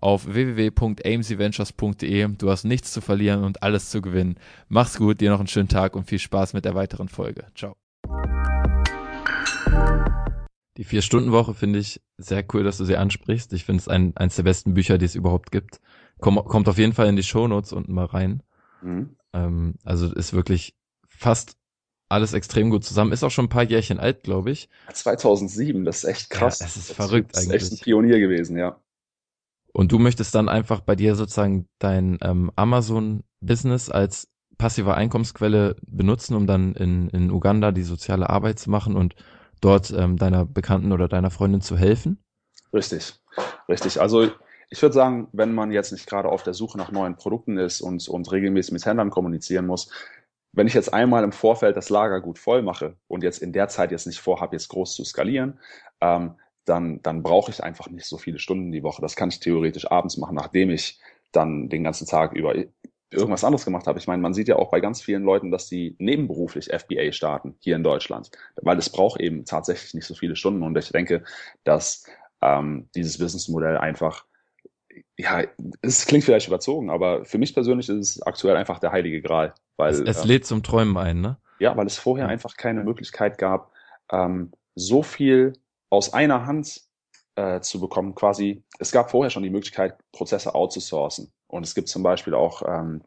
auf 0.00 0.26
www.amcventures.de. 0.32 2.28
Du 2.38 2.50
hast 2.50 2.64
nichts 2.64 2.92
zu 2.92 3.00
verlieren 3.00 3.44
und 3.44 3.62
alles 3.62 3.90
zu 3.90 4.00
gewinnen. 4.00 4.36
Mach's 4.68 4.98
gut, 4.98 5.20
dir 5.20 5.30
noch 5.30 5.38
einen 5.38 5.48
schönen 5.48 5.68
Tag 5.68 5.96
und 5.96 6.04
viel 6.04 6.18
Spaß 6.18 6.52
mit 6.54 6.64
der 6.64 6.74
weiteren 6.74 7.08
Folge. 7.08 7.46
Ciao. 7.54 7.76
Die 10.76 10.84
Vier-Stunden-Woche 10.84 11.54
finde 11.54 11.80
ich 11.80 12.00
sehr 12.18 12.44
cool, 12.52 12.62
dass 12.62 12.78
du 12.78 12.84
sie 12.84 12.96
ansprichst. 12.96 13.52
Ich 13.52 13.64
finde 13.64 13.80
es 13.80 13.88
ein, 13.88 14.16
eines 14.16 14.36
der 14.36 14.44
besten 14.44 14.74
Bücher, 14.74 14.96
die 14.96 15.06
es 15.06 15.16
überhaupt 15.16 15.50
gibt. 15.50 15.80
Komm, 16.20 16.36
kommt 16.36 16.68
auf 16.68 16.78
jeden 16.78 16.92
Fall 16.92 17.08
in 17.08 17.16
die 17.16 17.24
Shownotes 17.24 17.72
unten 17.72 17.92
mal 17.92 18.04
rein. 18.04 18.42
Mhm. 18.82 19.16
Ähm, 19.32 19.74
also 19.84 20.12
ist 20.12 20.32
wirklich 20.32 20.76
fast 21.08 21.56
alles 22.08 22.32
extrem 22.32 22.70
gut 22.70 22.84
zusammen. 22.84 23.12
Ist 23.12 23.24
auch 23.24 23.30
schon 23.30 23.46
ein 23.46 23.50
paar 23.50 23.64
Jährchen 23.64 23.98
alt, 23.98 24.22
glaube 24.22 24.50
ich. 24.50 24.68
2007, 24.92 25.84
das 25.84 25.98
ist 25.98 26.04
echt 26.04 26.30
krass. 26.30 26.60
Ja, 26.60 26.66
es 26.66 26.76
ist 26.76 26.90
das 26.90 26.96
verrückt 26.96 27.36
ist 27.36 27.42
eigentlich. 27.42 27.62
echt 27.62 27.72
ein 27.72 27.78
Pionier 27.78 28.18
gewesen, 28.20 28.56
ja. 28.56 28.80
Und 29.72 29.92
du 29.92 29.98
möchtest 29.98 30.34
dann 30.34 30.48
einfach 30.48 30.80
bei 30.80 30.96
dir 30.96 31.14
sozusagen 31.14 31.68
dein 31.78 32.18
ähm, 32.22 32.50
Amazon-Business 32.56 33.90
als 33.90 34.28
passive 34.56 34.94
Einkommensquelle 34.94 35.76
benutzen, 35.86 36.34
um 36.34 36.46
dann 36.46 36.74
in, 36.74 37.08
in 37.10 37.30
Uganda 37.30 37.70
die 37.70 37.82
soziale 37.82 38.28
Arbeit 38.28 38.58
zu 38.58 38.70
machen 38.70 38.96
und 38.96 39.14
dort 39.60 39.90
ähm, 39.90 40.16
deiner 40.16 40.44
Bekannten 40.44 40.92
oder 40.92 41.08
deiner 41.08 41.30
Freundin 41.30 41.60
zu 41.60 41.76
helfen? 41.76 42.22
Richtig, 42.72 43.14
richtig. 43.68 44.00
Also 44.00 44.30
ich 44.70 44.82
würde 44.82 44.94
sagen, 44.94 45.28
wenn 45.32 45.54
man 45.54 45.70
jetzt 45.70 45.92
nicht 45.92 46.06
gerade 46.06 46.28
auf 46.28 46.42
der 46.42 46.54
Suche 46.54 46.76
nach 46.76 46.90
neuen 46.90 47.16
Produkten 47.16 47.56
ist 47.56 47.80
und, 47.80 48.06
und 48.08 48.30
regelmäßig 48.30 48.72
mit 48.72 48.84
Händlern 48.84 49.10
kommunizieren 49.10 49.66
muss, 49.66 49.90
wenn 50.52 50.66
ich 50.66 50.74
jetzt 50.74 50.92
einmal 50.92 51.24
im 51.24 51.32
Vorfeld 51.32 51.76
das 51.76 51.90
Lager 51.90 52.20
gut 52.20 52.38
voll 52.38 52.62
mache 52.62 52.96
und 53.06 53.22
jetzt 53.22 53.38
in 53.38 53.52
der 53.52 53.68
Zeit 53.68 53.92
jetzt 53.92 54.06
nicht 54.06 54.20
vorhabe, 54.20 54.56
jetzt 54.56 54.68
groß 54.68 54.94
zu 54.94 55.04
skalieren, 55.04 55.60
ähm, 56.00 56.34
dann, 56.68 57.00
dann 57.02 57.22
brauche 57.22 57.50
ich 57.50 57.62
einfach 57.62 57.88
nicht 57.88 58.06
so 58.06 58.18
viele 58.18 58.38
Stunden 58.38 58.72
die 58.72 58.82
Woche. 58.82 59.02
Das 59.02 59.16
kann 59.16 59.30
ich 59.30 59.40
theoretisch 59.40 59.90
abends 59.90 60.16
machen, 60.16 60.36
nachdem 60.36 60.70
ich 60.70 61.00
dann 61.32 61.68
den 61.68 61.84
ganzen 61.84 62.06
Tag 62.06 62.32
über 62.32 62.54
irgendwas 63.10 63.44
anderes 63.44 63.64
gemacht 63.64 63.86
habe. 63.86 63.98
Ich 63.98 64.06
meine, 64.06 64.20
man 64.20 64.34
sieht 64.34 64.48
ja 64.48 64.56
auch 64.56 64.70
bei 64.70 64.80
ganz 64.80 65.00
vielen 65.00 65.22
Leuten, 65.22 65.50
dass 65.50 65.68
sie 65.68 65.96
nebenberuflich 65.98 66.70
FBA 66.70 67.12
starten 67.12 67.56
hier 67.60 67.76
in 67.76 67.82
Deutschland, 67.82 68.30
weil 68.56 68.78
es 68.78 68.90
braucht 68.90 69.20
eben 69.20 69.44
tatsächlich 69.44 69.94
nicht 69.94 70.06
so 70.06 70.14
viele 70.14 70.36
Stunden. 70.36 70.62
Und 70.62 70.76
ich 70.76 70.90
denke, 70.90 71.24
dass 71.64 72.04
ähm, 72.42 72.88
dieses 72.94 73.18
Businessmodell 73.18 73.78
einfach, 73.78 74.24
ja, 75.16 75.42
es 75.80 76.06
klingt 76.06 76.24
vielleicht 76.24 76.48
überzogen, 76.48 76.90
aber 76.90 77.24
für 77.24 77.38
mich 77.38 77.54
persönlich 77.54 77.88
ist 77.88 78.16
es 78.16 78.22
aktuell 78.22 78.56
einfach 78.56 78.78
der 78.78 78.92
heilige 78.92 79.22
Gral. 79.22 79.54
Weil, 79.76 79.92
es, 79.92 80.00
es 80.00 80.22
ähm, 80.22 80.28
lädt 80.28 80.46
zum 80.46 80.62
Träumen 80.62 80.96
ein, 80.96 81.20
ne? 81.20 81.38
Ja, 81.60 81.76
weil 81.76 81.86
es 81.86 81.98
vorher 81.98 82.28
einfach 82.28 82.56
keine 82.56 82.84
Möglichkeit 82.84 83.38
gab, 83.38 83.72
ähm, 84.12 84.52
so 84.74 85.02
viel 85.02 85.54
aus 85.90 86.12
einer 86.12 86.46
Hand 86.46 86.80
äh, 87.36 87.60
zu 87.60 87.80
bekommen. 87.80 88.14
Quasi, 88.14 88.64
es 88.78 88.92
gab 88.92 89.10
vorher 89.10 89.30
schon 89.30 89.42
die 89.42 89.50
Möglichkeit, 89.50 89.96
Prozesse 90.12 90.54
outzusourcen. 90.54 91.32
Und 91.46 91.64
es 91.64 91.74
gibt 91.74 91.88
zum 91.88 92.02
Beispiel 92.02 92.34
auch 92.34 92.62
ähm, 92.66 93.02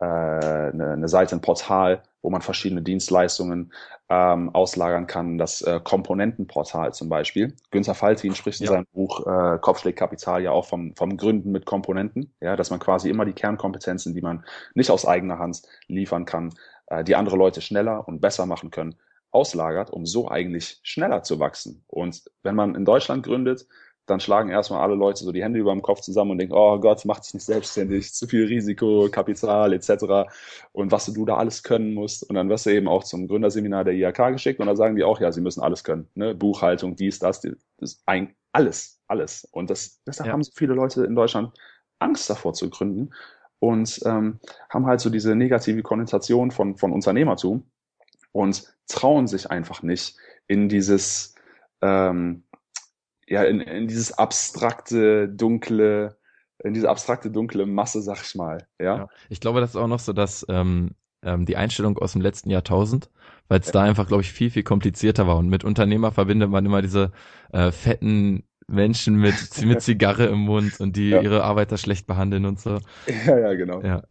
äh, 0.00 0.04
eine, 0.04 0.92
eine 0.92 1.08
Seite, 1.08 1.36
ein 1.36 1.40
Portal, 1.40 2.02
wo 2.22 2.30
man 2.30 2.42
verschiedene 2.42 2.82
Dienstleistungen 2.82 3.72
ähm, 4.08 4.54
auslagern 4.54 5.06
kann. 5.06 5.38
Das 5.38 5.62
äh, 5.62 5.80
Komponentenportal 5.82 6.92
zum 6.92 7.08
Beispiel. 7.08 7.56
Günther 7.70 7.94
Faltin 7.94 8.34
spricht 8.34 8.60
in 8.60 8.66
Ja. 8.66 8.72
seinem 8.72 8.86
Buch 8.92 9.26
äh, 9.26 9.58
Kopfschlägkapital 9.58 10.42
ja 10.42 10.50
auch 10.50 10.66
vom, 10.66 10.94
vom 10.96 11.16
Gründen 11.16 11.50
mit 11.52 11.66
Komponenten, 11.66 12.34
ja, 12.40 12.56
dass 12.56 12.70
man 12.70 12.80
quasi 12.80 13.08
immer 13.10 13.24
die 13.24 13.32
Kernkompetenzen, 13.32 14.14
die 14.14 14.22
man 14.22 14.44
nicht 14.74 14.90
aus 14.90 15.06
eigener 15.06 15.38
Hand 15.38 15.62
liefern 15.86 16.24
kann, 16.24 16.54
äh, 16.88 17.04
die 17.04 17.16
andere 17.16 17.36
Leute 17.36 17.60
schneller 17.60 18.06
und 18.06 18.20
besser 18.20 18.46
machen 18.46 18.70
können, 18.70 18.96
auslagert, 19.30 19.90
um 19.90 20.06
so 20.06 20.28
eigentlich 20.28 20.80
schneller 20.82 21.22
zu 21.22 21.38
wachsen. 21.38 21.84
Und 21.86 22.22
wenn 22.42 22.54
man 22.54 22.74
in 22.74 22.84
Deutschland 22.84 23.24
gründet, 23.24 23.66
dann 24.06 24.20
schlagen 24.20 24.48
erstmal 24.50 24.80
alle 24.80 24.94
Leute 24.94 25.22
so 25.22 25.32
die 25.32 25.42
Hände 25.42 25.58
über 25.58 25.72
dem 25.72 25.82
Kopf 25.82 26.00
zusammen 26.00 26.30
und 26.30 26.38
denken, 26.38 26.54
oh 26.56 26.78
Gott, 26.80 27.04
mach 27.04 27.20
dich 27.20 27.34
nicht 27.34 27.44
selbstständig, 27.44 28.14
zu 28.14 28.26
viel 28.26 28.46
Risiko, 28.46 29.08
Kapital 29.10 29.72
etc. 29.74 30.30
Und 30.72 30.90
was 30.92 31.06
du 31.12 31.24
da 31.26 31.36
alles 31.36 31.62
können 31.62 31.92
musst. 31.94 32.28
Und 32.28 32.34
dann 32.36 32.48
wirst 32.48 32.66
du 32.66 32.70
eben 32.70 32.88
auch 32.88 33.04
zum 33.04 33.28
Gründerseminar 33.28 33.84
der 33.84 33.94
IHK 33.94 34.32
geschickt 34.32 34.60
und 34.60 34.66
da 34.66 34.76
sagen 34.76 34.96
die 34.96 35.04
auch, 35.04 35.20
ja, 35.20 35.30
sie 35.30 35.42
müssen 35.42 35.60
alles 35.62 35.84
können. 35.84 36.08
Ne? 36.14 36.34
Buchhaltung, 36.34 36.96
dies, 36.96 37.18
das, 37.18 37.42
das 37.76 38.02
ein, 38.06 38.34
alles, 38.52 39.00
alles. 39.08 39.44
Und 39.52 39.68
das, 39.70 40.00
deshalb 40.06 40.28
Ja. 40.28 40.32
haben 40.32 40.42
so 40.42 40.52
viele 40.54 40.74
Leute 40.74 41.04
in 41.04 41.14
Deutschland 41.14 41.52
Angst 41.98 42.30
davor 42.30 42.54
zu 42.54 42.70
gründen 42.70 43.10
und 43.58 44.00
ähm, 44.06 44.38
haben 44.70 44.86
halt 44.86 45.00
so 45.00 45.10
diese 45.10 45.34
negative 45.34 45.82
Konnotation 45.82 46.50
von, 46.50 46.76
von 46.76 46.92
Unternehmertum 46.92 47.64
und 48.38 48.62
trauen 48.86 49.26
sich 49.26 49.50
einfach 49.50 49.82
nicht 49.82 50.16
in 50.46 50.68
dieses, 50.68 51.34
ähm, 51.82 52.44
ja, 53.26 53.42
in, 53.42 53.60
in 53.60 53.88
dieses 53.88 54.12
abstrakte, 54.16 55.28
dunkle, 55.28 56.16
in 56.62 56.72
diese 56.72 56.88
abstrakte, 56.88 57.32
dunkle 57.32 57.66
Masse, 57.66 58.00
sag 58.00 58.22
ich 58.22 58.36
mal. 58.36 58.68
Ja, 58.78 58.96
Ja. 58.96 59.08
Ich 59.28 59.40
glaube, 59.40 59.60
das 59.60 59.70
ist 59.70 59.76
auch 59.76 59.88
noch 59.88 59.98
so, 59.98 60.12
dass 60.12 60.46
ähm, 60.48 60.92
ähm, 61.22 61.46
die 61.46 61.56
Einstellung 61.56 61.98
aus 61.98 62.12
dem 62.12 62.22
letzten 62.22 62.48
Jahrtausend, 62.48 63.10
weil 63.48 63.58
es 63.58 63.72
da 63.72 63.82
einfach, 63.82 64.06
glaube 64.06 64.22
ich, 64.22 64.32
viel, 64.32 64.50
viel 64.50 64.62
komplizierter 64.62 65.26
war. 65.26 65.36
Und 65.36 65.48
mit 65.48 65.64
Unternehmer 65.64 66.12
verbindet 66.12 66.48
man 66.48 66.64
immer 66.64 66.80
diese 66.80 67.10
äh, 67.52 67.72
fetten 67.72 68.44
Menschen 68.68 69.16
mit, 69.16 69.34
mit 69.64 69.82
Zigarre 69.82 70.26
im 70.26 70.38
Mund 70.38 70.78
und 70.78 70.94
die 70.96 71.10
Ja. 71.10 71.22
ihre 71.22 71.42
Arbeiter 71.42 71.76
schlecht 71.76 72.06
behandeln 72.06 72.44
und 72.44 72.60
so. 72.60 72.78
ja, 73.26 73.36
ja 73.36 73.54
genau. 73.54 73.82
Ja. 73.82 74.04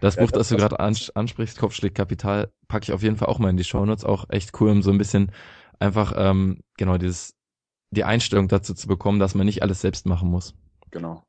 Das 0.00 0.16
Ja, 0.16 0.22
Buch, 0.22 0.30
das- 0.32 0.40
das 0.40 0.48
du 0.48 0.56
gerade 0.56 0.80
ans 0.80 1.10
ansprichst, 1.10 1.58
Kopfschläg 1.58 1.94
Kapital, 1.94 2.50
packe 2.68 2.84
ich 2.84 2.92
auf 2.92 3.02
jeden 3.02 3.16
Fall 3.16 3.28
auch 3.28 3.38
mal 3.38 3.50
in 3.50 3.56
die 3.56 3.64
Shownotes. 3.64 4.04
Auch 4.04 4.26
echt 4.30 4.60
cool, 4.60 4.70
um 4.70 4.82
so 4.82 4.90
ein 4.90 4.98
bisschen 4.98 5.30
einfach, 5.78 6.12
ähm, 6.16 6.60
genau, 6.76 6.98
dieses, 6.98 7.34
die 7.90 8.04
Einstellung 8.04 8.48
dazu 8.48 8.74
zu 8.74 8.88
bekommen, 8.88 9.18
dass 9.20 9.34
man 9.34 9.46
nicht 9.46 9.62
alles 9.62 9.80
selbst 9.80 10.06
machen 10.06 10.30
muss. 10.30 10.54
genau. 10.90 11.22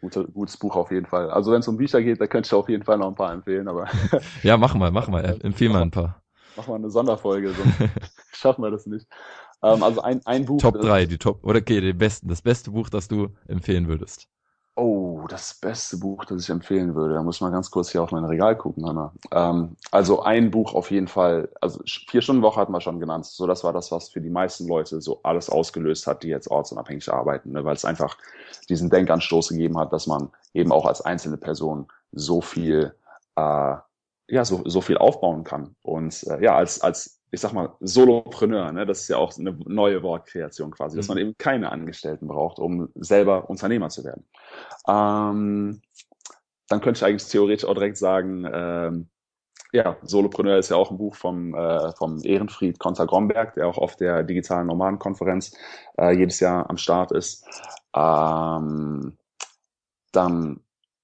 Gute, 0.00 0.26
gutes 0.28 0.58
Buch 0.58 0.76
auf 0.76 0.90
jeden 0.90 1.06
Fall. 1.06 1.30
Also 1.30 1.50
wenn 1.50 1.60
es 1.60 1.68
um 1.68 1.78
Bücher 1.78 2.02
geht, 2.02 2.20
da 2.20 2.26
könnte 2.26 2.46
ich 2.48 2.52
auf 2.52 2.68
jeden 2.68 2.82
Fall 2.84 2.98
noch 2.98 3.08
ein 3.08 3.14
paar 3.14 3.32
empfehlen, 3.32 3.66
aber 3.68 3.86
Ja, 4.42 4.58
mach 4.58 4.74
mal, 4.74 4.90
mach 4.90 5.08
mal. 5.08 5.38
Empfehl 5.42 5.70
mal 5.70 5.80
ein 5.80 5.90
paar. 5.90 6.20
mach 6.56 6.66
mal 6.68 6.74
eine 6.74 6.90
Sonderfolge, 6.90 7.54
sonst 7.54 7.72
schaffen 8.32 8.62
wir 8.62 8.70
das 8.70 8.84
nicht. 8.84 9.06
Ähm, 9.62 9.82
also 9.82 10.02
ein, 10.02 10.20
ein 10.26 10.44
Buch. 10.44 10.60
Top 10.60 10.74
das- 10.74 10.82
3, 10.82 11.06
die 11.06 11.16
Top, 11.16 11.42
oder 11.42 11.60
okay, 11.60 11.80
die 11.80 11.94
besten, 11.94 12.28
das 12.28 12.42
beste 12.42 12.70
Buch, 12.72 12.90
das 12.90 13.08
du 13.08 13.30
empfehlen 13.48 13.88
würdest. 13.88 14.28
Oh, 14.76 15.26
das 15.28 15.54
beste 15.54 15.98
Buch, 15.98 16.24
das 16.24 16.42
ich 16.42 16.50
empfehlen 16.50 16.96
würde. 16.96 17.14
Da 17.14 17.22
muss 17.22 17.40
mal 17.40 17.52
ganz 17.52 17.70
kurz 17.70 17.90
hier 17.90 18.02
auf 18.02 18.10
mein 18.10 18.24
Regal 18.24 18.56
gucken, 18.56 18.84
Hanna. 18.84 19.12
Ähm, 19.30 19.76
also 19.92 20.22
ein 20.22 20.50
Buch 20.50 20.74
auf 20.74 20.90
jeden 20.90 21.06
Fall. 21.06 21.48
Also 21.60 21.80
vier 21.86 22.22
Stunden 22.22 22.42
Woche 22.42 22.60
hatten 22.60 22.72
wir 22.72 22.80
schon 22.80 22.98
genannt. 22.98 23.24
So, 23.24 23.46
das 23.46 23.62
war 23.62 23.72
das, 23.72 23.92
was 23.92 24.08
für 24.08 24.20
die 24.20 24.30
meisten 24.30 24.66
Leute 24.66 25.00
so 25.00 25.20
alles 25.22 25.48
ausgelöst 25.48 26.08
hat, 26.08 26.24
die 26.24 26.28
jetzt 26.28 26.50
ortsunabhängig 26.50 27.08
arbeiten, 27.12 27.52
ne? 27.52 27.64
weil 27.64 27.76
es 27.76 27.84
einfach 27.84 28.18
diesen 28.68 28.90
Denkanstoß 28.90 29.50
gegeben 29.50 29.78
hat, 29.78 29.92
dass 29.92 30.08
man 30.08 30.30
eben 30.54 30.72
auch 30.72 30.86
als 30.86 31.02
einzelne 31.02 31.36
Person 31.36 31.86
so 32.10 32.40
viel, 32.40 32.96
äh, 33.36 33.76
ja, 34.26 34.44
so, 34.44 34.62
so 34.64 34.80
viel 34.80 34.98
aufbauen 34.98 35.44
kann. 35.44 35.76
Und 35.82 36.24
äh, 36.24 36.42
ja, 36.42 36.56
als, 36.56 36.80
als, 36.80 37.20
ich 37.34 37.40
sag 37.40 37.52
mal, 37.52 37.74
Solopreneur, 37.80 38.72
ne? 38.72 38.86
das 38.86 39.02
ist 39.02 39.08
ja 39.08 39.18
auch 39.18 39.36
eine 39.38 39.52
neue 39.66 40.02
Wortkreation 40.02 40.70
quasi, 40.72 40.96
dass 40.96 41.08
Mhm. 41.08 41.14
man 41.14 41.18
eben 41.18 41.38
keine 41.38 41.72
Angestellten 41.72 42.28
braucht, 42.28 42.58
um 42.58 42.88
selber 42.94 43.50
Unternehmer 43.50 43.90
zu 43.90 44.04
werden. 44.04 44.24
Ähm, 44.88 45.82
dann 46.68 46.80
könnte 46.80 46.98
ich 46.98 47.04
eigentlich 47.04 47.30
theoretisch 47.30 47.68
auch 47.68 47.74
direkt 47.74 47.98
sagen, 47.98 48.48
ähm, 48.52 49.08
ja, 49.72 49.96
Solopreneur 50.02 50.58
ist 50.58 50.70
ja 50.70 50.76
auch 50.76 50.90
ein 50.90 50.98
Buch 50.98 51.16
vom, 51.16 51.54
äh, 51.54 51.92
vom 51.94 52.20
Ehrenfried 52.22 52.78
Konter 52.78 53.06
Gromberg, 53.06 53.54
der 53.54 53.66
auch 53.68 53.78
auf 53.78 53.96
der 53.96 54.22
digitalen 54.22 54.68
Nomadenkonferenz 54.68 55.56
äh, 55.98 56.12
jedes 56.16 56.40
Jahr 56.40 56.70
am 56.70 56.76
Start 56.76 57.12
ist. 57.12 57.44
Ähm, 57.94 59.18
dann 60.12 60.60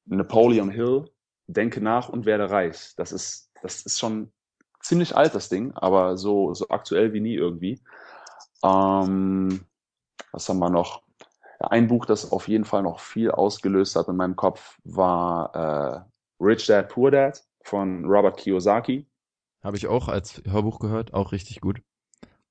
Napoleon 0.07 0.71
Hill, 0.71 1.07
Denke 1.49 1.81
nach 1.81 2.09
und 2.09 2.27
werde 2.27 2.49
reich. 2.51 2.95
Das 2.97 3.11
ist, 3.13 3.51
das 3.63 3.83
ist 3.83 3.99
schon 3.99 4.33
ziemlich 4.81 5.17
alt, 5.17 5.35
das 5.35 5.49
Ding, 5.49 5.73
aber 5.75 6.17
so, 6.17 6.55
so 6.55 6.69
aktuell 6.69 7.13
wie 7.13 7.21
nie 7.21 7.35
irgendwie. 7.35 7.81
Ähm, 8.63 9.65
was 10.33 10.49
haben 10.49 10.59
wir 10.59 10.71
noch? 10.71 11.03
Ein 11.59 11.89
Buch, 11.89 12.07
das 12.07 12.33
auf 12.33 12.49
jeden 12.49 12.65
Fall 12.65 12.83
noch 12.83 13.01
viel 13.01 13.31
ausgelöst 13.31 13.95
hat 13.97 14.09
in 14.09 14.17
meinem 14.17 14.37
Kopf, 14.37 14.79
war 14.85 16.07
äh, 16.41 16.43
Rich 16.43 16.67
Dad 16.67 16.89
Poor 16.89 17.11
Dad 17.11 17.45
von 17.63 18.05
Robert 18.07 18.39
Kiyosaki. 18.39 19.07
Habe 19.63 19.77
ich 19.77 19.87
auch 19.87 20.09
als 20.09 20.43
Hörbuch 20.47 20.79
gehört, 20.79 21.13
auch 21.13 21.33
richtig 21.33 21.61
gut. 21.61 21.83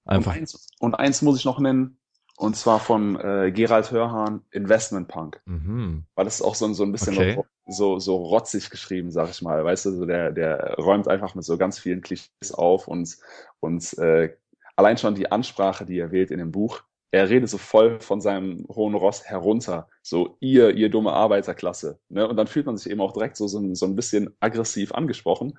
Einfach. 0.06 0.34
Und 0.34 0.38
eins, 0.38 0.68
und 0.80 0.96
eins 0.96 1.22
muss 1.24 1.40
ich 1.40 1.46
noch 1.46 1.60
nennen, 1.60 1.98
und 2.38 2.56
zwar 2.56 2.80
von 2.80 3.20
äh, 3.20 3.52
Gerald 3.52 3.92
Hörhan, 3.92 4.44
Investment 4.52 5.08
Punk. 5.08 5.42
Mhm. 5.46 6.06
Weil 6.16 6.26
das 6.26 6.36
ist 6.36 6.42
auch 6.42 6.56
so, 6.56 6.72
so 6.74 6.84
ein 6.84 6.92
bisschen 6.92 7.18
Okay. 7.18 7.38
So, 7.70 8.00
so 8.00 8.18
rotzig 8.18 8.70
geschrieben, 8.70 9.12
sag 9.12 9.30
ich 9.30 9.42
mal. 9.42 9.64
Weißt 9.64 9.86
du, 9.86 9.92
so 9.92 10.06
der, 10.06 10.32
der 10.32 10.76
räumt 10.78 11.08
einfach 11.08 11.36
mit 11.36 11.46
so 11.46 11.58
ganz 11.58 11.80
vielen 11.80 12.02
Klischees 12.02 12.52
auf 12.54 12.88
und, 12.88 13.18
und 13.60 13.98
äh, 14.00 14.36
allein 14.76 14.98
schon 14.98 15.16
die 15.16 15.32
Ansprache, 15.32 15.86
die 15.86 16.00
er 16.00 16.12
wählt 16.12 16.32
in 16.32 16.40
dem 16.40 16.52
Buch, 16.52 16.82
er 17.12 17.30
redet 17.30 17.50
so 17.50 17.58
voll 17.58 18.00
von 18.02 18.22
seinem 18.22 18.66
hohen 18.70 18.94
Ross 18.94 19.24
herunter. 19.26 19.90
So, 20.04 20.38
ihr, 20.40 20.72
ihr 20.76 20.90
dumme 20.90 21.12
Arbeiterklasse. 21.14 22.00
Ne? 22.10 22.28
Und 22.28 22.38
dann 22.38 22.48
fühlt 22.48 22.68
man 22.68 22.78
sich 22.78 22.92
eben 22.92 23.02
auch 23.02 23.14
direkt 23.14 23.36
so, 23.38 23.48
so, 23.48 23.60
ein- 23.60 23.76
so 23.76 23.86
ein 23.88 23.96
bisschen 23.96 24.36
aggressiv 24.40 24.92
angesprochen 24.94 25.58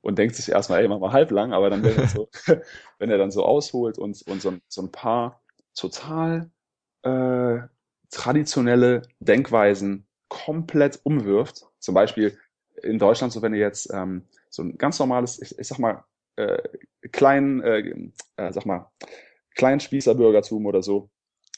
und 0.00 0.18
denkt 0.18 0.34
sich 0.36 0.48
erstmal, 0.50 0.80
ey, 0.80 0.88
mach 0.88 0.98
mal 0.98 1.12
halblang, 1.12 1.52
aber 1.52 1.70
dann, 1.70 1.84
wenn 1.84 1.96
er 1.96 2.06
so, 2.08 2.28
wenn 2.98 3.10
er 3.10 3.18
dann 3.18 3.30
so 3.30 3.44
ausholt 3.44 3.98
und, 3.98 4.22
und 4.26 4.40
so, 4.42 4.50
ein- 4.50 4.62
so 4.68 4.82
ein 4.82 4.92
paar 4.92 5.42
total 5.74 6.50
äh, 7.04 7.60
traditionelle 8.10 9.02
Denkweisen 9.20 10.07
komplett 10.28 11.00
umwirft. 11.04 11.66
Zum 11.78 11.94
Beispiel 11.94 12.38
in 12.82 12.98
Deutschland, 12.98 13.32
so 13.32 13.42
wenn 13.42 13.52
du 13.52 13.58
jetzt 13.58 13.92
ähm, 13.92 14.22
so 14.50 14.62
ein 14.62 14.78
ganz 14.78 14.98
normales, 14.98 15.40
ich, 15.40 15.58
ich 15.58 15.66
sag 15.68 15.78
mal, 15.78 16.04
äh, 16.36 16.58
klein, 17.10 17.60
äh, 17.62 18.10
äh, 18.36 18.52
sag 18.52 18.66
mal, 18.66 18.90
Kleinspießerbürgertum 19.56 20.66
oder 20.66 20.82
so 20.82 21.10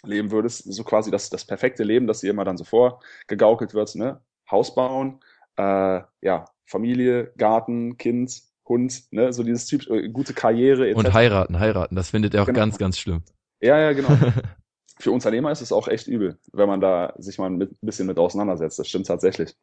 leben 0.02 0.30
würdest, 0.30 0.72
so 0.72 0.84
quasi 0.84 1.10
das, 1.10 1.28
das 1.28 1.44
perfekte 1.44 1.84
Leben, 1.84 2.06
das 2.06 2.20
dir 2.20 2.30
immer 2.30 2.44
dann 2.44 2.56
so 2.56 2.64
vorgegaukelt 2.64 3.74
wird, 3.74 3.94
ne? 3.94 4.20
Haus 4.50 4.74
bauen, 4.74 5.20
äh, 5.56 6.00
ja, 6.22 6.46
Familie, 6.64 7.32
Garten, 7.36 7.98
Kind, 7.98 8.42
Hund, 8.66 9.12
ne? 9.12 9.32
So 9.32 9.42
dieses 9.42 9.66
typisch, 9.66 9.88
äh, 9.90 10.08
gute 10.08 10.32
Karriere 10.32 10.88
etc. 10.88 10.98
Und 10.98 11.12
heiraten, 11.12 11.58
heiraten, 11.60 11.96
das 11.96 12.10
findet 12.10 12.34
er 12.34 12.42
auch 12.42 12.46
Genau. 12.46 12.58
ganz, 12.58 12.78
ganz 12.78 12.98
schlimm. 12.98 13.22
Ja, 13.60 13.78
ja, 13.78 13.92
genau. 13.92 14.08
Für 15.00 15.12
Unternehmer 15.12 15.50
ist 15.50 15.62
es 15.62 15.72
auch 15.72 15.88
echt 15.88 16.08
übel, 16.08 16.38
wenn 16.52 16.68
man 16.68 16.82
da 16.82 17.14
sich 17.16 17.38
mal 17.38 17.48
ein 17.48 17.76
bisschen 17.80 18.06
mit 18.06 18.18
auseinandersetzt. 18.18 18.78
Das 18.78 18.86
stimmt 18.86 19.06
tatsächlich. 19.06 19.56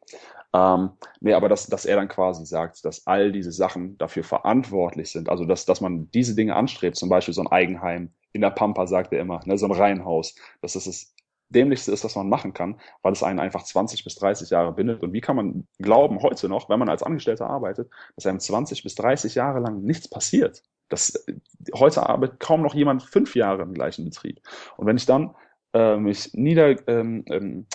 Ähm, 0.52 0.90
nee, 1.20 1.32
aber 1.32 1.48
dass, 1.48 1.68
dass 1.68 1.86
er 1.86 1.94
dann 1.94 2.08
quasi 2.08 2.44
sagt, 2.44 2.84
dass 2.84 3.06
all 3.06 3.30
diese 3.30 3.52
Sachen 3.52 3.96
dafür 3.98 4.24
verantwortlich 4.24 5.10
sind. 5.10 5.28
Also, 5.28 5.44
dass, 5.44 5.64
dass 5.64 5.80
man 5.80 6.10
diese 6.10 6.34
Dinge 6.34 6.56
anstrebt, 6.56 6.96
zum 6.96 7.08
Beispiel 7.08 7.34
so 7.34 7.42
ein 7.42 7.52
Eigenheim 7.52 8.12
in 8.32 8.40
der 8.40 8.50
Pampa, 8.50 8.88
sagt 8.88 9.12
er 9.12 9.20
immer, 9.20 9.40
ne, 9.44 9.56
so 9.56 9.66
ein 9.66 9.72
Reihenhaus, 9.72 10.34
dass 10.60 10.72
das 10.72 10.84
das 10.84 11.14
Dämlichste 11.50 11.92
ist, 11.92 12.04
was 12.04 12.16
man 12.16 12.28
machen 12.28 12.52
kann, 12.52 12.80
weil 13.02 13.12
es 13.12 13.22
einen 13.22 13.38
einfach 13.38 13.62
20 13.62 14.02
bis 14.04 14.16
30 14.16 14.50
Jahre 14.50 14.72
bindet. 14.72 15.02
Und 15.02 15.12
wie 15.12 15.20
kann 15.20 15.36
man 15.36 15.68
glauben, 15.78 16.20
heute 16.20 16.48
noch, 16.48 16.68
wenn 16.68 16.80
man 16.80 16.88
als 16.88 17.04
Angestellter 17.04 17.48
arbeitet, 17.48 17.90
dass 18.16 18.26
einem 18.26 18.40
20 18.40 18.82
bis 18.82 18.96
30 18.96 19.36
Jahre 19.36 19.60
lang 19.60 19.82
nichts 19.82 20.08
passiert? 20.08 20.62
Das, 20.88 21.26
heute 21.74 22.08
arbeitet 22.08 22.40
kaum 22.40 22.62
noch 22.62 22.74
jemand 22.74 23.02
fünf 23.02 23.34
Jahre 23.34 23.62
im 23.62 23.74
gleichen 23.74 24.04
Betrieb. 24.04 24.40
Und 24.76 24.86
wenn 24.86 24.96
ich 24.96 25.06
dann 25.06 25.34
äh, 25.74 25.96
mich 25.96 26.32
nieder, 26.34 26.76
ähm, 26.88 27.24
ähm, 27.28 27.66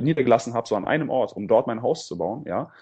niedergelassen 0.00 0.54
habe, 0.54 0.68
so 0.68 0.76
an 0.76 0.86
einem 0.86 1.10
Ort, 1.10 1.34
um 1.34 1.48
dort 1.48 1.66
mein 1.66 1.82
Haus 1.82 2.06
zu 2.06 2.16
bauen, 2.16 2.44
ja, 2.46 2.72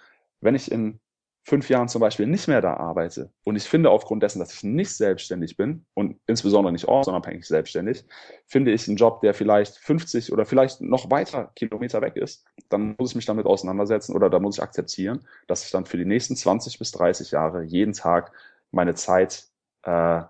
wenn 0.41 0.55
ich 0.55 0.71
in 0.71 1.01
fünf 1.45 1.69
Jahren 1.71 1.89
zum 1.89 2.01
Beispiel 2.01 2.27
nicht 2.27 2.49
mehr 2.49 2.61
da 2.61 2.75
arbeite 2.75 3.31
und 3.45 3.57
ich 3.57 3.65
finde 3.65 3.91
aufgrund 3.91 4.23
dessen, 4.23 4.39
dass 4.39 4.53
ich 4.53 4.63
nicht 4.63 4.95
selbstständig 4.95 5.57
bin 5.57 5.87
und 5.95 6.21
insbesondere 6.27 6.73
nicht 6.73 6.87
ortsunabhängig 6.87 7.47
selbstständig, 7.47 8.05
finde 8.47 8.73
ich 8.73 8.87
einen 8.87 8.97
Job, 8.97 9.21
der 9.23 9.33
vielleicht 9.35 9.77
50 9.79 10.33
oder 10.33 10.45
vielleicht 10.45 10.81
noch 10.81 11.11
weiter 11.11 11.51
Kilometer 11.57 12.03
weg 12.03 12.17
ist, 12.17 12.45
dann 12.69 12.95
muss 12.99 13.11
ich 13.11 13.17
mich 13.17 13.27
damit 13.27 13.47
auseinandersetzen 13.47 14.15
oder 14.15 14.29
da 14.29 14.39
muss 14.39 14.59
ich 14.59 14.63
akzeptieren, 14.63 15.27
dass 15.49 15.65
ich 15.65 15.71
dann 15.71 15.87
für 15.87 15.97
die 15.97 16.05
nächsten 16.05 16.37
20 16.37 16.79
bis 16.79 16.93
30 16.93 17.31
Jahre 17.31 17.63
jeden 17.63 17.95
Tag 17.95 18.33
meine 18.71 18.95
Zeit 18.95 19.50
äh, 19.83 20.23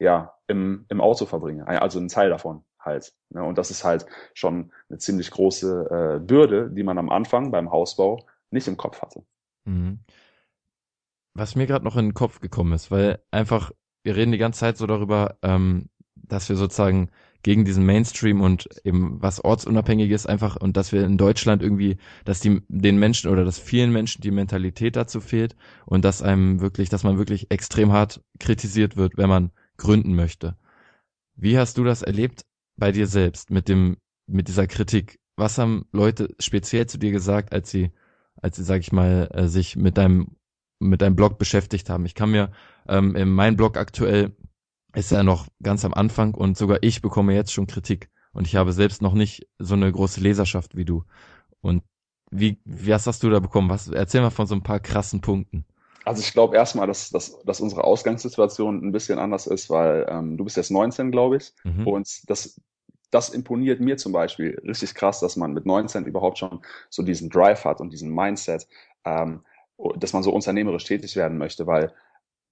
ja, 0.00 0.34
im, 0.46 0.86
im 0.88 1.00
Auto 1.00 1.26
verbringe. 1.26 1.66
Also 1.66 1.98
einen 1.98 2.08
Teil 2.08 2.30
davon 2.30 2.64
halt. 2.78 3.12
Ne? 3.30 3.42
Und 3.42 3.58
das 3.58 3.70
ist 3.70 3.84
halt 3.84 4.06
schon 4.34 4.72
eine 4.88 4.98
ziemlich 4.98 5.30
große 5.30 6.16
äh, 6.16 6.24
Bürde, 6.24 6.70
die 6.70 6.82
man 6.82 6.98
am 6.98 7.10
Anfang 7.10 7.50
beim 7.50 7.70
Hausbau 7.70 8.24
nicht 8.50 8.68
im 8.68 8.76
Kopf 8.76 9.02
hatte. 9.02 9.24
Mhm. 9.64 10.00
was 11.34 11.54
mir 11.56 11.66
gerade 11.66 11.84
noch 11.84 11.96
in 11.96 12.06
den 12.06 12.14
Kopf 12.14 12.40
gekommen 12.40 12.72
ist, 12.72 12.90
weil 12.90 13.22
einfach, 13.30 13.70
wir 14.02 14.16
reden 14.16 14.32
die 14.32 14.38
ganze 14.38 14.60
Zeit 14.60 14.78
so 14.78 14.86
darüber, 14.86 15.36
ähm, 15.42 15.90
dass 16.14 16.48
wir 16.48 16.56
sozusagen 16.56 17.10
gegen 17.42 17.64
diesen 17.64 17.86
Mainstream 17.86 18.40
und 18.40 18.68
eben 18.84 19.22
was 19.22 19.44
ortsunabhängig 19.44 20.10
ist 20.10 20.26
einfach 20.28 20.56
und 20.56 20.76
dass 20.76 20.92
wir 20.92 21.04
in 21.04 21.18
Deutschland 21.18 21.62
irgendwie, 21.62 21.98
dass 22.24 22.40
die 22.40 22.62
den 22.68 22.98
Menschen 22.98 23.30
oder 23.30 23.44
dass 23.44 23.58
vielen 23.58 23.92
Menschen 23.92 24.22
die 24.22 24.30
Mentalität 24.30 24.96
dazu 24.96 25.20
fehlt 25.20 25.56
und 25.86 26.04
dass 26.04 26.22
einem 26.22 26.60
wirklich, 26.60 26.88
dass 26.88 27.04
man 27.04 27.18
wirklich 27.18 27.50
extrem 27.50 27.92
hart 27.92 28.22
kritisiert 28.40 28.96
wird, 28.96 29.16
wenn 29.16 29.28
man 29.28 29.52
gründen 29.76 30.14
möchte. 30.14 30.56
Wie 31.36 31.58
hast 31.58 31.78
du 31.78 31.84
das 31.84 32.02
erlebt 32.02 32.44
bei 32.76 32.90
dir 32.92 33.06
selbst 33.06 33.50
mit 33.50 33.68
dem 33.68 33.96
mit 34.26 34.48
dieser 34.48 34.66
Kritik? 34.66 35.20
Was 35.36 35.58
haben 35.58 35.86
Leute 35.92 36.34
speziell 36.40 36.86
zu 36.86 36.98
dir 36.98 37.12
gesagt, 37.12 37.52
als 37.52 37.70
sie 37.70 37.92
als 38.42 38.56
sie, 38.56 38.64
sag 38.64 38.80
ich 38.80 38.92
mal, 38.92 39.28
äh, 39.32 39.46
sich 39.46 39.76
mit 39.76 39.96
deinem 39.96 40.36
mit 40.80 41.02
deinem 41.02 41.16
Blog 41.16 41.38
beschäftigt 41.38 41.88
haben? 41.88 42.04
Ich 42.04 42.14
kann 42.14 42.30
mir 42.30 42.50
ähm, 42.88 43.14
in 43.14 43.30
meinem 43.30 43.56
Blog 43.56 43.76
aktuell 43.76 44.36
ist 44.98 45.12
ja 45.12 45.22
noch 45.22 45.46
ganz 45.62 45.84
am 45.84 45.94
Anfang 45.94 46.34
und 46.34 46.56
sogar 46.56 46.78
ich 46.82 47.02
bekomme 47.02 47.34
jetzt 47.34 47.52
schon 47.52 47.66
Kritik. 47.66 48.10
Und 48.32 48.46
ich 48.46 48.56
habe 48.56 48.72
selbst 48.72 49.00
noch 49.00 49.14
nicht 49.14 49.46
so 49.58 49.74
eine 49.74 49.90
große 49.90 50.20
Leserschaft 50.20 50.76
wie 50.76 50.84
du. 50.84 51.04
Und 51.60 51.82
wie, 52.30 52.58
was 52.64 53.06
hast 53.06 53.22
du 53.22 53.30
da 53.30 53.40
bekommen? 53.40 53.70
Was, 53.70 53.88
erzähl 53.88 54.20
mal 54.20 54.30
von 54.30 54.46
so 54.46 54.54
ein 54.54 54.62
paar 54.62 54.80
krassen 54.80 55.20
Punkten. 55.20 55.64
Also 56.04 56.20
ich 56.20 56.32
glaube 56.32 56.56
erstmal, 56.56 56.86
dass, 56.86 57.10
dass, 57.10 57.38
dass 57.44 57.60
unsere 57.60 57.84
Ausgangssituation 57.84 58.82
ein 58.82 58.92
bisschen 58.92 59.18
anders 59.18 59.46
ist, 59.46 59.70
weil 59.70 60.06
ähm, 60.08 60.36
du 60.36 60.44
bist 60.44 60.56
jetzt 60.56 60.70
19, 60.70 61.10
glaube 61.10 61.36
ich. 61.36 61.52
Mhm. 61.64 61.86
Und 61.86 62.30
das, 62.30 62.60
das 63.10 63.30
imponiert 63.30 63.80
mir 63.80 63.96
zum 63.96 64.12
Beispiel 64.12 64.60
richtig 64.66 64.94
krass, 64.94 65.20
dass 65.20 65.36
man 65.36 65.52
mit 65.52 65.66
19 65.66 66.04
überhaupt 66.06 66.38
schon 66.38 66.60
so 66.90 67.02
diesen 67.02 67.30
Drive 67.30 67.64
hat 67.64 67.80
und 67.80 67.92
diesen 67.92 68.14
Mindset, 68.14 68.66
ähm, 69.04 69.42
dass 69.96 70.12
man 70.12 70.22
so 70.22 70.32
unternehmerisch 70.32 70.84
tätig 70.84 71.14
werden 71.16 71.38
möchte, 71.38 71.66
weil 71.66 71.92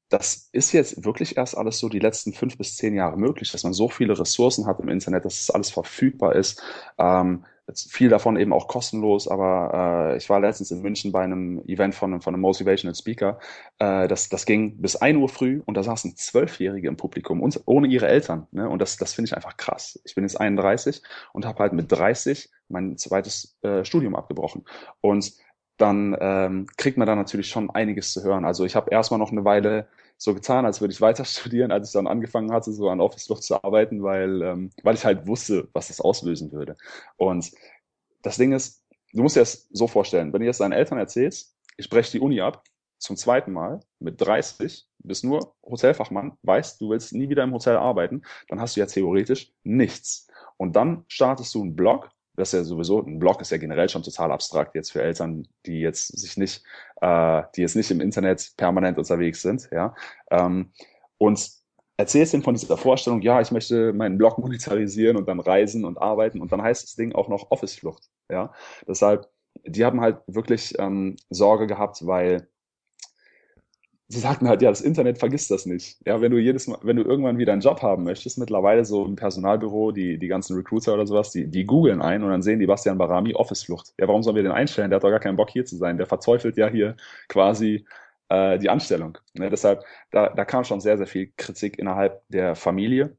das 0.08 0.48
ist 0.52 0.72
jetzt 0.72 1.04
wirklich 1.04 1.36
erst 1.36 1.56
alles 1.56 1.78
so 1.78 1.88
die 1.88 1.98
letzten 1.98 2.32
fünf 2.32 2.56
bis 2.58 2.76
zehn 2.76 2.94
Jahre 2.94 3.16
möglich, 3.16 3.50
dass 3.50 3.64
man 3.64 3.72
so 3.72 3.88
viele 3.88 4.18
Ressourcen 4.18 4.66
hat 4.66 4.78
im 4.80 4.88
Internet, 4.88 5.24
dass 5.24 5.40
es 5.40 5.50
alles 5.50 5.70
verfügbar 5.70 6.36
ist. 6.36 6.62
Ähm, 6.98 7.44
viel 7.74 8.08
davon 8.08 8.36
eben 8.36 8.52
auch 8.52 8.68
kostenlos, 8.68 9.26
aber 9.26 10.12
äh, 10.12 10.16
ich 10.16 10.30
war 10.30 10.38
letztens 10.38 10.70
in 10.70 10.82
München 10.82 11.10
bei 11.10 11.24
einem 11.24 11.60
Event 11.66 11.96
von, 11.96 12.20
von 12.20 12.32
einem 12.32 12.40
Motivational 12.42 12.94
Speaker. 12.94 13.40
Äh, 13.78 14.06
das, 14.06 14.28
das 14.28 14.46
ging 14.46 14.80
bis 14.80 14.94
ein 14.94 15.16
Uhr 15.16 15.28
früh 15.28 15.62
und 15.66 15.76
da 15.76 15.82
saßen 15.82 16.14
Zwölfjährige 16.16 16.86
im 16.86 16.96
Publikum, 16.96 17.42
und, 17.42 17.60
ohne 17.66 17.88
ihre 17.88 18.06
Eltern. 18.06 18.46
Ne? 18.52 18.68
Und 18.68 18.80
das, 18.80 18.96
das 18.96 19.14
finde 19.14 19.30
ich 19.30 19.36
einfach 19.36 19.56
krass. 19.56 20.00
Ich 20.04 20.14
bin 20.14 20.22
jetzt 20.22 20.40
31 20.40 21.02
und 21.32 21.44
habe 21.44 21.58
halt 21.58 21.72
mit 21.72 21.90
30 21.90 22.50
mein 22.68 22.96
zweites 22.98 23.58
äh, 23.62 23.84
Studium 23.84 24.14
abgebrochen. 24.14 24.64
Und 25.00 25.32
dann 25.76 26.16
ähm, 26.20 26.66
kriegt 26.76 26.96
man 26.96 27.06
da 27.06 27.14
natürlich 27.14 27.48
schon 27.48 27.70
einiges 27.70 28.12
zu 28.12 28.22
hören. 28.22 28.44
Also 28.44 28.64
ich 28.64 28.76
habe 28.76 28.90
erstmal 28.90 29.18
noch 29.18 29.30
eine 29.30 29.44
Weile 29.44 29.88
so 30.16 30.34
getan, 30.34 30.64
als 30.64 30.80
würde 30.80 30.92
ich 30.92 31.00
weiter 31.00 31.24
studieren, 31.26 31.70
als 31.70 31.88
ich 31.88 31.92
dann 31.92 32.06
angefangen 32.06 32.52
hatte, 32.52 32.72
so 32.72 32.88
an 32.88 33.00
Office 33.00 33.28
Luft 33.28 33.42
zu 33.42 33.62
arbeiten, 33.62 34.02
weil, 34.02 34.42
ähm, 34.42 34.70
weil 34.82 34.94
ich 34.94 35.04
halt 35.04 35.26
wusste, 35.26 35.68
was 35.72 35.88
das 35.88 36.00
auslösen 36.00 36.52
würde. 36.52 36.76
Und 37.16 37.52
das 38.22 38.36
Ding 38.36 38.52
ist, 38.52 38.82
du 39.12 39.22
musst 39.22 39.36
dir 39.36 39.40
das 39.40 39.68
so 39.70 39.86
vorstellen, 39.86 40.32
wenn 40.32 40.40
du 40.40 40.46
jetzt 40.46 40.60
deinen 40.60 40.72
Eltern 40.72 40.98
erzählst, 40.98 41.56
ich 41.76 41.90
breche 41.90 42.12
die 42.12 42.20
Uni 42.20 42.40
ab, 42.40 42.64
zum 42.98 43.16
zweiten 43.16 43.52
Mal 43.52 43.80
mit 43.98 44.20
30, 44.20 44.86
bist 44.98 45.24
nur 45.24 45.54
Hotelfachmann, 45.62 46.38
weißt, 46.42 46.80
du 46.80 46.90
willst 46.90 47.12
nie 47.12 47.28
wieder 47.28 47.44
im 47.44 47.52
Hotel 47.52 47.76
arbeiten, 47.76 48.22
dann 48.48 48.60
hast 48.60 48.76
du 48.76 48.80
ja 48.80 48.86
theoretisch 48.86 49.52
nichts. 49.62 50.28
Und 50.56 50.76
dann 50.76 51.04
startest 51.08 51.54
du 51.54 51.62
einen 51.62 51.76
Blog, 51.76 52.08
das 52.36 52.52
ist 52.52 52.58
ja 52.58 52.64
sowieso, 52.64 53.00
ein 53.00 53.18
Blog 53.18 53.40
ist 53.40 53.50
ja 53.50 53.58
generell 53.58 53.88
schon 53.88 54.02
total 54.02 54.30
abstrakt 54.30 54.74
jetzt 54.74 54.92
für 54.92 55.02
Eltern, 55.02 55.48
die 55.64 55.80
jetzt 55.80 56.08
sich 56.18 56.36
nicht, 56.36 56.62
äh, 57.00 57.42
die 57.54 57.62
jetzt 57.62 57.76
nicht 57.76 57.90
im 57.90 58.00
Internet 58.00 58.52
permanent 58.56 58.98
unterwegs 58.98 59.42
sind, 59.42 59.68
ja. 59.72 59.94
Ähm, 60.30 60.72
und 61.18 61.50
erzählst 61.96 62.34
ihm 62.34 62.42
von 62.42 62.54
dieser 62.54 62.76
Vorstellung, 62.76 63.22
ja, 63.22 63.40
ich 63.40 63.50
möchte 63.50 63.92
meinen 63.92 64.18
Blog 64.18 64.38
monetarisieren 64.38 65.16
und 65.16 65.28
dann 65.28 65.40
reisen 65.40 65.84
und 65.84 65.98
arbeiten 65.98 66.40
und 66.40 66.52
dann 66.52 66.62
heißt 66.62 66.84
das 66.84 66.94
Ding 66.94 67.14
auch 67.14 67.28
noch 67.28 67.50
Office-Flucht, 67.50 68.10
ja. 68.30 68.52
Deshalb, 68.86 69.28
die 69.64 69.84
haben 69.84 70.00
halt 70.00 70.18
wirklich 70.26 70.78
ähm, 70.78 71.16
Sorge 71.30 71.66
gehabt, 71.66 72.06
weil 72.06 72.48
sie 74.08 74.20
sagten 74.20 74.48
halt, 74.48 74.62
ja, 74.62 74.70
das 74.70 74.80
Internet 74.80 75.18
vergisst 75.18 75.50
das 75.50 75.66
nicht. 75.66 75.98
Ja, 76.06 76.20
wenn 76.20 76.30
du 76.30 76.38
jedes 76.38 76.68
Mal, 76.68 76.78
wenn 76.82 76.96
du 76.96 77.02
irgendwann 77.02 77.38
wieder 77.38 77.52
einen 77.52 77.60
Job 77.60 77.82
haben 77.82 78.04
möchtest, 78.04 78.38
mittlerweile 78.38 78.84
so 78.84 79.04
im 79.04 79.16
Personalbüro, 79.16 79.90
die, 79.92 80.18
die 80.18 80.28
ganzen 80.28 80.56
Recruiter 80.56 80.94
oder 80.94 81.06
sowas, 81.06 81.30
die, 81.32 81.48
die 81.48 81.64
googeln 81.64 82.00
ein 82.00 82.22
und 82.22 82.30
dann 82.30 82.42
sehen 82.42 82.60
die 82.60 82.66
Bastian 82.66 82.98
Barami 82.98 83.34
Office-Flucht. 83.34 83.94
Ja, 83.98 84.06
warum 84.06 84.22
sollen 84.22 84.36
wir 84.36 84.42
den 84.42 84.52
einstellen? 84.52 84.90
Der 84.90 84.96
hat 84.96 85.04
doch 85.04 85.10
gar 85.10 85.20
keinen 85.20 85.36
Bock 85.36 85.50
hier 85.50 85.64
zu 85.64 85.76
sein. 85.76 85.98
Der 85.98 86.06
verzweifelt 86.06 86.56
ja 86.56 86.68
hier 86.68 86.96
quasi 87.28 87.84
äh, 88.28 88.58
die 88.58 88.70
Anstellung. 88.70 89.18
Ne, 89.34 89.50
deshalb, 89.50 89.82
da, 90.10 90.28
da 90.28 90.44
kam 90.44 90.64
schon 90.64 90.80
sehr, 90.80 90.98
sehr 90.98 91.06
viel 91.06 91.32
Kritik 91.36 91.78
innerhalb 91.78 92.22
der 92.28 92.54
Familie. 92.54 93.16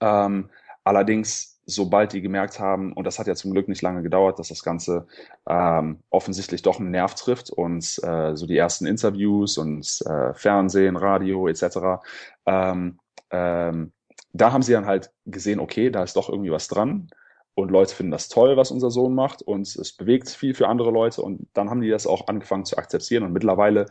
Ähm, 0.00 0.50
allerdings 0.84 1.57
sobald 1.68 2.14
die 2.14 2.22
gemerkt 2.22 2.58
haben, 2.58 2.94
und 2.94 3.04
das 3.04 3.18
hat 3.18 3.26
ja 3.26 3.34
zum 3.34 3.52
Glück 3.52 3.68
nicht 3.68 3.82
lange 3.82 4.02
gedauert, 4.02 4.38
dass 4.38 4.48
das 4.48 4.62
Ganze 4.62 5.06
ähm, 5.46 6.00
offensichtlich 6.08 6.62
doch 6.62 6.80
einen 6.80 6.90
Nerv 6.90 7.14
trifft 7.14 7.50
und 7.50 7.84
äh, 8.02 8.34
so 8.34 8.46
die 8.46 8.56
ersten 8.56 8.86
Interviews 8.86 9.58
und 9.58 10.00
äh, 10.06 10.32
Fernsehen, 10.32 10.96
Radio 10.96 11.46
etc., 11.46 12.00
ähm, 12.46 12.98
ähm, 13.30 13.92
da 14.32 14.52
haben 14.52 14.62
sie 14.62 14.72
dann 14.72 14.86
halt 14.86 15.10
gesehen, 15.26 15.60
okay, 15.60 15.90
da 15.90 16.02
ist 16.02 16.16
doch 16.16 16.30
irgendwie 16.30 16.50
was 16.50 16.68
dran 16.68 17.10
und 17.54 17.70
Leute 17.70 17.94
finden 17.94 18.12
das 18.12 18.28
toll, 18.28 18.56
was 18.56 18.70
unser 18.70 18.90
Sohn 18.90 19.14
macht 19.14 19.42
und 19.42 19.66
es 19.66 19.92
bewegt 19.92 20.30
viel 20.30 20.54
für 20.54 20.68
andere 20.68 20.90
Leute 20.90 21.20
und 21.20 21.48
dann 21.52 21.68
haben 21.68 21.82
die 21.82 21.90
das 21.90 22.06
auch 22.06 22.28
angefangen 22.28 22.64
zu 22.64 22.78
akzeptieren 22.78 23.24
und 23.24 23.32
mittlerweile 23.32 23.86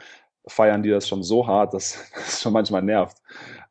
feiern 0.48 0.84
die 0.84 0.90
das 0.90 1.08
schon 1.08 1.24
so 1.24 1.46
hart, 1.48 1.74
dass 1.74 1.98
es 2.28 2.42
schon 2.42 2.54
manchmal 2.54 2.82
nervt. 2.82 3.18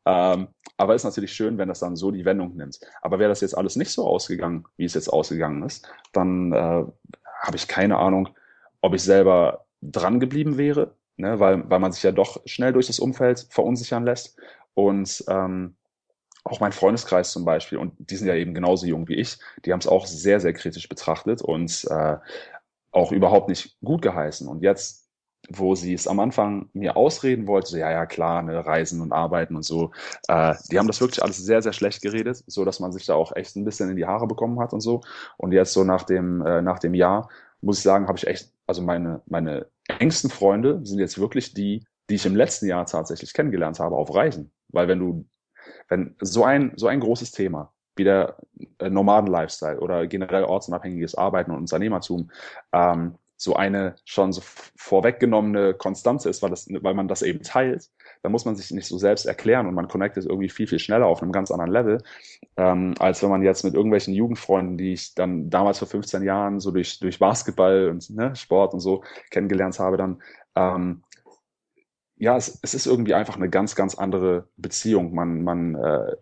Ähm, 0.05 0.47
aber 0.77 0.95
ist 0.95 1.03
natürlich 1.03 1.33
schön, 1.33 1.57
wenn 1.57 1.69
das 1.69 1.79
dann 1.79 1.95
so 1.95 2.11
die 2.11 2.25
Wendung 2.25 2.55
nimmt. 2.55 2.79
Aber 3.01 3.19
wäre 3.19 3.29
das 3.29 3.41
jetzt 3.41 3.57
alles 3.57 3.75
nicht 3.75 3.91
so 3.91 4.07
ausgegangen, 4.07 4.65
wie 4.77 4.85
es 4.85 4.93
jetzt 4.93 5.09
ausgegangen 5.09 5.63
ist, 5.63 5.89
dann 6.13 6.53
äh, 6.53 6.85
habe 7.41 7.55
ich 7.55 7.67
keine 7.67 7.97
Ahnung, 7.97 8.29
ob 8.81 8.93
ich 8.93 9.01
selber 9.01 9.65
dran 9.81 10.19
geblieben 10.19 10.57
wäre, 10.57 10.93
ne? 11.17 11.39
weil, 11.39 11.67
weil 11.69 11.79
man 11.79 11.91
sich 11.91 12.03
ja 12.03 12.11
doch 12.11 12.41
schnell 12.45 12.73
durch 12.73 12.87
das 12.87 12.99
Umfeld 12.99 13.47
verunsichern 13.49 14.03
lässt. 14.03 14.37
Und 14.75 15.23
ähm, 15.27 15.75
auch 16.43 16.59
mein 16.59 16.71
Freundeskreis 16.71 17.31
zum 17.31 17.43
Beispiel, 17.43 17.79
und 17.79 17.93
die 17.97 18.15
sind 18.15 18.27
ja 18.27 18.35
eben 18.35 18.53
genauso 18.53 18.85
jung 18.85 19.07
wie 19.07 19.15
ich, 19.15 19.37
die 19.65 19.73
haben 19.73 19.79
es 19.79 19.87
auch 19.87 20.05
sehr, 20.05 20.39
sehr 20.39 20.53
kritisch 20.53 20.87
betrachtet 20.87 21.41
und 21.41 21.85
äh, 21.89 22.17
auch 22.91 23.11
überhaupt 23.11 23.49
nicht 23.49 23.77
gut 23.83 24.01
geheißen. 24.01 24.47
Und 24.47 24.61
jetzt 24.61 25.06
wo 25.49 25.75
sie 25.75 25.93
es 25.93 26.07
am 26.07 26.19
Anfang 26.19 26.69
mir 26.73 26.97
ausreden 26.97 27.47
wollte, 27.47 27.69
so 27.69 27.77
ja, 27.77 27.91
ja, 27.91 28.05
klar, 28.05 28.41
ne, 28.41 28.65
Reisen 28.65 29.01
und 29.01 29.11
Arbeiten 29.11 29.55
und 29.55 29.63
so, 29.63 29.91
äh, 30.27 30.55
die 30.71 30.77
haben 30.77 30.87
das 30.87 31.01
wirklich 31.01 31.23
alles 31.23 31.37
sehr, 31.37 31.61
sehr 31.61 31.73
schlecht 31.73 32.01
geredet, 32.01 32.43
so 32.47 32.65
dass 32.65 32.79
man 32.79 32.91
sich 32.91 33.05
da 33.05 33.15
auch 33.15 33.35
echt 33.35 33.55
ein 33.55 33.65
bisschen 33.65 33.89
in 33.89 33.95
die 33.95 34.05
Haare 34.05 34.27
bekommen 34.27 34.59
hat 34.59 34.73
und 34.73 34.81
so. 34.81 35.01
Und 35.37 35.51
jetzt 35.51 35.73
so 35.73 35.83
nach 35.83 36.03
dem, 36.03 36.45
äh, 36.45 36.61
nach 36.61 36.79
dem 36.79 36.93
Jahr, 36.93 37.29
muss 37.61 37.77
ich 37.77 37.83
sagen, 37.83 38.07
habe 38.07 38.17
ich 38.17 38.27
echt, 38.27 38.51
also 38.65 38.81
meine, 38.81 39.21
meine 39.25 39.67
engsten 39.99 40.29
Freunde 40.29 40.81
sind 40.83 40.99
jetzt 40.99 41.19
wirklich 41.19 41.53
die, 41.53 41.85
die 42.09 42.15
ich 42.15 42.25
im 42.25 42.35
letzten 42.35 42.67
Jahr 42.67 42.85
tatsächlich 42.85 43.33
kennengelernt 43.33 43.79
habe 43.79 43.95
auf 43.95 44.13
Reisen. 44.13 44.51
Weil 44.69 44.87
wenn 44.87 44.99
du, 44.99 45.25
wenn 45.87 46.15
so 46.21 46.43
ein, 46.43 46.73
so 46.75 46.87
ein 46.87 46.99
großes 46.99 47.31
Thema, 47.31 47.71
wie 47.95 48.03
der 48.03 48.37
äh, 48.79 48.89
Nomaden-Lifestyle 48.89 49.79
oder 49.79 50.07
generell 50.07 50.43
ortsunabhängiges 50.43 51.15
Arbeiten 51.15 51.51
und 51.51 51.57
Unternehmertum, 51.57 52.29
ähm, 52.71 53.15
so 53.37 53.55
eine 53.55 53.95
schon 54.03 54.33
so 54.33 54.41
vorweggenommene 54.43 55.75
Konstanze 55.75 56.29
ist, 56.29 56.41
weil, 56.41 56.49
das, 56.49 56.67
weil 56.69 56.95
man 56.95 57.07
das 57.07 57.21
eben 57.21 57.43
teilt, 57.43 57.89
dann 58.23 58.31
muss 58.31 58.45
man 58.45 58.55
sich 58.55 58.71
nicht 58.71 58.87
so 58.87 58.97
selbst 58.97 59.25
erklären 59.25 59.67
und 59.67 59.75
man 59.75 59.87
connectet 59.87 60.25
irgendwie 60.25 60.49
viel, 60.49 60.67
viel 60.67 60.79
schneller 60.79 61.05
auf 61.05 61.21
einem 61.21 61.31
ganz 61.31 61.51
anderen 61.51 61.71
Level, 61.71 62.03
ähm, 62.57 62.95
als 62.99 63.21
wenn 63.21 63.29
man 63.29 63.43
jetzt 63.43 63.63
mit 63.63 63.75
irgendwelchen 63.75 64.15
Jugendfreunden, 64.15 64.77
die 64.77 64.93
ich 64.93 65.13
dann 65.13 65.49
damals 65.51 65.79
vor 65.79 65.87
15 65.87 66.23
Jahren 66.23 66.59
so 66.59 66.71
durch, 66.71 66.99
durch 66.99 67.19
Basketball 67.19 67.89
und 67.89 68.09
ne, 68.09 68.35
Sport 68.35 68.73
und 68.73 68.79
so 68.79 69.03
kennengelernt 69.29 69.79
habe, 69.79 69.97
dann 69.97 70.21
ähm, 70.55 71.03
ja, 72.19 72.35
es, 72.35 72.59
es 72.63 72.73
ist 72.73 72.87
irgendwie 72.87 73.13
einfach 73.13 73.35
eine 73.35 73.49
ganz, 73.49 73.75
ganz 73.75 73.95
andere 73.95 74.47
Beziehung. 74.57 75.13
Man, 75.13 75.43
man 75.43 75.75
äh, 75.75 76.15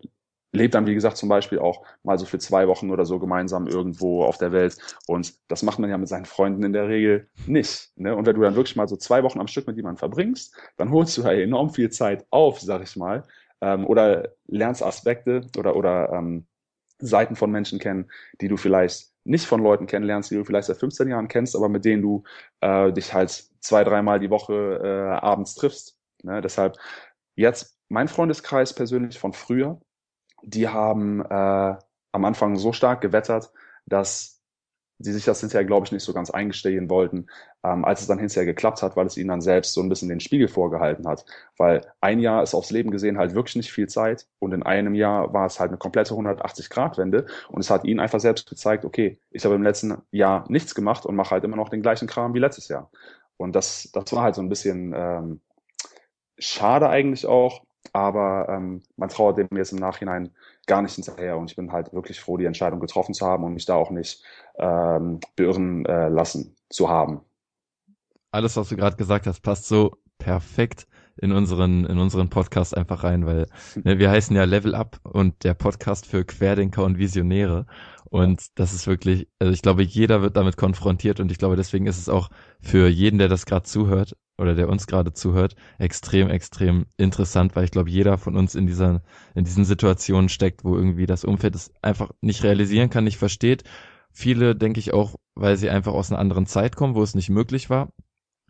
lebt 0.52 0.74
dann, 0.74 0.86
wie 0.86 0.94
gesagt, 0.94 1.16
zum 1.16 1.28
Beispiel 1.28 1.58
auch 1.58 1.84
mal 2.02 2.18
so 2.18 2.24
für 2.24 2.38
zwei 2.38 2.68
Wochen 2.68 2.90
oder 2.90 3.04
so 3.04 3.18
gemeinsam 3.18 3.66
irgendwo 3.66 4.24
auf 4.24 4.38
der 4.38 4.52
Welt. 4.52 4.76
Und 5.06 5.34
das 5.48 5.62
macht 5.62 5.78
man 5.78 5.90
ja 5.90 5.98
mit 5.98 6.08
seinen 6.08 6.24
Freunden 6.24 6.62
in 6.62 6.72
der 6.72 6.88
Regel 6.88 7.28
nicht. 7.46 7.92
Ne? 7.96 8.14
Und 8.14 8.26
wenn 8.26 8.36
du 8.36 8.42
dann 8.42 8.54
wirklich 8.54 8.76
mal 8.76 8.88
so 8.88 8.96
zwei 8.96 9.22
Wochen 9.22 9.40
am 9.40 9.48
Stück 9.48 9.66
mit 9.66 9.76
jemandem 9.76 9.98
verbringst, 9.98 10.54
dann 10.76 10.90
holst 10.90 11.16
du 11.16 11.22
ja 11.22 11.32
enorm 11.32 11.70
viel 11.70 11.90
Zeit 11.90 12.26
auf, 12.30 12.60
sag 12.60 12.82
ich 12.82 12.96
mal. 12.96 13.24
Ähm, 13.60 13.86
oder 13.86 14.30
lernst 14.46 14.82
Aspekte 14.82 15.42
oder, 15.56 15.76
oder 15.76 16.12
ähm, 16.12 16.46
Seiten 16.98 17.36
von 17.36 17.50
Menschen 17.50 17.78
kennen, 17.78 18.10
die 18.40 18.48
du 18.48 18.56
vielleicht 18.56 19.12
nicht 19.24 19.46
von 19.46 19.62
Leuten 19.62 19.86
kennenlernst, 19.86 20.30
die 20.30 20.36
du 20.36 20.44
vielleicht 20.44 20.68
seit 20.68 20.78
15 20.78 21.08
Jahren 21.08 21.28
kennst, 21.28 21.56
aber 21.56 21.68
mit 21.68 21.84
denen 21.84 22.02
du 22.02 22.22
äh, 22.60 22.92
dich 22.92 23.12
halt 23.12 23.44
zwei, 23.60 23.84
dreimal 23.84 24.20
die 24.20 24.30
Woche 24.30 24.80
äh, 24.82 25.24
abends 25.24 25.54
triffst. 25.54 25.98
Ne? 26.22 26.40
Deshalb 26.40 26.76
jetzt 27.34 27.76
mein 27.88 28.08
Freundeskreis 28.08 28.72
persönlich 28.72 29.18
von 29.18 29.32
früher, 29.32 29.80
die 30.42 30.68
haben 30.68 31.24
äh, 31.24 31.76
am 32.12 32.24
Anfang 32.24 32.56
so 32.56 32.72
stark 32.72 33.00
gewettert, 33.00 33.52
dass 33.86 34.36
die 34.98 35.12
sich 35.12 35.24
das 35.24 35.40
hinterher, 35.40 35.66
glaube 35.66 35.84
ich, 35.86 35.92
nicht 35.92 36.04
so 36.04 36.14
ganz 36.14 36.30
eingestehen 36.30 36.88
wollten, 36.88 37.26
ähm, 37.62 37.84
als 37.84 38.00
es 38.00 38.06
dann 38.06 38.18
hinterher 38.18 38.46
geklappt 38.46 38.82
hat, 38.82 38.96
weil 38.96 39.06
es 39.06 39.16
ihnen 39.16 39.28
dann 39.28 39.42
selbst 39.42 39.74
so 39.74 39.82
ein 39.82 39.88
bisschen 39.88 40.08
den 40.08 40.20
Spiegel 40.20 40.48
vorgehalten 40.48 41.06
hat. 41.06 41.26
Weil 41.58 41.82
ein 42.00 42.18
Jahr 42.18 42.42
ist 42.42 42.54
aufs 42.54 42.70
Leben 42.70 42.90
gesehen 42.90 43.18
halt 43.18 43.34
wirklich 43.34 43.56
nicht 43.56 43.72
viel 43.72 43.88
Zeit 43.88 44.26
und 44.38 44.52
in 44.52 44.62
einem 44.62 44.94
Jahr 44.94 45.32
war 45.34 45.46
es 45.46 45.60
halt 45.60 45.70
eine 45.70 45.78
komplette 45.78 46.14
180-Grad-Wende 46.14 47.26
und 47.48 47.60
es 47.60 47.70
hat 47.70 47.84
ihnen 47.84 48.00
einfach 48.00 48.20
selbst 48.20 48.48
gezeigt, 48.48 48.84
okay, 48.84 49.18
ich 49.30 49.44
habe 49.44 49.54
im 49.54 49.62
letzten 49.62 49.98
Jahr 50.10 50.46
nichts 50.48 50.74
gemacht 50.74 51.04
und 51.04 51.14
mache 51.14 51.32
halt 51.32 51.44
immer 51.44 51.56
noch 51.56 51.68
den 51.68 51.82
gleichen 51.82 52.08
Kram 52.08 52.32
wie 52.34 52.38
letztes 52.38 52.68
Jahr. 52.68 52.90
Und 53.36 53.54
das, 53.54 53.90
das 53.92 54.10
war 54.14 54.22
halt 54.22 54.34
so 54.34 54.40
ein 54.40 54.48
bisschen 54.48 54.94
ähm, 54.96 55.40
schade 56.38 56.88
eigentlich 56.88 57.26
auch, 57.26 57.65
aber 57.92 58.48
ähm, 58.48 58.82
man 58.96 59.08
trauert 59.08 59.38
dem 59.38 59.48
jetzt 59.56 59.72
im 59.72 59.78
Nachhinein 59.78 60.30
gar 60.66 60.82
nicht 60.82 60.94
hinterher 60.94 61.36
und 61.36 61.50
ich 61.50 61.56
bin 61.56 61.72
halt 61.72 61.92
wirklich 61.92 62.20
froh, 62.20 62.36
die 62.36 62.44
Entscheidung 62.44 62.80
getroffen 62.80 63.14
zu 63.14 63.26
haben 63.26 63.44
und 63.44 63.54
mich 63.54 63.66
da 63.66 63.74
auch 63.74 63.90
nicht 63.90 64.22
ähm, 64.58 65.20
beirren 65.36 65.84
äh, 65.86 66.08
lassen 66.08 66.56
zu 66.68 66.88
haben. 66.88 67.20
Alles, 68.30 68.56
was 68.56 68.68
du 68.68 68.76
gerade 68.76 68.96
gesagt 68.96 69.26
hast, 69.26 69.40
passt 69.40 69.66
so 69.66 69.96
perfekt 70.18 70.86
in 71.18 71.32
unseren, 71.32 71.84
in 71.86 71.98
unseren 71.98 72.28
Podcast 72.28 72.76
einfach 72.76 73.04
rein, 73.04 73.26
weil 73.26 73.46
ne, 73.82 73.98
wir 73.98 74.10
heißen 74.10 74.34
ja 74.36 74.44
Level 74.44 74.74
Up 74.74 75.00
und 75.02 75.44
der 75.44 75.54
Podcast 75.54 76.06
für 76.06 76.24
Querdenker 76.24 76.84
und 76.84 76.98
Visionäre. 76.98 77.66
Und 78.08 78.58
das 78.58 78.72
ist 78.72 78.86
wirklich, 78.86 79.28
also 79.38 79.52
ich 79.52 79.62
glaube, 79.62 79.82
jeder 79.82 80.22
wird 80.22 80.36
damit 80.36 80.56
konfrontiert 80.56 81.18
und 81.20 81.30
ich 81.32 81.38
glaube, 81.38 81.56
deswegen 81.56 81.86
ist 81.86 81.98
es 81.98 82.08
auch 82.08 82.28
für 82.60 82.88
jeden, 82.88 83.18
der 83.18 83.28
das 83.28 83.46
gerade 83.46 83.64
zuhört 83.64 84.16
oder 84.38 84.54
der 84.54 84.68
uns 84.68 84.86
gerade 84.86 85.12
zuhört, 85.12 85.56
extrem, 85.78 86.28
extrem 86.28 86.86
interessant, 86.96 87.56
weil 87.56 87.64
ich 87.64 87.70
glaube, 87.70 87.90
jeder 87.90 88.18
von 88.18 88.36
uns 88.36 88.54
in 88.54 88.66
dieser, 88.66 89.02
in 89.34 89.44
diesen 89.44 89.64
Situationen 89.64 90.28
steckt, 90.28 90.64
wo 90.64 90.76
irgendwie 90.76 91.06
das 91.06 91.24
Umfeld 91.24 91.54
es 91.54 91.72
einfach 91.82 92.10
nicht 92.20 92.44
realisieren 92.44 92.90
kann, 92.90 93.04
nicht 93.04 93.18
versteht. 93.18 93.64
Viele, 94.12 94.54
denke 94.54 94.78
ich 94.78 94.92
auch, 94.92 95.16
weil 95.34 95.56
sie 95.56 95.70
einfach 95.70 95.92
aus 95.92 96.10
einer 96.10 96.20
anderen 96.20 96.46
Zeit 96.46 96.76
kommen, 96.76 96.94
wo 96.94 97.02
es 97.02 97.14
nicht 97.14 97.30
möglich 97.30 97.70
war, 97.70 97.90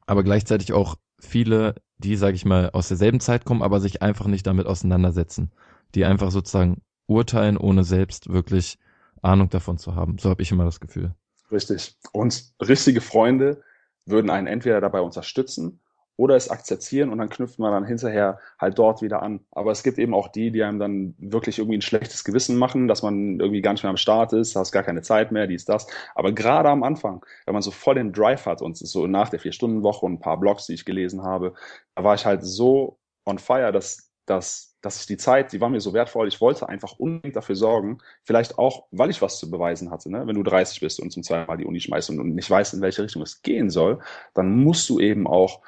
aber 0.07 0.23
gleichzeitig 0.23 0.73
auch 0.73 0.97
viele, 1.21 1.75
die, 1.99 2.17
sage 2.17 2.37
ich 2.37 2.45
mal, 2.45 2.71
aus 2.71 2.89
derselben 2.89 3.21
Zeit 3.21 3.45
kommen, 3.45 3.63
aber 3.63 3.81
sich 3.81 4.03
einfach 4.03 4.27
nicht 4.27 4.47
damit 4.47 4.67
auseinandersetzen, 4.67 5.51
die 5.95 6.05
einfach 6.05 6.31
sozusagen 6.31 6.83
urteilen, 7.07 7.57
ohne 7.57 7.85
selbst 7.85 8.29
wirklich 8.29 8.79
Ahnung 9.23 9.49
davon 9.49 9.79
zu 9.79 9.95
haben. 9.95 10.19
So 10.19 10.31
habe 10.31 10.43
ich 10.43 10.53
immer 10.53 10.65
das 10.65 10.81
Gefühl. 10.81 11.15
Richtig. 11.51 11.97
Und 12.13 12.53
richtige 12.61 13.01
Freunde 13.01 13.63
würden 14.05 14.31
einen 14.31 14.47
entweder 14.47 14.81
dabei 14.81 15.01
unterstützen 15.01 15.81
oder 16.17 16.37
es 16.37 16.51
akzeptieren 16.51 17.11
und 17.11 17.19
dann 17.19 17.29
knüpft 17.29 17.59
man 17.59 17.73
dann 17.73 17.85
hinterher 17.85 18.39
halt 18.59 18.79
dort 18.79 19.03
wieder 19.03 19.23
an. 19.23 19.41
Aber 19.51 19.71
es 19.71 19.83
gibt 19.83 19.99
eben 19.99 20.15
auch 20.15 20.29
die, 20.29 20.51
die 20.51 20.63
einem 20.63 20.79
dann 20.79 21.15
wirklich 21.19 21.59
irgendwie 21.59 21.79
ein 21.79 21.83
schlechtes 21.83 22.25
Gewissen 22.25 22.57
machen, 22.57 22.89
dass 22.89 23.03
man 23.03 23.39
irgendwie 23.39 23.63
gar 23.63 23.73
nicht 23.73 23.83
mehr 23.83 23.91
am 23.91 23.97
Start 23.97 24.33
ist, 24.33 24.57
hast 24.57 24.73
gar 24.73 24.83
keine 24.83 25.03
Zeit 25.03 25.33
mehr, 25.33 25.47
dies, 25.47 25.65
das. 25.65 25.87
Aber 26.15 26.33
gerade 26.33 26.71
am 26.71 26.83
Anfang, 26.83 27.25
wenn 27.45 27.55
man 27.55 27.63
so 27.63 27.71
voll 27.71 27.97
den 27.97 28.13
Drive 28.13 28.47
hat 28.47 28.63
und 28.63 28.77
so 28.77 29.07
nach 29.07 29.29
der 29.29 29.41
Vier-Stunden-Woche 29.41 30.07
und 30.07 30.15
ein 30.15 30.21
paar 30.21 30.41
Blogs, 30.41 30.67
die 30.67 30.75
ich 30.75 30.85
gelesen 30.85 31.23
habe, 31.23 31.55
da 31.95 32.05
war 32.05 32.15
ich 32.15 32.25
halt 32.25 32.45
so 32.45 32.99
on 33.27 33.39
fire, 33.39 33.73
dass, 33.73 34.11
dass 34.25 34.77
dass 34.87 35.01
ich 35.01 35.07
die 35.07 35.17
Zeit, 35.17 35.53
die 35.53 35.61
war 35.61 35.69
mir 35.69 35.81
so 35.81 35.93
wertvoll, 35.93 36.29
ich 36.29 36.41
wollte 36.41 36.69
einfach 36.69 36.93
unbedingt 36.99 37.35
dafür 37.35 37.57
sorgen, 37.57 37.99
vielleicht 38.23 38.57
auch, 38.57 38.87
weil 38.93 39.11
ich 39.11 39.21
was 39.21 39.41
zu 39.41 39.51
beweisen 39.51 39.91
hatte. 39.91 40.13
Ne? 40.13 40.29
Wenn 40.29 40.37
du 40.37 40.45
30 40.45 40.79
bist 40.79 41.01
und 41.01 41.11
zum 41.11 41.25
zweiten 41.25 41.49
Mal 41.49 41.57
die 41.57 41.65
Uni 41.65 41.81
schmeißt 41.81 42.11
und, 42.11 42.35
nicht 42.37 42.49
weißt, 42.49 42.73
in 42.75 42.81
welche 42.83 43.03
Richtung 43.03 43.23
es 43.23 43.43
gehen 43.43 43.69
soll, 43.69 43.99
dann 44.33 44.57
musst 44.63 44.89
du 44.89 45.01
eben 45.01 45.27
auch 45.27 45.61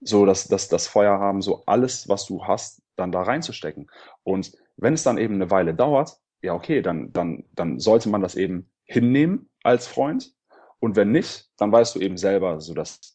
so 0.00 0.26
das, 0.26 0.48
das, 0.48 0.68
das 0.68 0.86
Feuer 0.86 1.18
haben, 1.18 1.42
so 1.42 1.62
alles, 1.66 2.08
was 2.08 2.26
du 2.26 2.44
hast, 2.44 2.82
dann 2.96 3.12
da 3.12 3.22
reinzustecken. 3.22 3.90
Und 4.22 4.52
wenn 4.76 4.94
es 4.94 5.02
dann 5.02 5.18
eben 5.18 5.34
eine 5.34 5.50
Weile 5.50 5.74
dauert, 5.74 6.18
ja, 6.42 6.54
okay, 6.54 6.82
dann, 6.82 7.12
dann, 7.12 7.44
dann 7.52 7.78
sollte 7.78 8.08
man 8.08 8.20
das 8.20 8.34
eben 8.34 8.70
hinnehmen 8.84 9.48
als 9.62 9.86
Freund. 9.86 10.32
Und 10.78 10.96
wenn 10.96 11.10
nicht, 11.10 11.50
dann 11.56 11.72
weißt 11.72 11.94
du 11.94 12.00
eben 12.00 12.18
selber, 12.18 12.60
so 12.60 12.74
dass 12.74 13.14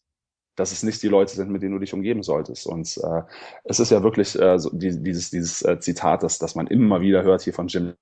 dass 0.59 0.73
es 0.73 0.84
nicht 0.84 1.01
die 1.01 1.07
Leute 1.07 1.34
sind, 1.34 1.49
mit 1.49 1.61
denen 1.61 1.73
du 1.73 1.80
dich 1.80 1.93
umgeben 1.93 2.21
solltest. 2.21 2.67
Und 2.67 2.97
äh, 2.97 3.21
es 3.63 3.80
ist 3.80 3.91
ja 3.91 4.03
wirklich 4.03 4.38
äh, 4.38 4.59
so 4.59 4.69
die, 4.71 5.01
dieses, 5.01 5.30
dieses 5.30 5.61
äh, 5.61 5.80
Zitat, 5.80 6.21
das, 6.21 6.38
das 6.38 6.53
man 6.53 6.67
immer 6.67 6.99
wieder 6.99 7.23
hört 7.23 7.41
hier 7.41 7.53
von 7.53 7.67
Jim, 7.67 7.93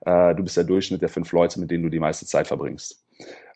äh, 0.00 0.34
du 0.34 0.42
bist 0.42 0.56
der 0.56 0.64
Durchschnitt 0.64 1.02
der 1.02 1.08
fünf 1.08 1.30
Leute, 1.30 1.60
mit 1.60 1.70
denen 1.70 1.84
du 1.84 1.88
die 1.88 2.00
meiste 2.00 2.26
Zeit 2.26 2.48
verbringst. 2.48 3.06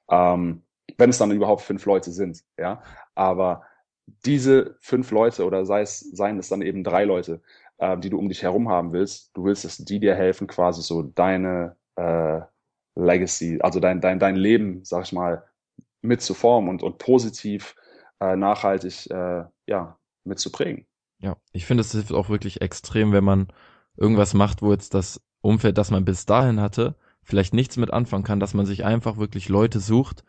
Ähm, 0.09 0.63
wenn 0.97 1.11
es 1.11 1.19
dann 1.19 1.33
überhaupt 1.33 1.63
fünf 1.63 1.85
Leute 1.85 2.13
sind, 2.13 2.45
ja. 2.57 2.83
Aber 3.17 3.65
diese 4.07 4.77
fünf 4.81 5.11
Leute 5.11 5.45
oder 5.45 5.65
sei 5.65 5.83
es, 5.83 6.01
seien 6.01 6.39
es 6.39 6.49
dann 6.49 6.63
eben 6.63 6.85
drei 6.85 7.05
Leute, 7.05 7.41
äh, 7.79 7.99
die 7.99 8.11
du 8.11 8.19
um 8.19 8.29
dich 8.29 8.43
herum 8.43 8.69
haben 8.69 8.93
willst, 8.93 9.37
du 9.37 9.45
willst, 9.45 9.65
dass 9.65 9.79
die 9.79 10.01
dir 10.01 10.15
helfen, 10.15 10.47
quasi 10.47 10.83
so 10.83 11.03
deine 11.03 11.77
äh, 11.97 12.41
Legacy, 12.97 13.59
also 13.61 13.81
dein, 13.81 14.01
dein, 14.01 14.19
dein 14.19 14.37
Leben, 14.37 14.85
sag 14.85 15.05
ich 15.05 15.13
mal, 15.13 15.45
mitzuformen 16.03 16.71
und, 16.71 16.83
und 16.83 16.99
positiv 16.99 17.75
äh, 18.21 18.37
nachhaltig 18.37 19.11
äh, 19.11 19.45
ja, 19.67 19.99
mitzuprägen. 20.25 20.87
Ja, 21.19 21.37
ich 21.53 21.67
finde, 21.67 21.81
es 21.81 21.93
hilft 21.93 22.13
auch 22.13 22.29
wirklich 22.29 22.61
extrem, 22.61 23.13
wenn 23.13 23.25
man 23.25 23.49
irgendwas 23.97 24.35
macht, 24.35 24.63
wo 24.63 24.73
jetzt 24.73 24.95
das 24.95 25.21
Umfeld, 25.41 25.79
das 25.79 25.91
man 25.91 26.05
bis 26.05 26.27
dahin 26.27 26.61
hatte, 26.61 26.97
vielleicht 27.23 27.55
nichts 27.55 27.77
mit 27.77 27.93
anfangen 27.93 28.25
kann, 28.25 28.41
dass 28.41 28.55
man 28.55 28.67
sich 28.67 28.85
einfach 28.85 29.17
wirklich 29.17 29.49
Leute 29.49 29.81
sucht, 29.81 30.25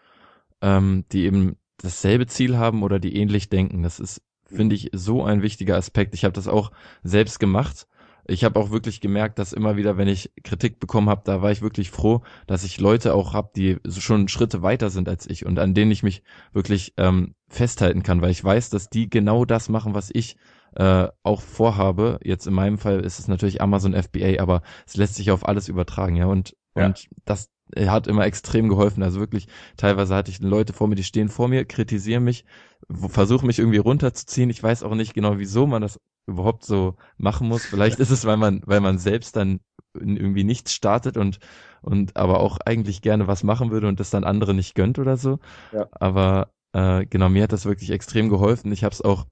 ähm, 0.61 1.05
die 1.11 1.25
eben 1.25 1.57
dasselbe 1.77 2.27
Ziel 2.27 2.57
haben 2.57 2.83
oder 2.83 2.99
die 2.99 3.15
ähnlich 3.15 3.49
denken. 3.49 3.83
Das 3.83 3.99
ist, 3.99 4.21
finde 4.45 4.75
ich, 4.75 4.89
so 4.93 5.23
ein 5.23 5.41
wichtiger 5.41 5.77
Aspekt. 5.77 6.13
Ich 6.13 6.23
habe 6.23 6.33
das 6.33 6.47
auch 6.47 6.71
selbst 7.03 7.39
gemacht 7.39 7.87
ich 8.27 8.43
habe 8.43 8.59
auch 8.59 8.71
wirklich 8.71 9.01
gemerkt, 9.01 9.37
dass 9.37 9.53
immer 9.53 9.77
wieder, 9.77 9.97
wenn 9.97 10.07
ich 10.07 10.31
Kritik 10.43 10.79
bekommen 10.79 11.09
habe, 11.09 11.21
da 11.25 11.41
war 11.41 11.51
ich 11.51 11.61
wirklich 11.61 11.91
froh, 11.91 12.21
dass 12.47 12.63
ich 12.63 12.79
Leute 12.79 13.13
auch 13.13 13.33
habe, 13.33 13.51
die 13.55 13.77
schon 13.87 14.27
Schritte 14.27 14.61
weiter 14.63 14.89
sind 14.89 15.07
als 15.07 15.27
ich 15.27 15.45
und 15.45 15.59
an 15.59 15.73
denen 15.73 15.91
ich 15.91 16.01
mich 16.01 16.23
wirklich 16.51 16.93
ähm, 16.97 17.35
festhalten 17.47 18.03
kann, 18.03 18.21
weil 18.21 18.31
ich 18.31 18.43
weiß, 18.43 18.71
dass 18.71 18.89
die 18.89 19.09
genau 19.09 19.45
das 19.45 19.69
machen, 19.69 19.93
was 19.93 20.09
ich 20.11 20.37
äh, 20.75 21.07
auch 21.23 21.41
vorhabe. 21.41 22.19
Jetzt 22.23 22.47
in 22.47 22.53
meinem 22.53 22.79
Fall 22.79 23.01
ist 23.01 23.19
es 23.19 23.27
natürlich 23.27 23.61
Amazon 23.61 23.93
FBA, 23.93 24.41
aber 24.41 24.63
es 24.87 24.97
lässt 24.97 25.15
sich 25.15 25.29
auf 25.29 25.47
alles 25.47 25.67
übertragen, 25.67 26.15
ja. 26.15 26.25
Und, 26.25 26.55
ja. 26.75 26.87
und 26.87 27.07
das 27.25 27.51
hat 27.75 28.07
immer 28.07 28.25
extrem 28.25 28.69
geholfen. 28.69 29.03
Also 29.03 29.19
wirklich, 29.19 29.47
teilweise 29.77 30.15
hatte 30.15 30.31
ich 30.31 30.39
Leute 30.39 30.73
vor 30.73 30.87
mir, 30.87 30.95
die 30.95 31.03
stehen 31.03 31.29
vor 31.29 31.47
mir, 31.47 31.65
kritisieren 31.65 32.23
mich, 32.23 32.45
versuchen 32.89 33.47
mich 33.47 33.59
irgendwie 33.59 33.77
runterzuziehen. 33.77 34.49
Ich 34.49 34.61
weiß 34.61 34.83
auch 34.83 34.95
nicht 34.95 35.13
genau, 35.13 35.37
wieso 35.37 35.67
man 35.67 35.81
das 35.81 35.99
überhaupt 36.27 36.63
so 36.63 36.95
machen 37.17 37.47
muss. 37.47 37.65
Vielleicht 37.65 37.99
ist 37.99 38.11
es, 38.11 38.25
weil 38.25 38.37
man, 38.37 38.61
weil 38.65 38.81
man 38.81 38.97
selbst 38.97 39.35
dann 39.35 39.59
irgendwie 39.93 40.43
nichts 40.43 40.73
startet 40.73 41.17
und, 41.17 41.39
und 41.81 42.17
aber 42.17 42.39
auch 42.39 42.57
eigentlich 42.65 43.01
gerne 43.01 43.27
was 43.27 43.43
machen 43.43 43.71
würde 43.71 43.87
und 43.87 43.99
das 43.99 44.09
dann 44.09 44.23
andere 44.23 44.53
nicht 44.53 44.75
gönnt 44.75 44.99
oder 44.99 45.17
so. 45.17 45.39
Ja. 45.71 45.87
Aber 45.91 46.51
äh, 46.73 47.05
genau, 47.05 47.29
mir 47.29 47.43
hat 47.43 47.53
das 47.53 47.65
wirklich 47.65 47.91
extrem 47.91 48.29
geholfen. 48.29 48.71
Ich 48.71 48.83
habe 48.83 48.93
es 48.93 49.01
auch 49.01 49.25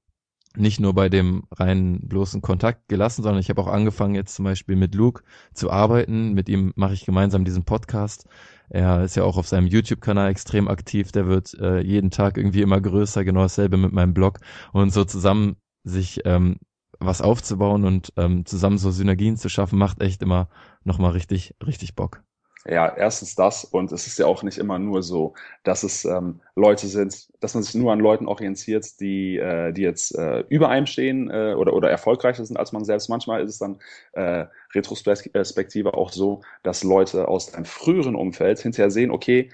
nicht 0.56 0.80
nur 0.80 0.94
bei 0.94 1.10
dem 1.10 1.44
reinen 1.52 2.08
bloßen 2.08 2.42
Kontakt 2.42 2.88
gelassen, 2.88 3.24
sondern 3.24 3.40
ich 3.40 3.50
habe 3.50 3.62
auch 3.62 3.68
angefangen 3.68 4.16
jetzt 4.16 4.36
zum 4.36 4.46
Beispiel 4.46 4.76
mit 4.76 4.96
Luke 4.96 5.24
zu 5.54 5.72
arbeiten. 5.72 6.34
Mit 6.34 6.50
ihm 6.50 6.74
mache 6.76 6.94
ich 6.94 7.06
gemeinsam 7.06 7.46
diesen 7.46 7.64
Podcast. 7.64 8.28
Er 8.70 9.04
ist 9.04 9.16
ja 9.16 9.24
auch 9.24 9.38
auf 9.38 9.48
seinem 9.48 9.68
YouTube-Kanal 9.68 10.30
extrem 10.30 10.68
aktiv. 10.68 11.12
Der 11.12 11.28
wird 11.28 11.54
äh, 11.60 11.82
jeden 11.82 12.12
Tag 12.12 12.38
irgendwie 12.38 12.62
immer 12.62 12.80
größer. 12.82 13.24
Genau 13.24 13.42
dasselbe 13.42 13.78
mit 13.78 13.94
meinem 13.94 14.14
Blog. 14.14 14.40
Und 14.72 14.92
so 14.92 15.06
zusammen 15.06 15.58
sich 15.84 16.22
ähm, 16.26 16.58
was 17.00 17.22
aufzubauen 17.22 17.84
und 17.84 18.14
ähm, 18.18 18.46
zusammen 18.46 18.78
so 18.78 18.92
Synergien 18.92 19.38
zu 19.38 19.50
schaffen, 19.50 19.78
macht 19.78 20.02
echt 20.02 20.22
immer 20.22 20.50
nochmal 20.84 21.12
richtig, 21.12 21.56
richtig 21.66 21.96
Bock. 21.96 22.24
Ja, 22.66 22.96
erstens 22.96 23.36
das 23.36 23.66
und 23.66 23.92
es 23.92 24.08
ist 24.08 24.18
ja 24.20 24.26
auch 24.26 24.42
nicht 24.42 24.58
immer 24.58 24.80
nur 24.80 25.04
so, 25.04 25.34
dass 25.64 25.84
es 25.84 26.06
ähm, 26.06 26.40
Leute 26.56 26.88
sind, 26.88 27.28
dass 27.42 27.56
man 27.56 27.64
sich 27.64 27.76
nur 27.76 27.92
an 27.92 28.00
Leuten 28.00 28.26
orientiert, 28.26 29.02
die, 29.02 29.38
äh, 29.38 29.74
die 29.74 29.82
jetzt 29.82 30.16
äh, 30.18 30.46
über 30.48 30.70
einem 30.70 30.86
stehen 30.86 31.30
äh, 31.30 31.56
oder, 31.58 31.74
oder 31.74 31.90
erfolgreicher 31.90 32.46
sind 32.46 32.56
als 32.56 32.72
man 32.72 32.86
selbst. 32.86 33.10
Manchmal 33.10 33.44
ist 33.44 33.50
es 33.50 33.58
dann 33.58 33.80
äh, 34.14 34.46
retrospektive 34.74 35.94
auch 35.94 36.14
so, 36.14 36.42
dass 36.64 36.84
Leute 36.86 37.28
aus 37.28 37.54
einem 37.54 37.66
früheren 37.66 38.16
Umfeld 38.16 38.60
hinterher 38.60 38.92
sehen, 38.92 39.12
okay, 39.12 39.52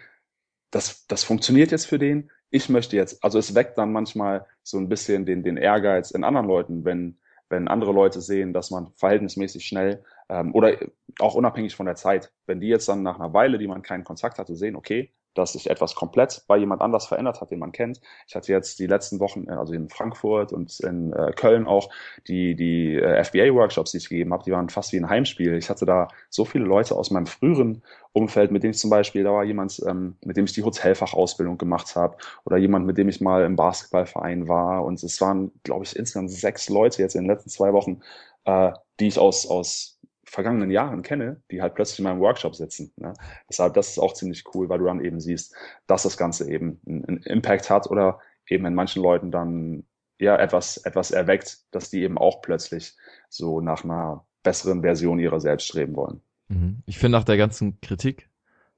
das, 0.69 1.07
das 1.07 1.23
funktioniert 1.23 1.71
jetzt 1.71 1.85
für 1.85 1.97
den, 1.97 2.29
ich 2.51 2.69
möchte 2.69 2.95
jetzt, 2.95 3.23
also 3.23 3.39
es 3.39 3.55
weckt 3.55 3.77
dann 3.79 3.91
manchmal 3.91 4.45
so 4.61 4.77
ein 4.77 4.87
bisschen 4.87 5.25
den, 5.25 5.41
den 5.43 5.57
Ehrgeiz 5.57 6.11
in 6.11 6.23
anderen 6.23 6.47
Leuten, 6.47 6.85
wenn 6.85 7.17
wenn 7.49 7.67
andere 7.67 7.91
Leute 7.91 8.21
sehen, 8.21 8.53
dass 8.53 8.71
man 8.71 8.91
verhältnismäßig 8.95 9.65
schnell 9.65 10.03
ähm, 10.29 10.53
oder 10.53 10.77
auch 11.19 11.35
unabhängig 11.35 11.75
von 11.75 11.85
der 11.85 11.95
Zeit, 11.95 12.31
wenn 12.45 12.59
die 12.59 12.67
jetzt 12.67 12.87
dann 12.87 13.03
nach 13.03 13.19
einer 13.19 13.33
Weile, 13.33 13.57
die 13.57 13.67
man 13.67 13.81
keinen 13.81 14.03
Kontakt 14.03 14.39
hatte, 14.39 14.55
sehen, 14.55 14.75
okay, 14.75 15.11
dass 15.33 15.53
sich 15.53 15.69
etwas 15.69 15.95
komplett 15.95 16.43
bei 16.47 16.57
jemand 16.57 16.81
anders 16.81 17.07
verändert 17.07 17.39
hat, 17.41 17.51
den 17.51 17.59
man 17.59 17.71
kennt. 17.71 18.01
Ich 18.27 18.35
hatte 18.35 18.51
jetzt 18.51 18.79
die 18.79 18.87
letzten 18.87 19.19
Wochen, 19.19 19.47
äh, 19.47 19.51
also 19.51 19.73
in 19.73 19.89
Frankfurt 19.89 20.51
und 20.51 20.79
in 20.79 21.13
äh, 21.13 21.31
Köln 21.35 21.67
auch, 21.67 21.89
die, 22.27 22.55
die 22.55 22.95
äh, 22.95 23.23
FBA-Workshops, 23.23 23.91
die 23.91 23.97
ich 23.97 24.09
gegeben 24.09 24.33
habe, 24.33 24.43
die 24.43 24.51
waren 24.51 24.69
fast 24.69 24.91
wie 24.91 24.97
ein 24.97 25.09
Heimspiel. 25.09 25.55
Ich 25.55 25.69
hatte 25.69 25.85
da 25.85 26.07
so 26.29 26.45
viele 26.45 26.65
Leute 26.65 26.95
aus 26.95 27.11
meinem 27.11 27.27
früheren 27.27 27.83
Umfeld, 28.11 28.51
mit 28.51 28.63
denen 28.63 28.71
ich 28.71 28.79
zum 28.79 28.89
Beispiel, 28.89 29.23
da 29.23 29.31
war 29.31 29.43
jemand, 29.43 29.81
ähm, 29.87 30.17
mit 30.25 30.35
dem 30.35 30.45
ich 30.45 30.53
die 30.53 30.63
Hotelfachausbildung 30.63 31.57
gemacht 31.57 31.95
habe 31.95 32.17
oder 32.45 32.57
jemand, 32.57 32.85
mit 32.85 32.97
dem 32.97 33.07
ich 33.07 33.21
mal 33.21 33.45
im 33.45 33.55
Basketballverein 33.55 34.47
war. 34.47 34.83
Und 34.83 35.01
es 35.03 35.21
waren, 35.21 35.51
glaube 35.63 35.85
ich, 35.85 35.95
insgesamt 35.95 36.31
sechs 36.31 36.69
Leute 36.69 37.01
jetzt 37.01 37.15
in 37.15 37.23
den 37.23 37.29
letzten 37.29 37.49
zwei 37.49 37.73
Wochen, 37.73 38.01
äh, 38.45 38.71
die 38.99 39.07
ich 39.07 39.19
aus, 39.19 39.47
aus 39.47 39.98
vergangenen 40.29 40.69
Jahren 40.69 41.01
kenne, 41.01 41.41
die 41.49 41.61
halt 41.61 41.75
plötzlich 41.75 41.99
in 41.99 42.03
meinem 42.03 42.19
Workshop 42.19 42.55
sitzen. 42.55 42.91
Ne? 42.97 43.13
Deshalb, 43.49 43.73
das 43.73 43.89
ist 43.89 43.99
auch 43.99 44.13
ziemlich 44.13 44.43
cool, 44.53 44.69
weil 44.69 44.79
du 44.79 44.85
dann 44.85 45.03
eben 45.03 45.19
siehst, 45.19 45.55
dass 45.87 46.03
das 46.03 46.17
Ganze 46.17 46.49
eben 46.49 46.79
einen 46.85 47.23
Impact 47.23 47.69
hat 47.69 47.89
oder 47.89 48.19
eben 48.47 48.65
in 48.65 48.75
manchen 48.75 49.01
Leuten 49.01 49.31
dann 49.31 49.83
ja 50.19 50.35
etwas, 50.37 50.77
etwas 50.77 51.11
erweckt, 51.11 51.59
dass 51.71 51.89
die 51.89 52.01
eben 52.03 52.17
auch 52.17 52.41
plötzlich 52.41 52.95
so 53.29 53.61
nach 53.61 53.83
einer 53.83 54.25
besseren 54.43 54.81
Version 54.81 55.19
ihrer 55.19 55.39
selbst 55.39 55.67
streben 55.67 55.95
wollen. 55.95 56.21
Mhm. 56.47 56.83
Ich 56.85 56.99
finde 56.99 57.17
nach 57.17 57.23
der 57.23 57.37
ganzen 57.37 57.79
Kritik 57.81 58.29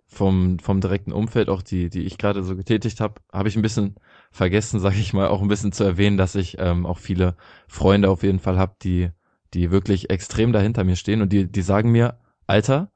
vom, 0.06 0.60
vom 0.60 0.82
direkten 0.82 1.12
Umfeld, 1.12 1.50
auch 1.50 1.62
die, 1.62 1.90
die 1.90 2.04
ich 2.04 2.18
gerade 2.18 2.44
so 2.44 2.56
getätigt 2.56 3.00
habe, 3.00 3.16
habe 3.32 3.50
ich 3.50 3.56
ein 3.56 3.62
bisschen 3.62 3.96
vergessen, 4.32 4.80
sage 4.80 4.98
ich 4.98 5.14
mal, 5.14 5.28
auch 5.28 5.42
ein 5.42 5.48
bisschen 5.48 5.72
zu 5.72 5.84
erwähnen, 5.84 6.18
dass 6.18 6.36
ich 6.36 6.58
ähm, 6.60 6.86
auch 6.86 6.98
viele 6.98 7.36
Freunde 7.68 8.10
auf 8.10 8.24
jeden 8.24 8.40
Fall 8.40 8.58
habe, 8.58 8.76
die, 8.82 9.10
die 9.54 9.72
wirklich 9.72 10.10
extrem 10.10 10.54
dahinter 10.54 10.84
mir 10.84 10.96
stehen 10.96 11.22
und 11.22 11.32
die, 11.34 11.52
die 11.52 11.62
sagen 11.62 11.92
mir, 11.92 12.20
Alter, 12.48 12.92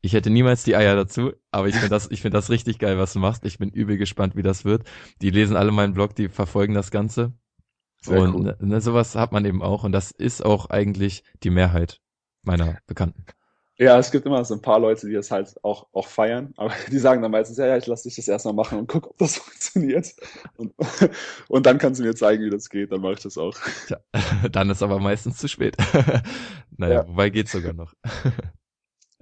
ich 0.00 0.12
hätte 0.12 0.30
niemals 0.30 0.62
die 0.62 0.76
Eier 0.76 0.94
dazu, 0.94 1.32
aber 1.50 1.68
ich 1.68 1.74
finde 1.74 1.88
das, 1.88 2.10
ich 2.10 2.22
finde 2.22 2.36
das 2.38 2.50
richtig 2.50 2.78
geil, 2.78 2.98
was 2.98 3.12
du 3.12 3.18
machst. 3.18 3.44
Ich 3.44 3.58
bin 3.58 3.70
übel 3.70 3.96
gespannt, 3.96 4.36
wie 4.36 4.42
das 4.42 4.64
wird. 4.64 4.84
Die 5.22 5.30
lesen 5.30 5.56
alle 5.56 5.72
meinen 5.72 5.94
Blog, 5.94 6.14
die 6.14 6.28
verfolgen 6.28 6.74
das 6.74 6.90
Ganze. 6.90 7.32
Sehr 8.00 8.20
und 8.20 8.34
cool. 8.34 8.56
ne, 8.60 8.80
sowas 8.80 9.16
hat 9.16 9.32
man 9.32 9.44
eben 9.44 9.60
auch 9.60 9.82
und 9.82 9.90
das 9.90 10.12
ist 10.12 10.44
auch 10.44 10.70
eigentlich 10.70 11.24
die 11.42 11.50
Mehrheit 11.50 12.00
meiner 12.42 12.78
Bekannten. 12.86 13.24
Ja, 13.80 13.96
es 13.96 14.10
gibt 14.10 14.26
immer 14.26 14.44
so 14.44 14.54
ein 14.54 14.60
paar 14.60 14.80
Leute, 14.80 15.06
die 15.06 15.12
das 15.12 15.30
halt 15.30 15.54
auch, 15.62 15.86
auch 15.92 16.08
feiern, 16.08 16.52
aber 16.56 16.72
die 16.90 16.98
sagen 16.98 17.22
dann 17.22 17.30
meistens, 17.30 17.58
ja, 17.58 17.66
ja, 17.66 17.76
ich 17.76 17.86
lasse 17.86 18.08
dich 18.08 18.16
das 18.16 18.26
erstmal 18.26 18.54
machen 18.54 18.80
und 18.80 18.88
guck, 18.88 19.06
ob 19.06 19.18
das 19.18 19.36
funktioniert. 19.38 20.14
Und, 20.56 20.74
und 21.48 21.66
dann 21.66 21.78
kannst 21.78 22.00
du 22.00 22.04
mir 22.04 22.14
zeigen, 22.14 22.44
wie 22.44 22.50
das 22.50 22.68
geht, 22.68 22.90
dann 22.90 23.00
mache 23.00 23.14
ich 23.14 23.20
das 23.20 23.38
auch. 23.38 23.56
Tja, 23.86 23.98
dann 24.50 24.70
ist 24.70 24.82
aber 24.82 24.98
meistens 24.98 25.38
zu 25.38 25.48
spät. 25.48 25.76
naja, 26.76 27.02
ja. 27.02 27.08
wobei 27.08 27.30
geht's 27.30 27.52
sogar 27.52 27.72
noch. 27.72 27.94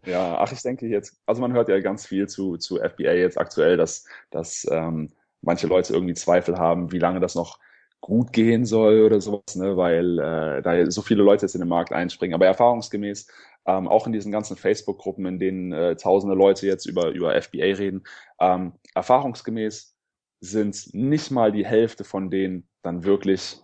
ja, 0.07 0.39
ach, 0.39 0.51
ich 0.51 0.63
denke 0.63 0.87
jetzt, 0.87 1.21
also 1.27 1.43
man 1.43 1.53
hört 1.53 1.69
ja 1.69 1.79
ganz 1.81 2.07
viel 2.07 2.27
zu, 2.27 2.57
zu 2.57 2.77
FBA 2.77 3.13
jetzt 3.13 3.39
aktuell, 3.39 3.77
dass, 3.77 4.07
dass 4.31 4.67
ähm, 4.71 5.13
manche 5.43 5.67
Leute 5.67 5.93
irgendwie 5.93 6.15
Zweifel 6.15 6.57
haben, 6.57 6.93
wie 6.93 6.99
lange 6.99 7.21
das 7.21 7.35
noch 7.35 7.59
gut 8.07 8.33
gehen 8.33 8.65
soll 8.65 9.03
oder 9.03 9.21
sowas, 9.21 9.57
ne, 9.57 9.77
weil 9.77 10.21
äh, 10.21 10.63
da 10.63 10.89
so 10.93 11.03
viele 11.03 11.25
Leute 11.25 11.45
jetzt 11.45 11.57
in 11.57 11.61
den 11.61 11.69
Markt 11.69 11.93
einspringen. 11.93 12.37
Aber 12.37 12.47
erfahrungsgemäß 12.47 13.27
ähm, 13.67 13.89
auch 13.89 14.07
in 14.07 14.13
diesen 14.13 14.31
ganzen 14.31 14.57
Facebook-Gruppen, 14.57 15.27
in 15.27 15.41
denen 15.41 15.73
äh, 15.73 15.97
tausende 15.97 16.37
Leute 16.37 16.69
jetzt 16.69 16.87
über, 16.87 17.09
über 17.11 17.35
FBA 17.43 17.65
reden, 17.65 18.05
ähm, 18.39 18.75
erfahrungsgemäß 18.95 19.97
sind 20.39 20.95
nicht 20.95 21.33
mal 21.33 21.51
die 21.51 21.67
Hälfte 21.67 22.05
von 22.05 22.31
denen 22.31 22.69
dann 22.83 23.03
wirklich 23.03 23.61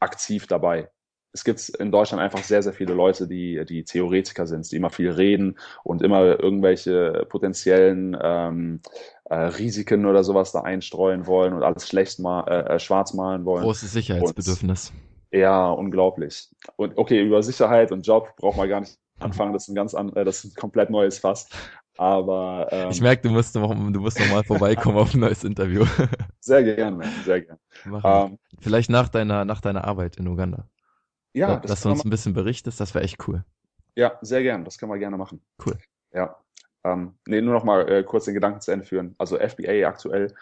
aktiv 0.00 0.48
dabei. 0.48 0.90
Es 1.30 1.44
gibt 1.44 1.68
in 1.68 1.92
Deutschland 1.92 2.20
einfach 2.20 2.42
sehr, 2.42 2.64
sehr 2.64 2.72
viele 2.72 2.94
Leute, 2.94 3.28
die, 3.28 3.64
die 3.64 3.84
Theoretiker 3.84 4.48
sind, 4.48 4.70
die 4.72 4.76
immer 4.76 4.90
viel 4.90 5.10
reden 5.10 5.56
und 5.84 6.02
immer 6.02 6.40
irgendwelche 6.40 7.26
potenziellen 7.28 8.16
ähm, 8.20 8.80
äh, 9.24 9.34
Risiken 9.34 10.06
oder 10.06 10.24
sowas 10.24 10.52
da 10.52 10.60
einstreuen 10.60 11.26
wollen 11.26 11.54
und 11.54 11.62
alles 11.62 11.88
schlecht 11.88 12.18
mal, 12.18 12.46
äh, 12.48 12.74
äh 12.74 12.78
schwarz 12.78 13.14
malen 13.14 13.44
wollen. 13.44 13.64
Großes 13.64 13.92
Sicherheitsbedürfnis. 13.92 14.90
Und, 14.90 15.38
ja, 15.38 15.70
unglaublich. 15.70 16.48
Und 16.76 16.96
okay, 16.96 17.22
über 17.22 17.42
Sicherheit 17.42 17.90
und 17.90 18.06
Job 18.06 18.36
braucht 18.36 18.56
man 18.56 18.68
gar 18.68 18.80
nicht 18.80 18.98
anfangen. 19.18 19.52
Das 19.52 19.64
ist 19.64 19.68
ein 19.68 19.74
ganz 19.74 19.94
an, 19.94 20.14
äh, 20.14 20.24
das 20.24 20.44
ist 20.44 20.52
ein 20.52 20.60
komplett 20.60 20.90
neues 20.90 21.18
Fass. 21.18 21.48
Aber 21.96 22.68
ähm, 22.72 22.90
ich 22.90 23.00
merke, 23.00 23.22
du 23.22 23.30
musst 23.30 23.54
noch, 23.54 23.70
du 23.70 24.00
musst 24.00 24.18
noch 24.18 24.28
mal 24.28 24.42
vorbeikommen 24.44 24.98
auf 24.98 25.14
ein 25.14 25.20
neues 25.20 25.44
Interview. 25.44 25.86
sehr 26.40 26.62
gerne, 26.62 27.04
sehr 27.24 27.42
gerne. 27.42 27.60
Ähm, 27.86 28.38
Vielleicht 28.60 28.90
nach 28.90 29.08
deiner 29.08 29.44
nach 29.44 29.60
deiner 29.60 29.84
Arbeit 29.84 30.16
in 30.16 30.26
Uganda. 30.26 30.68
Ja, 31.32 31.50
ja 31.50 31.56
dass 31.60 31.82
du 31.82 31.90
uns 31.90 32.04
ein 32.04 32.10
bisschen 32.10 32.32
berichtest, 32.32 32.80
das 32.80 32.94
wäre 32.94 33.04
echt 33.04 33.28
cool. 33.28 33.44
Ja, 33.96 34.18
sehr 34.22 34.42
gerne. 34.42 34.64
Das 34.64 34.78
können 34.78 34.90
wir 34.90 34.98
gerne 34.98 35.16
machen. 35.16 35.40
Cool. 35.64 35.78
Ja. 36.12 36.36
Ähm, 36.84 37.14
nee, 37.26 37.40
nur 37.40 37.54
noch 37.54 37.64
mal 37.64 37.88
äh, 37.90 38.02
kurz 38.04 38.26
den 38.26 38.34
Gedanken 38.34 38.60
zu 38.60 38.70
Ende 38.70 38.84
führen. 38.84 39.14
Also 39.18 39.38
FBA 39.38 39.86
aktuell 39.88 40.34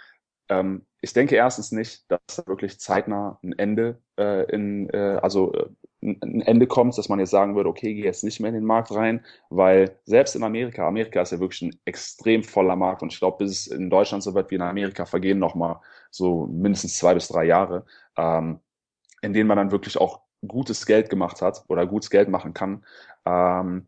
ähm, 0.52 0.86
ich 1.00 1.12
denke 1.12 1.34
erstens 1.36 1.72
nicht, 1.72 2.10
dass 2.10 2.20
da 2.36 2.46
wirklich 2.46 2.78
zeitnah 2.78 3.38
ein 3.42 3.58
Ende 3.58 4.00
äh, 4.18 4.44
in, 4.52 4.88
äh, 4.90 5.18
also 5.22 5.52
äh, 5.52 5.66
ein 6.02 6.40
Ende 6.42 6.66
kommt, 6.66 6.98
dass 6.98 7.08
man 7.08 7.20
jetzt 7.20 7.30
sagen 7.30 7.54
würde, 7.56 7.68
okay, 7.68 7.94
geh 7.94 8.04
jetzt 8.04 8.24
nicht 8.24 8.40
mehr 8.40 8.48
in 8.48 8.54
den 8.56 8.64
Markt 8.64 8.92
rein, 8.92 9.24
weil 9.50 9.98
selbst 10.04 10.34
in 10.36 10.42
Amerika, 10.42 10.86
Amerika 10.86 11.22
ist 11.22 11.32
ja 11.32 11.40
wirklich 11.40 11.62
ein 11.62 11.80
extrem 11.84 12.42
voller 12.42 12.76
Markt 12.76 13.02
und 13.02 13.12
ich 13.12 13.18
glaube, 13.18 13.38
bis 13.38 13.50
es 13.52 13.66
in 13.68 13.88
Deutschland 13.88 14.22
so 14.22 14.34
wird 14.34 14.50
wie 14.50 14.56
in 14.56 14.62
Amerika, 14.62 15.06
vergehen 15.06 15.38
nochmal 15.38 15.80
so 16.10 16.46
mindestens 16.46 16.96
zwei 16.96 17.14
bis 17.14 17.28
drei 17.28 17.44
Jahre, 17.44 17.86
ähm, 18.16 18.60
in 19.22 19.32
denen 19.32 19.48
man 19.48 19.56
dann 19.58 19.70
wirklich 19.72 19.98
auch 19.98 20.22
gutes 20.46 20.86
Geld 20.86 21.08
gemacht 21.08 21.40
hat 21.40 21.64
oder 21.68 21.86
gutes 21.86 22.10
Geld 22.10 22.28
machen 22.28 22.52
kann. 22.52 22.84
Ähm, 23.24 23.86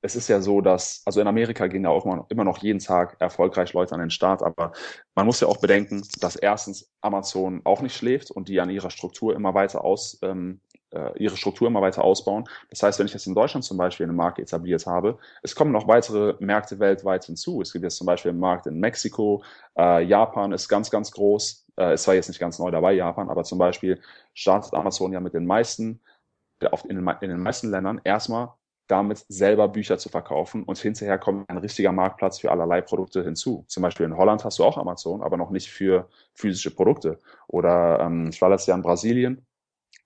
es 0.00 0.14
ist 0.14 0.28
ja 0.28 0.40
so, 0.40 0.60
dass, 0.60 1.02
also 1.04 1.20
in 1.20 1.26
Amerika 1.26 1.66
gehen 1.66 1.84
ja 1.84 1.90
auch 1.90 2.06
immer 2.28 2.44
noch 2.44 2.58
jeden 2.58 2.78
Tag 2.78 3.16
erfolgreich 3.20 3.72
Leute 3.72 3.94
an 3.94 4.00
den 4.00 4.10
Start, 4.10 4.42
aber 4.42 4.72
man 5.14 5.26
muss 5.26 5.40
ja 5.40 5.48
auch 5.48 5.56
bedenken, 5.56 6.02
dass 6.20 6.36
erstens 6.36 6.90
Amazon 7.00 7.62
auch 7.64 7.82
nicht 7.82 7.96
schläft 7.96 8.30
und 8.30 8.48
die 8.48 8.60
an 8.60 8.70
ihrer 8.70 8.90
Struktur 8.90 9.34
immer 9.34 9.54
weiter 9.54 9.84
aus, 9.84 10.18
ähm, 10.22 10.60
äh, 10.90 11.18
ihre 11.18 11.36
Struktur 11.36 11.66
immer 11.66 11.82
weiter 11.82 12.04
ausbauen. 12.04 12.48
Das 12.70 12.82
heißt, 12.82 12.98
wenn 12.98 13.06
ich 13.06 13.12
jetzt 13.12 13.26
in 13.26 13.34
Deutschland 13.34 13.64
zum 13.64 13.76
Beispiel 13.76 14.04
eine 14.04 14.12
Marke 14.12 14.40
etabliert 14.40 14.86
habe, 14.86 15.18
es 15.42 15.54
kommen 15.54 15.72
noch 15.72 15.88
weitere 15.88 16.34
Märkte 16.38 16.78
weltweit 16.78 17.24
hinzu. 17.24 17.60
Es 17.60 17.72
gibt 17.72 17.82
jetzt 17.82 17.96
zum 17.96 18.06
Beispiel 18.06 18.30
einen 18.30 18.40
Markt 18.40 18.66
in 18.66 18.78
Mexiko, 18.78 19.42
äh, 19.76 20.04
Japan 20.04 20.52
ist 20.52 20.68
ganz, 20.68 20.90
ganz 20.90 21.10
groß. 21.10 21.66
Äh, 21.76 21.92
es 21.94 22.06
war 22.06 22.14
jetzt 22.14 22.28
nicht 22.28 22.40
ganz 22.40 22.58
neu 22.60 22.70
dabei, 22.70 22.92
Japan, 22.92 23.30
aber 23.30 23.42
zum 23.42 23.58
Beispiel 23.58 24.00
startet 24.32 24.74
Amazon 24.74 25.12
ja 25.12 25.20
mit 25.20 25.34
den 25.34 25.44
meisten, 25.44 26.00
den, 26.62 26.70
in 26.88 27.28
den 27.30 27.42
meisten 27.42 27.70
Ländern 27.70 28.00
erstmal 28.04 28.57
damit 28.88 29.24
selber 29.28 29.68
Bücher 29.68 29.98
zu 29.98 30.08
verkaufen 30.08 30.64
und 30.64 30.78
hinterher 30.78 31.18
kommt 31.18 31.48
ein 31.48 31.58
richtiger 31.58 31.92
Marktplatz 31.92 32.38
für 32.40 32.50
allerlei 32.50 32.80
Produkte 32.80 33.22
hinzu. 33.22 33.64
Zum 33.68 33.82
Beispiel 33.82 34.06
in 34.06 34.16
Holland 34.16 34.44
hast 34.44 34.58
du 34.58 34.64
auch 34.64 34.78
Amazon, 34.78 35.22
aber 35.22 35.36
noch 35.36 35.50
nicht 35.50 35.70
für 35.70 36.08
physische 36.34 36.74
Produkte. 36.74 37.18
Oder 37.46 38.00
ähm, 38.00 38.30
ich 38.30 38.40
war 38.40 38.48
letztes 38.48 38.68
Jahr 38.68 38.78
in 38.78 38.82
Brasilien 38.82 39.46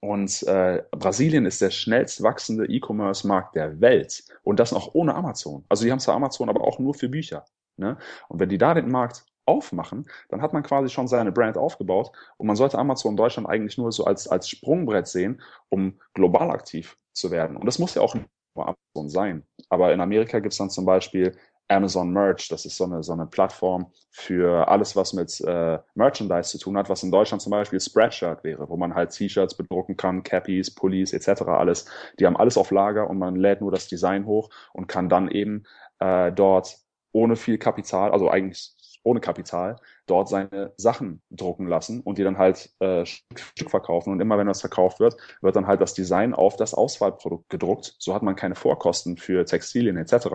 und 0.00 0.42
äh, 0.48 0.82
Brasilien 0.90 1.46
ist 1.46 1.60
der 1.60 1.70
schnellst 1.70 2.22
wachsende 2.24 2.66
E-Commerce-Markt 2.66 3.54
der 3.54 3.80
Welt 3.80 4.24
und 4.42 4.58
das 4.58 4.72
noch 4.72 4.94
ohne 4.94 5.14
Amazon. 5.14 5.64
Also 5.68 5.84
die 5.84 5.92
haben 5.92 6.00
zwar 6.00 6.16
Amazon, 6.16 6.48
aber 6.48 6.62
auch 6.62 6.80
nur 6.80 6.94
für 6.94 7.08
Bücher. 7.08 7.44
Ne? 7.76 7.96
Und 8.28 8.40
wenn 8.40 8.48
die 8.48 8.58
da 8.58 8.74
den 8.74 8.90
Markt 8.90 9.24
aufmachen, 9.46 10.08
dann 10.28 10.42
hat 10.42 10.52
man 10.52 10.64
quasi 10.64 10.88
schon 10.88 11.06
seine 11.06 11.30
Brand 11.30 11.56
aufgebaut 11.56 12.10
und 12.36 12.48
man 12.48 12.56
sollte 12.56 12.78
Amazon 12.78 13.12
in 13.12 13.16
Deutschland 13.16 13.48
eigentlich 13.48 13.78
nur 13.78 13.92
so 13.92 14.04
als, 14.04 14.26
als 14.26 14.48
Sprungbrett 14.48 15.06
sehen, 15.06 15.40
um 15.68 16.00
global 16.14 16.50
aktiv 16.50 16.96
zu 17.12 17.30
werden. 17.30 17.56
Und 17.56 17.66
das 17.66 17.78
muss 17.78 17.94
ja 17.94 18.02
auch 18.02 18.16
Amazon 18.54 19.08
sein. 19.08 19.42
Aber 19.68 19.92
in 19.92 20.00
Amerika 20.00 20.38
gibt 20.40 20.52
es 20.52 20.58
dann 20.58 20.70
zum 20.70 20.84
Beispiel 20.84 21.36
Amazon 21.68 22.10
Merch. 22.10 22.48
Das 22.48 22.64
ist 22.64 22.76
so 22.76 22.84
eine, 22.84 23.02
so 23.02 23.12
eine 23.12 23.26
Plattform 23.26 23.90
für 24.10 24.68
alles, 24.68 24.94
was 24.94 25.12
mit 25.12 25.40
äh, 25.40 25.78
Merchandise 25.94 26.50
zu 26.50 26.58
tun 26.58 26.76
hat, 26.76 26.88
was 26.88 27.02
in 27.02 27.10
Deutschland 27.10 27.42
zum 27.42 27.50
Beispiel 27.50 27.80
Spreadshirt 27.80 28.44
wäre, 28.44 28.68
wo 28.68 28.76
man 28.76 28.94
halt 28.94 29.10
T-Shirts 29.10 29.56
bedrucken 29.56 29.96
kann, 29.96 30.22
Cappies, 30.22 30.74
Pullis 30.74 31.12
etc. 31.12 31.42
alles. 31.42 31.86
Die 32.18 32.26
haben 32.26 32.36
alles 32.36 32.56
auf 32.56 32.70
Lager 32.70 33.08
und 33.08 33.18
man 33.18 33.36
lädt 33.36 33.60
nur 33.60 33.72
das 33.72 33.88
Design 33.88 34.26
hoch 34.26 34.50
und 34.72 34.86
kann 34.86 35.08
dann 35.08 35.28
eben 35.28 35.64
äh, 35.98 36.32
dort 36.32 36.76
ohne 37.12 37.36
viel 37.36 37.58
Kapital, 37.58 38.10
also 38.10 38.30
eigentlich 38.30 38.74
ohne 39.02 39.20
Kapital 39.20 39.76
dort 40.06 40.28
seine 40.28 40.72
Sachen 40.76 41.22
drucken 41.30 41.66
lassen 41.66 42.00
und 42.00 42.18
die 42.18 42.24
dann 42.24 42.38
halt 42.38 42.70
äh, 42.80 43.04
Stück, 43.06 43.40
Stück 43.40 43.70
verkaufen. 43.70 44.12
Und 44.12 44.20
immer 44.20 44.38
wenn 44.38 44.46
das 44.46 44.60
verkauft 44.60 45.00
wird, 45.00 45.16
wird 45.40 45.56
dann 45.56 45.66
halt 45.66 45.80
das 45.80 45.94
Design 45.94 46.34
auf 46.34 46.56
das 46.56 46.74
Auswahlprodukt 46.74 47.48
gedruckt. 47.48 47.94
So 47.98 48.14
hat 48.14 48.22
man 48.22 48.36
keine 48.36 48.54
Vorkosten 48.54 49.16
für 49.16 49.44
Textilien 49.44 49.96
etc. 49.96 50.28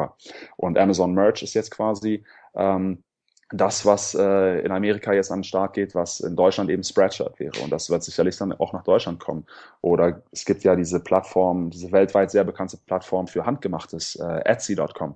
Und 0.55 0.78
Amazon 0.78 1.13
Merch 1.13 1.43
ist 1.43 1.53
jetzt 1.53 1.72
quasi 1.72 2.24
ähm, 2.55 3.03
das, 3.49 3.86
was 3.86 4.13
äh, 4.13 4.59
in 4.59 4.72
Amerika 4.72 5.13
jetzt 5.13 5.32
an 5.32 5.39
den 5.39 5.43
Start 5.45 5.74
geht, 5.74 5.95
was 5.95 6.20
in 6.20 6.36
Deutschland 6.36 6.70
eben 6.70 6.84
Spreadshirt 6.84 7.39
wäre. 7.39 7.57
Und 7.63 7.72
das 7.72 7.89
wird 7.89 8.03
sicherlich 8.03 8.38
dann 8.38 8.51
auch 8.51 8.74
nach 8.74 8.84
Deutschland 8.84 9.20
kommen. 9.20 9.45
Oder 9.82 10.22
es 10.32 10.43
gibt 10.43 10.63
ja 10.63 10.76
diese 10.76 10.99
Plattform, 10.99 11.70
diese 11.70 11.91
weltweit 11.91 12.30
sehr 12.30 12.43
bekannte 12.43 12.78
Plattform 12.78 13.28
für 13.28 13.45
Handgemachtes, 13.45 14.15
äh, 14.18 14.41
Etsy.com 14.43 15.15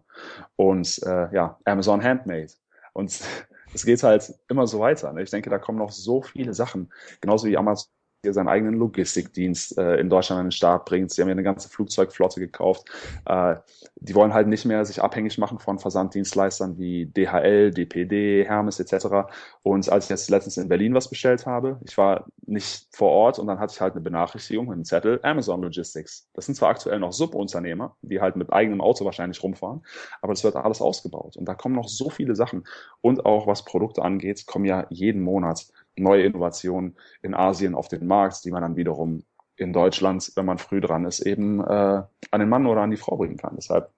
und 0.56 1.04
äh, 1.04 1.34
ja, 1.36 1.58
Amazon 1.66 2.02
Handmade. 2.02 2.52
Und 2.94 3.20
es 3.74 3.86
geht 3.86 4.04
halt 4.04 4.34
immer 4.50 4.68
so 4.68 4.80
weiter. 4.80 5.12
Ne? 5.14 5.24
Ich 5.24 5.30
denke, 5.30 5.50
da 5.50 5.60
kommen 5.60 5.78
noch 5.78 5.92
so 5.92 6.22
viele 6.22 6.54
Sachen. 6.54 6.92
Genauso 7.22 7.48
wie 7.48 7.58
Amazon 7.58 7.92
seinen 8.30 8.48
eigenen 8.48 8.76
Logistikdienst 8.76 9.78
äh, 9.80 9.96
in 9.96 10.10
Deutschland 10.10 10.40
an 10.40 10.46
den 10.46 10.52
Start 10.52 10.86
bringt. 10.86 11.12
Sie 11.12 11.22
haben 11.22 11.30
ja 11.30 11.34
eine 11.34 11.44
ganze 11.44 11.70
Flugzeugflotte 11.70 12.40
gekauft. 12.40 12.86
Äh, 13.26 13.56
die 13.96 14.14
wollen 14.14 14.34
halt 14.34 14.48
nicht 14.48 14.66
mehr 14.66 14.86
sich 14.86 15.02
abhängig 15.02 15.40
machen 15.40 15.58
von 15.58 15.80
Versanddienstleistern 15.80 16.78
wie 16.78 17.08
DHL, 17.08 17.72
DPD, 17.72 18.46
Hermes 18.46 18.80
etc. 18.80 19.32
Und 19.64 19.90
als 19.90 20.06
ich 20.06 20.10
jetzt 20.12 20.30
letztens 20.30 20.58
in 20.58 20.70
Berlin 20.70 20.94
was 20.94 21.10
bestellt 21.10 21.48
habe, 21.48 21.80
ich 21.84 21.98
war 21.98 22.28
nicht 22.46 22.88
vor 22.92 23.10
Ort 23.10 23.40
und 23.40 23.48
dann 23.48 23.60
hatte 23.60 23.74
ich 23.74 23.82
halt 23.82 23.94
eine 23.94 24.02
Benachrichtigung 24.02 24.66
mit 24.66 24.76
einem 24.76 24.86
Zettel, 24.86 25.20
Amazon 25.24 25.64
Logistics. 25.64 26.28
Das 26.34 26.46
sind 26.46 26.56
zwar 26.56 26.70
aktuell 26.70 27.00
noch 27.00 27.14
Subunternehmer, 27.14 27.96
die 28.04 28.22
halt 28.22 28.36
mit 28.36 28.54
eigenem 28.54 28.82
Auto 28.82 29.04
wahrscheinlich 29.04 29.42
rumfahren, 29.42 29.84
aber 30.22 30.34
das 30.34 30.44
wird 30.44 30.56
alles 30.56 30.82
ausgebaut. 30.82 31.38
Und 31.38 31.46
da 31.46 31.56
kommen 31.56 31.76
noch 31.76 31.88
so 31.88 32.12
viele 32.12 32.36
Sachen. 32.36 32.66
Und 33.02 33.26
auch 33.26 33.48
was 33.48 33.66
Produkte 33.66 34.04
angeht, 34.04 34.46
kommen 34.46 34.66
ja 34.66 34.86
jeden 34.90 35.24
Monat 35.24 35.66
neue 35.96 36.24
Innovationen 36.24 36.98
in 37.22 37.34
Asien 37.34 37.76
auf 37.76 37.88
den 37.88 38.08
Markt, 38.08 38.44
die 38.46 38.52
man 38.52 38.62
dann 38.62 38.76
wiederum 38.76 39.24
in 39.56 39.74
Deutschland, 39.74 40.32
wenn 40.36 40.46
man 40.46 40.58
früh 40.58 40.82
dran 40.82 41.06
ist, 41.06 41.20
eben 41.20 41.60
äh, 41.60 42.04
an 42.32 42.40
den 42.40 42.50
Mann 42.50 42.66
oder 42.66 42.82
an 42.82 42.92
die 42.92 42.98
Frau 42.98 43.18
bringen 43.18 43.38
kann. 43.38 43.56
Deshalb 43.56 43.92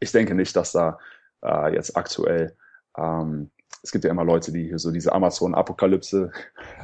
ich 0.00 0.12
denke 0.12 0.34
nicht, 0.34 0.56
dass 0.56 0.72
da 0.72 0.98
äh, 1.42 1.74
jetzt 1.74 1.96
aktuell, 1.96 2.56
ähm, 2.96 3.50
es 3.82 3.92
gibt 3.92 4.04
ja 4.04 4.10
immer 4.10 4.24
Leute, 4.24 4.52
die 4.52 4.66
hier 4.66 4.78
so 4.78 4.90
diese 4.90 5.12
Amazon-Apokalypse 5.12 6.32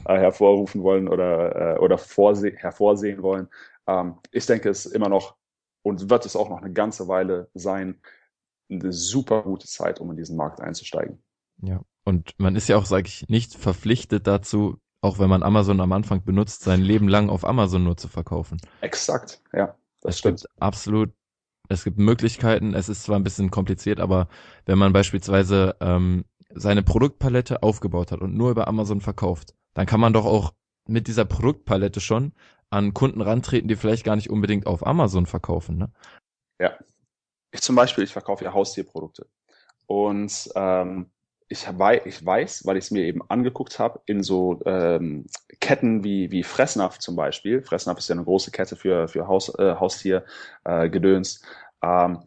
äh, 0.04 0.18
hervorrufen 0.18 0.82
wollen 0.82 1.08
oder, 1.08 1.76
äh, 1.76 1.78
oder 1.78 1.98
vorse 1.98 2.50
hervorsehen 2.50 3.22
wollen. 3.22 3.48
Ähm, 3.86 4.16
ich 4.30 4.46
denke, 4.46 4.68
es 4.68 4.86
ist 4.86 4.92
immer 4.92 5.08
noch 5.08 5.36
und 5.82 6.10
wird 6.10 6.26
es 6.26 6.36
auch 6.36 6.48
noch 6.48 6.62
eine 6.62 6.72
ganze 6.72 7.08
Weile 7.08 7.48
sein, 7.54 8.00
eine 8.70 8.92
super 8.92 9.42
gute 9.42 9.66
Zeit, 9.66 10.00
um 10.00 10.10
in 10.10 10.16
diesen 10.16 10.36
Markt 10.36 10.60
einzusteigen. 10.60 11.22
Ja, 11.62 11.80
und 12.06 12.38
man 12.38 12.54
ist 12.54 12.68
ja 12.68 12.76
auch, 12.76 12.86
sage 12.86 13.08
ich, 13.08 13.28
nicht 13.28 13.54
verpflichtet 13.54 14.26
dazu, 14.26 14.78
auch 15.00 15.18
wenn 15.18 15.28
man 15.28 15.42
Amazon 15.42 15.80
am 15.80 15.92
Anfang 15.92 16.24
benutzt, 16.24 16.62
sein 16.62 16.80
Leben 16.80 17.08
lang 17.08 17.28
auf 17.28 17.44
Amazon 17.44 17.82
nur 17.82 17.96
zu 17.96 18.08
verkaufen. 18.08 18.58
Exakt, 18.80 19.42
ja, 19.52 19.76
das 20.00 20.14
es 20.14 20.18
stimmt. 20.20 20.40
Gibt 20.42 20.62
absolut, 20.62 21.12
es 21.68 21.82
gibt 21.82 21.98
Möglichkeiten, 21.98 22.74
es 22.74 22.88
ist 22.88 23.02
zwar 23.02 23.16
ein 23.16 23.24
bisschen 23.24 23.50
kompliziert, 23.50 23.98
aber 23.98 24.28
wenn 24.66 24.78
man 24.78 24.92
beispielsweise 24.92 25.76
ähm, 25.80 26.24
seine 26.54 26.84
Produktpalette 26.84 27.64
aufgebaut 27.64 28.12
hat 28.12 28.20
und 28.20 28.36
nur 28.36 28.50
über 28.50 28.68
Amazon 28.68 29.00
verkauft, 29.00 29.54
dann 29.74 29.86
kann 29.86 30.00
man 30.00 30.12
doch 30.12 30.24
auch 30.26 30.54
mit 30.86 31.08
dieser 31.08 31.24
Produktpalette 31.24 32.00
schon 32.00 32.32
an 32.70 32.94
Kunden 32.94 33.20
rantreten, 33.20 33.68
die 33.68 33.76
vielleicht 33.76 34.04
gar 34.04 34.14
nicht 34.14 34.30
unbedingt 34.30 34.66
auf 34.66 34.86
Amazon 34.86 35.26
verkaufen. 35.26 35.76
Ne? 35.76 35.92
Ja. 36.60 36.78
Ich 37.50 37.62
zum 37.62 37.74
Beispiel, 37.74 38.04
ich 38.04 38.12
verkaufe 38.12 38.44
ja 38.44 38.52
Haustierprodukte. 38.52 39.26
Und 39.86 40.48
ähm, 40.54 41.10
ich, 41.48 41.66
weiß, 41.66 42.02
ich 42.06 42.24
weiß, 42.24 42.66
weil 42.66 42.76
ich 42.76 42.84
es 42.84 42.90
mir 42.90 43.04
eben 43.04 43.22
angeguckt 43.28 43.78
habe, 43.78 44.00
in 44.06 44.22
so 44.22 44.60
ähm, 44.66 45.26
Ketten 45.60 46.02
wie, 46.02 46.30
wie 46.30 46.42
Fressnapf 46.42 46.98
zum 46.98 47.16
Beispiel. 47.16 47.62
Fressnapf 47.62 47.98
ist 47.98 48.08
ja 48.08 48.14
eine 48.14 48.24
große 48.24 48.50
Kette 48.50 48.76
für, 48.76 49.08
für 49.08 49.28
Haus, 49.28 49.56
äh, 49.58 49.74
Haustiergedöns. 49.76 51.42
Äh, 51.82 52.04
ähm, 52.04 52.18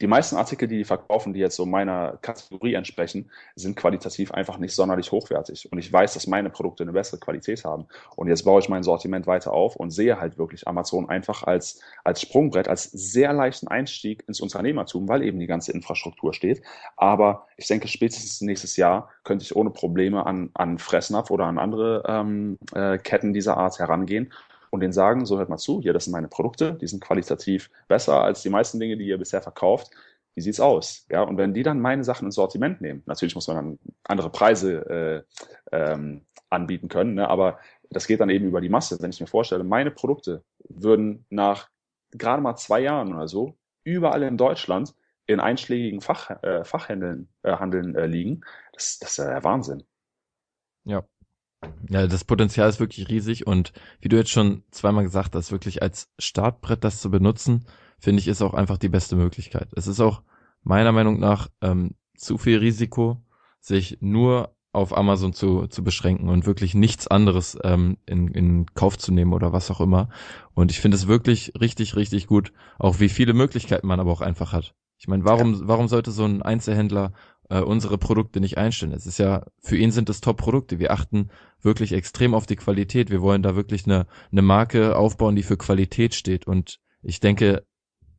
die 0.00 0.06
meisten 0.06 0.36
Artikel, 0.36 0.66
die 0.66 0.78
die 0.78 0.84
verkaufen, 0.84 1.34
die 1.34 1.40
jetzt 1.40 1.56
so 1.56 1.66
meiner 1.66 2.18
Kategorie 2.22 2.74
entsprechen, 2.74 3.30
sind 3.54 3.76
qualitativ 3.76 4.32
einfach 4.32 4.58
nicht 4.58 4.74
sonderlich 4.74 5.12
hochwertig. 5.12 5.70
Und 5.70 5.78
ich 5.78 5.92
weiß, 5.92 6.14
dass 6.14 6.26
meine 6.26 6.48
Produkte 6.48 6.84
eine 6.84 6.92
bessere 6.92 7.20
Qualität 7.20 7.64
haben. 7.64 7.86
Und 8.16 8.28
jetzt 8.28 8.44
baue 8.44 8.60
ich 8.60 8.68
mein 8.68 8.82
Sortiment 8.82 9.26
weiter 9.26 9.52
auf 9.52 9.76
und 9.76 9.90
sehe 9.90 10.18
halt 10.18 10.38
wirklich 10.38 10.66
Amazon 10.66 11.08
einfach 11.08 11.42
als, 11.42 11.80
als 12.02 12.22
Sprungbrett, 12.22 12.68
als 12.68 12.84
sehr 12.84 13.32
leichten 13.32 13.68
Einstieg 13.68 14.24
ins 14.26 14.40
Unternehmertum, 14.40 15.06
weil 15.08 15.22
eben 15.22 15.38
die 15.38 15.46
ganze 15.46 15.72
Infrastruktur 15.72 16.32
steht. 16.32 16.62
Aber 16.96 17.46
ich 17.56 17.66
denke, 17.66 17.88
spätestens 17.88 18.40
nächstes 18.40 18.76
Jahr 18.76 19.10
könnte 19.24 19.44
ich 19.44 19.54
ohne 19.54 19.70
Probleme 19.70 20.24
an, 20.24 20.50
an 20.54 20.78
Fressnapf 20.78 21.30
oder 21.30 21.44
an 21.44 21.58
andere 21.58 22.02
ähm, 22.08 22.58
äh, 22.74 22.96
Ketten 22.96 23.34
dieser 23.34 23.58
Art 23.58 23.78
herangehen 23.78 24.32
und 24.70 24.80
denen 24.80 24.92
sagen, 24.92 25.26
so 25.26 25.38
hört 25.38 25.48
mal 25.48 25.58
zu, 25.58 25.80
hier, 25.80 25.92
das 25.92 26.04
sind 26.04 26.12
meine 26.12 26.28
Produkte, 26.28 26.74
die 26.74 26.86
sind 26.86 27.02
qualitativ 27.02 27.70
besser 27.88 28.22
als 28.22 28.42
die 28.42 28.50
meisten 28.50 28.78
Dinge, 28.80 28.96
die 28.96 29.06
ihr 29.06 29.18
bisher 29.18 29.42
verkauft. 29.42 29.90
Wie 30.34 30.40
sieht's 30.40 30.60
aus? 30.60 31.06
Ja, 31.10 31.22
und 31.22 31.36
wenn 31.36 31.54
die 31.54 31.64
dann 31.64 31.80
meine 31.80 32.04
Sachen 32.04 32.26
ins 32.26 32.36
Sortiment 32.36 32.80
nehmen, 32.80 33.02
natürlich 33.06 33.34
muss 33.34 33.48
man 33.48 33.56
dann 33.56 33.78
andere 34.04 34.30
Preise 34.30 35.26
äh, 35.72 35.76
ähm, 35.76 36.24
anbieten 36.48 36.88
können, 36.88 37.14
ne? 37.14 37.28
aber 37.28 37.58
das 37.90 38.06
geht 38.06 38.20
dann 38.20 38.30
eben 38.30 38.46
über 38.46 38.60
die 38.60 38.68
Masse. 38.68 38.98
Wenn 39.00 39.10
ich 39.10 39.20
mir 39.20 39.26
vorstelle, 39.26 39.64
meine 39.64 39.90
Produkte 39.90 40.44
würden 40.68 41.26
nach 41.30 41.68
gerade 42.12 42.42
mal 42.42 42.56
zwei 42.56 42.80
Jahren 42.80 43.12
oder 43.12 43.28
so 43.28 43.56
überall 43.82 44.22
in 44.22 44.36
Deutschland 44.36 44.94
in 45.26 45.40
einschlägigen 45.40 46.00
Fach, 46.00 46.30
äh, 46.42 46.64
Fachhändeln 46.64 47.28
äh, 47.42 47.52
Handeln, 47.52 47.94
äh, 47.94 48.06
liegen, 48.06 48.42
das, 48.72 48.98
das 48.98 49.10
ist 49.12 49.16
ja 49.18 49.26
der 49.26 49.44
Wahnsinn. 49.44 49.84
Ja, 50.84 51.04
ja, 51.88 52.06
das 52.06 52.24
Potenzial 52.24 52.68
ist 52.68 52.80
wirklich 52.80 53.08
riesig 53.08 53.46
und 53.46 53.72
wie 54.00 54.08
du 54.08 54.16
jetzt 54.16 54.30
schon 54.30 54.62
zweimal 54.70 55.04
gesagt 55.04 55.34
hast, 55.34 55.52
wirklich 55.52 55.82
als 55.82 56.08
Startbrett 56.18 56.84
das 56.84 57.00
zu 57.00 57.10
benutzen, 57.10 57.64
finde 57.98 58.20
ich, 58.20 58.28
ist 58.28 58.42
auch 58.42 58.54
einfach 58.54 58.78
die 58.78 58.88
beste 58.88 59.16
Möglichkeit. 59.16 59.68
Es 59.76 59.86
ist 59.86 60.00
auch 60.00 60.22
meiner 60.62 60.92
Meinung 60.92 61.18
nach 61.18 61.48
ähm, 61.60 61.94
zu 62.16 62.38
viel 62.38 62.58
Risiko, 62.58 63.22
sich 63.60 63.98
nur 64.00 64.54
auf 64.72 64.96
Amazon 64.96 65.32
zu, 65.32 65.66
zu 65.66 65.82
beschränken 65.82 66.28
und 66.28 66.46
wirklich 66.46 66.74
nichts 66.74 67.08
anderes 67.08 67.58
ähm, 67.64 67.96
in, 68.06 68.28
in 68.28 68.66
Kauf 68.74 68.96
zu 68.96 69.12
nehmen 69.12 69.32
oder 69.32 69.52
was 69.52 69.70
auch 69.70 69.80
immer. 69.80 70.08
Und 70.54 70.70
ich 70.70 70.80
finde 70.80 70.96
es 70.96 71.08
wirklich 71.08 71.52
richtig, 71.60 71.96
richtig 71.96 72.28
gut, 72.28 72.52
auch 72.78 73.00
wie 73.00 73.08
viele 73.08 73.32
Möglichkeiten 73.32 73.88
man 73.88 73.98
aber 73.98 74.12
auch 74.12 74.20
einfach 74.20 74.52
hat. 74.52 74.74
Ich 74.96 75.08
meine, 75.08 75.24
warum, 75.24 75.66
warum 75.66 75.88
sollte 75.88 76.12
so 76.12 76.24
ein 76.24 76.42
Einzelhändler 76.42 77.12
äh, 77.50 77.60
unsere 77.60 77.98
Produkte 77.98 78.40
nicht 78.40 78.56
einstellen. 78.56 78.92
Es 78.92 79.06
ist 79.06 79.18
ja, 79.18 79.44
für 79.60 79.76
ihn 79.76 79.90
sind 79.90 80.08
es 80.08 80.20
Top-Produkte. 80.20 80.78
Wir 80.78 80.92
achten 80.92 81.30
wirklich 81.60 81.92
extrem 81.92 82.32
auf 82.32 82.46
die 82.46 82.56
Qualität. 82.56 83.10
Wir 83.10 83.20
wollen 83.20 83.42
da 83.42 83.56
wirklich 83.56 83.84
eine, 83.84 84.06
eine 84.32 84.42
Marke 84.42 84.96
aufbauen, 84.96 85.36
die 85.36 85.42
für 85.42 85.56
Qualität 85.56 86.14
steht. 86.14 86.46
Und 86.46 86.80
ich 87.02 87.20
denke, 87.20 87.66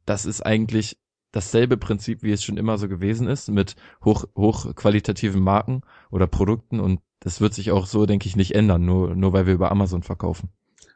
das 0.06 0.26
ist 0.26 0.46
eigentlich 0.46 1.00
dasselbe 1.32 1.78
Prinzip, 1.78 2.24
wie 2.24 2.32
es 2.32 2.44
schon 2.44 2.58
immer 2.58 2.78
so 2.78 2.90
gewesen 2.90 3.28
ist, 3.28 3.50
mit 3.50 3.76
hoch, 4.04 4.26
hochqualitativen 4.36 5.42
Marken 5.42 5.82
oder 6.12 6.28
Produkten. 6.28 6.82
Und 6.82 7.00
das 7.22 7.40
wird 7.40 7.54
sich 7.54 7.72
auch 7.72 7.86
so, 7.86 8.06
denke 8.06 8.28
ich, 8.28 8.36
nicht 8.36 8.54
ändern, 8.54 8.86
nur, 8.86 9.16
nur 9.16 9.32
weil 9.32 9.46
wir 9.46 9.54
über 9.54 9.72
Amazon 9.72 10.04
verkaufen. 10.04 10.50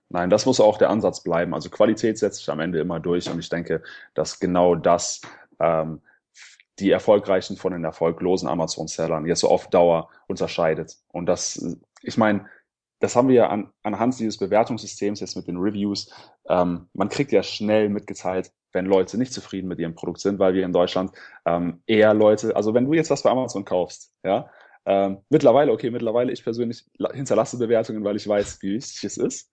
Nein, 0.09 0.29
das 0.29 0.45
muss 0.45 0.59
auch 0.59 0.77
der 0.77 0.89
Ansatz 0.89 1.23
bleiben. 1.23 1.53
Also 1.53 1.69
Qualität 1.69 2.17
setzt 2.17 2.39
sich 2.39 2.49
am 2.49 2.59
Ende 2.59 2.79
immer 2.79 2.99
durch 2.99 3.29
und 3.29 3.39
ich 3.39 3.49
denke, 3.49 3.81
dass 4.13 4.39
genau 4.39 4.75
das 4.75 5.21
ähm, 5.59 6.01
die 6.79 6.91
erfolgreichen 6.91 7.57
von 7.57 7.73
den 7.73 7.83
erfolglosen 7.83 8.49
Amazon-Sellern 8.49 9.25
jetzt 9.25 9.41
so 9.41 9.49
auf 9.49 9.69
Dauer 9.69 10.09
unterscheidet. 10.27 10.97
Und 11.07 11.25
das, 11.27 11.77
ich 12.01 12.17
meine, 12.17 12.47
das 12.99 13.15
haben 13.15 13.27
wir 13.27 13.35
ja 13.35 13.49
an, 13.49 13.71
anhand 13.83 14.19
dieses 14.19 14.37
Bewertungssystems 14.37 15.19
jetzt 15.19 15.35
mit 15.35 15.47
den 15.47 15.57
Reviews. 15.57 16.11
Ähm, 16.49 16.87
man 16.93 17.09
kriegt 17.09 17.31
ja 17.31 17.43
schnell 17.43 17.89
mitgeteilt, 17.89 18.51
wenn 18.71 18.85
Leute 18.85 19.17
nicht 19.17 19.33
zufrieden 19.33 19.67
mit 19.67 19.79
ihrem 19.79 19.95
Produkt 19.95 20.19
sind, 20.19 20.39
weil 20.39 20.53
wir 20.53 20.65
in 20.65 20.73
Deutschland 20.73 21.11
ähm, 21.45 21.81
eher 21.87 22.13
Leute, 22.13 22.55
also 22.55 22.73
wenn 22.73 22.85
du 22.85 22.93
jetzt 22.93 23.09
was 23.09 23.23
bei 23.23 23.29
Amazon 23.29 23.65
kaufst, 23.65 24.11
ja, 24.23 24.49
ähm, 24.85 25.19
mittlerweile, 25.29 25.71
okay, 25.71 25.89
mittlerweile 25.89 26.31
ich 26.31 26.43
persönlich 26.43 26.85
hinterlasse 27.13 27.57
Bewertungen, 27.57 28.03
weil 28.03 28.15
ich 28.15 28.27
weiß, 28.27 28.61
wie 28.61 28.73
wichtig 28.73 29.03
es 29.03 29.17
ist. 29.17 29.51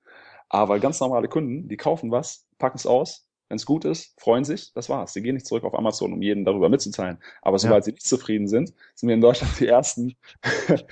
Aber 0.49 0.79
ganz 0.79 1.01
normale 1.01 1.29
Kunden, 1.29 1.69
die 1.69 1.79
kaufen 1.79 2.11
was, 2.11 2.47
packen 2.59 2.77
es 2.77 2.87
aus, 2.87 3.27
wenn 3.53 3.57
es 3.57 3.67
gut 3.67 3.85
ist, 3.85 4.19
freuen 4.19 4.45
sich, 4.45 4.73
das 4.73 4.89
war's. 4.89 5.13
Sie 5.13 5.21
gehen 5.21 5.35
nicht 5.35 5.45
zurück 5.45 5.65
auf 5.65 5.75
Amazon, 5.75 6.15
um 6.15 6.23
jeden 6.23 6.47
darüber 6.47 6.71
mitzuteilen. 6.71 7.19
Aber 7.43 7.59
sobald 7.59 7.83
ja. 7.83 7.85
sie 7.85 7.93
nicht 7.93 8.07
zufrieden 8.07 8.49
sind, 8.49 8.73
sind 8.95 9.11
wir 9.11 9.15
in 9.15 9.21
Deutschland 9.21 9.61
die 9.61 9.67
Ersten, 9.67 10.09
die 10.09 10.17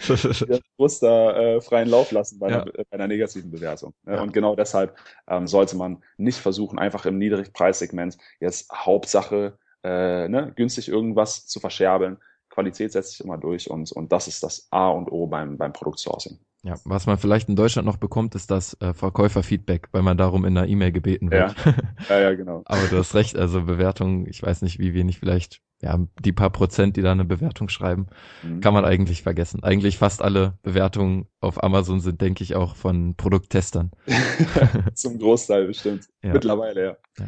das 0.06 0.61
Muster 0.76 1.36
äh, 1.36 1.61
freien 1.62 1.88
Lauf 1.88 2.12
lassen 2.12 2.38
bei, 2.38 2.50
ja. 2.50 2.61
einer, 2.61 2.72
bei 2.72 2.84
einer, 2.90 3.08
negativen 3.08 3.50
Bewertung. 3.50 3.94
Ja. 4.06 4.20
Und 4.20 4.34
genau 4.34 4.56
deshalb 4.56 4.94
ähm, 5.26 5.46
sollte 5.46 5.74
man 5.74 6.04
nicht 6.18 6.36
versuchen, 6.36 6.78
einfach 6.78 7.06
im 7.06 7.16
Niedrigpreissegment 7.16 8.18
jetzt 8.40 8.70
Hauptsache 8.70 9.56
äh, 9.82 10.28
ne, 10.28 10.52
günstig 10.54 10.90
irgendwas 10.90 11.46
zu 11.46 11.61
verscherbeln. 11.61 12.18
Qualität 12.51 12.92
setzt 12.92 13.12
sich 13.12 13.24
immer 13.24 13.38
durch 13.38 13.70
und, 13.70 13.90
und 13.92 14.12
das 14.12 14.28
ist 14.28 14.42
das 14.42 14.68
A 14.70 14.88
und 14.88 15.11
O 15.11 15.26
beim, 15.26 15.57
beim 15.57 15.72
Produktsourcing. 15.72 16.38
Ja, 16.62 16.74
was 16.84 17.07
man 17.07 17.16
vielleicht 17.16 17.48
in 17.48 17.57
Deutschland 17.57 17.86
noch 17.86 17.96
bekommt, 17.96 18.34
ist 18.34 18.51
das 18.51 18.76
äh, 18.82 18.92
Verkäuferfeedback, 18.92 19.88
weil 19.92 20.03
man 20.03 20.18
darum 20.18 20.44
in 20.44 20.59
einer 20.59 20.68
E-Mail 20.68 20.92
gebeten 20.92 21.30
wird. 21.30 21.55
Ja. 21.64 21.74
ja, 22.11 22.20
ja, 22.20 22.34
genau. 22.34 22.62
Aber 22.66 22.86
du 22.86 22.98
hast 22.98 23.14
recht, 23.14 23.36
also 23.36 23.62
Bewertungen, 23.62 24.26
ich 24.26 24.42
weiß 24.42 24.61
nicht, 24.61 24.78
wie 24.78 24.92
wenig 24.92 25.18
vielleicht, 25.18 25.62
ja, 25.80 25.98
die 26.22 26.32
paar 26.32 26.51
Prozent, 26.51 26.98
die 26.98 27.03
da 27.03 27.12
eine 27.12 27.24
Bewertung 27.24 27.70
schreiben, 27.70 28.09
mhm. 28.42 28.61
kann 28.61 28.74
man 28.74 28.84
eigentlich 28.84 29.22
vergessen. 29.22 29.62
Eigentlich 29.62 29.96
fast 29.96 30.20
alle 30.20 30.59
Bewertungen 30.62 31.28
auf 31.40 31.62
Amazon 31.62 32.01
sind, 32.01 32.20
denke 32.20 32.44
ich, 32.44 32.55
auch 32.57 32.76
von 32.76 33.14
Produkttestern. 33.16 33.92
Zum 34.94 35.18
Großteil 35.18 35.66
bestimmt. 35.66 36.09
Ja. 36.22 36.34
Mittlerweile, 36.34 36.84
ja. 36.84 36.96
ja. 37.20 37.26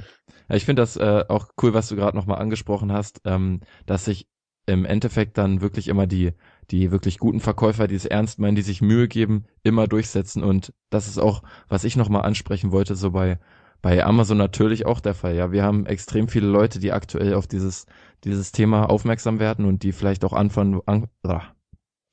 ja 0.51 0.57
ich 0.57 0.66
finde 0.66 0.83
das 0.83 0.99
äh, 0.99 1.25
auch 1.27 1.49
cool, 1.62 1.73
was 1.73 1.89
du 1.89 1.97
gerade 1.97 2.18
nochmal 2.18 2.39
angesprochen 2.39 2.93
hast, 2.93 3.23
ähm, 3.25 3.61
dass 3.87 4.05
sich 4.05 4.27
im 4.67 4.85
Endeffekt 4.85 5.39
dann 5.39 5.61
wirklich 5.61 5.89
immer 5.89 6.07
die, 6.07 6.33
die 6.71 6.91
wirklich 6.91 7.19
guten 7.19 7.41
Verkäufer, 7.41 7.89
die 7.89 7.95
es 7.95 8.07
ernst 8.07 8.39
meinen, 8.39 8.55
die 8.55 8.63
sich 8.63 8.81
Mühe 8.81 9.09
geben, 9.09 9.45
immer 9.63 9.89
durchsetzen. 9.89 10.43
Und 10.43 10.73
das 10.91 11.09
ist 11.09 11.19
auch, 11.19 11.43
was 11.69 11.85
ich 11.85 11.97
nochmal 11.97 12.23
ansprechen 12.23 12.73
wollte, 12.73 12.95
so 12.95 13.11
bei, 13.11 13.39
bei 13.83 14.05
Amazon 14.05 14.39
natürlich 14.39 14.87
auch 14.87 15.01
der 15.01 15.15
Fall. 15.15 15.35
Ja, 15.35 15.51
wir 15.53 15.65
haben 15.65 15.87
extrem 15.87 16.29
viele 16.29 16.47
Leute, 16.47 16.79
die 16.79 16.93
aktuell 16.93 17.35
auf 17.35 17.47
dieses, 17.47 17.87
dieses 18.25 18.53
Thema 18.53 18.89
aufmerksam 18.89 19.41
werden 19.41 19.65
und 19.65 19.83
die 19.83 19.93
vielleicht 19.93 20.25
auch 20.25 20.33
anfangen, 20.33 20.81
an, 20.87 21.09
ah, 21.25 21.43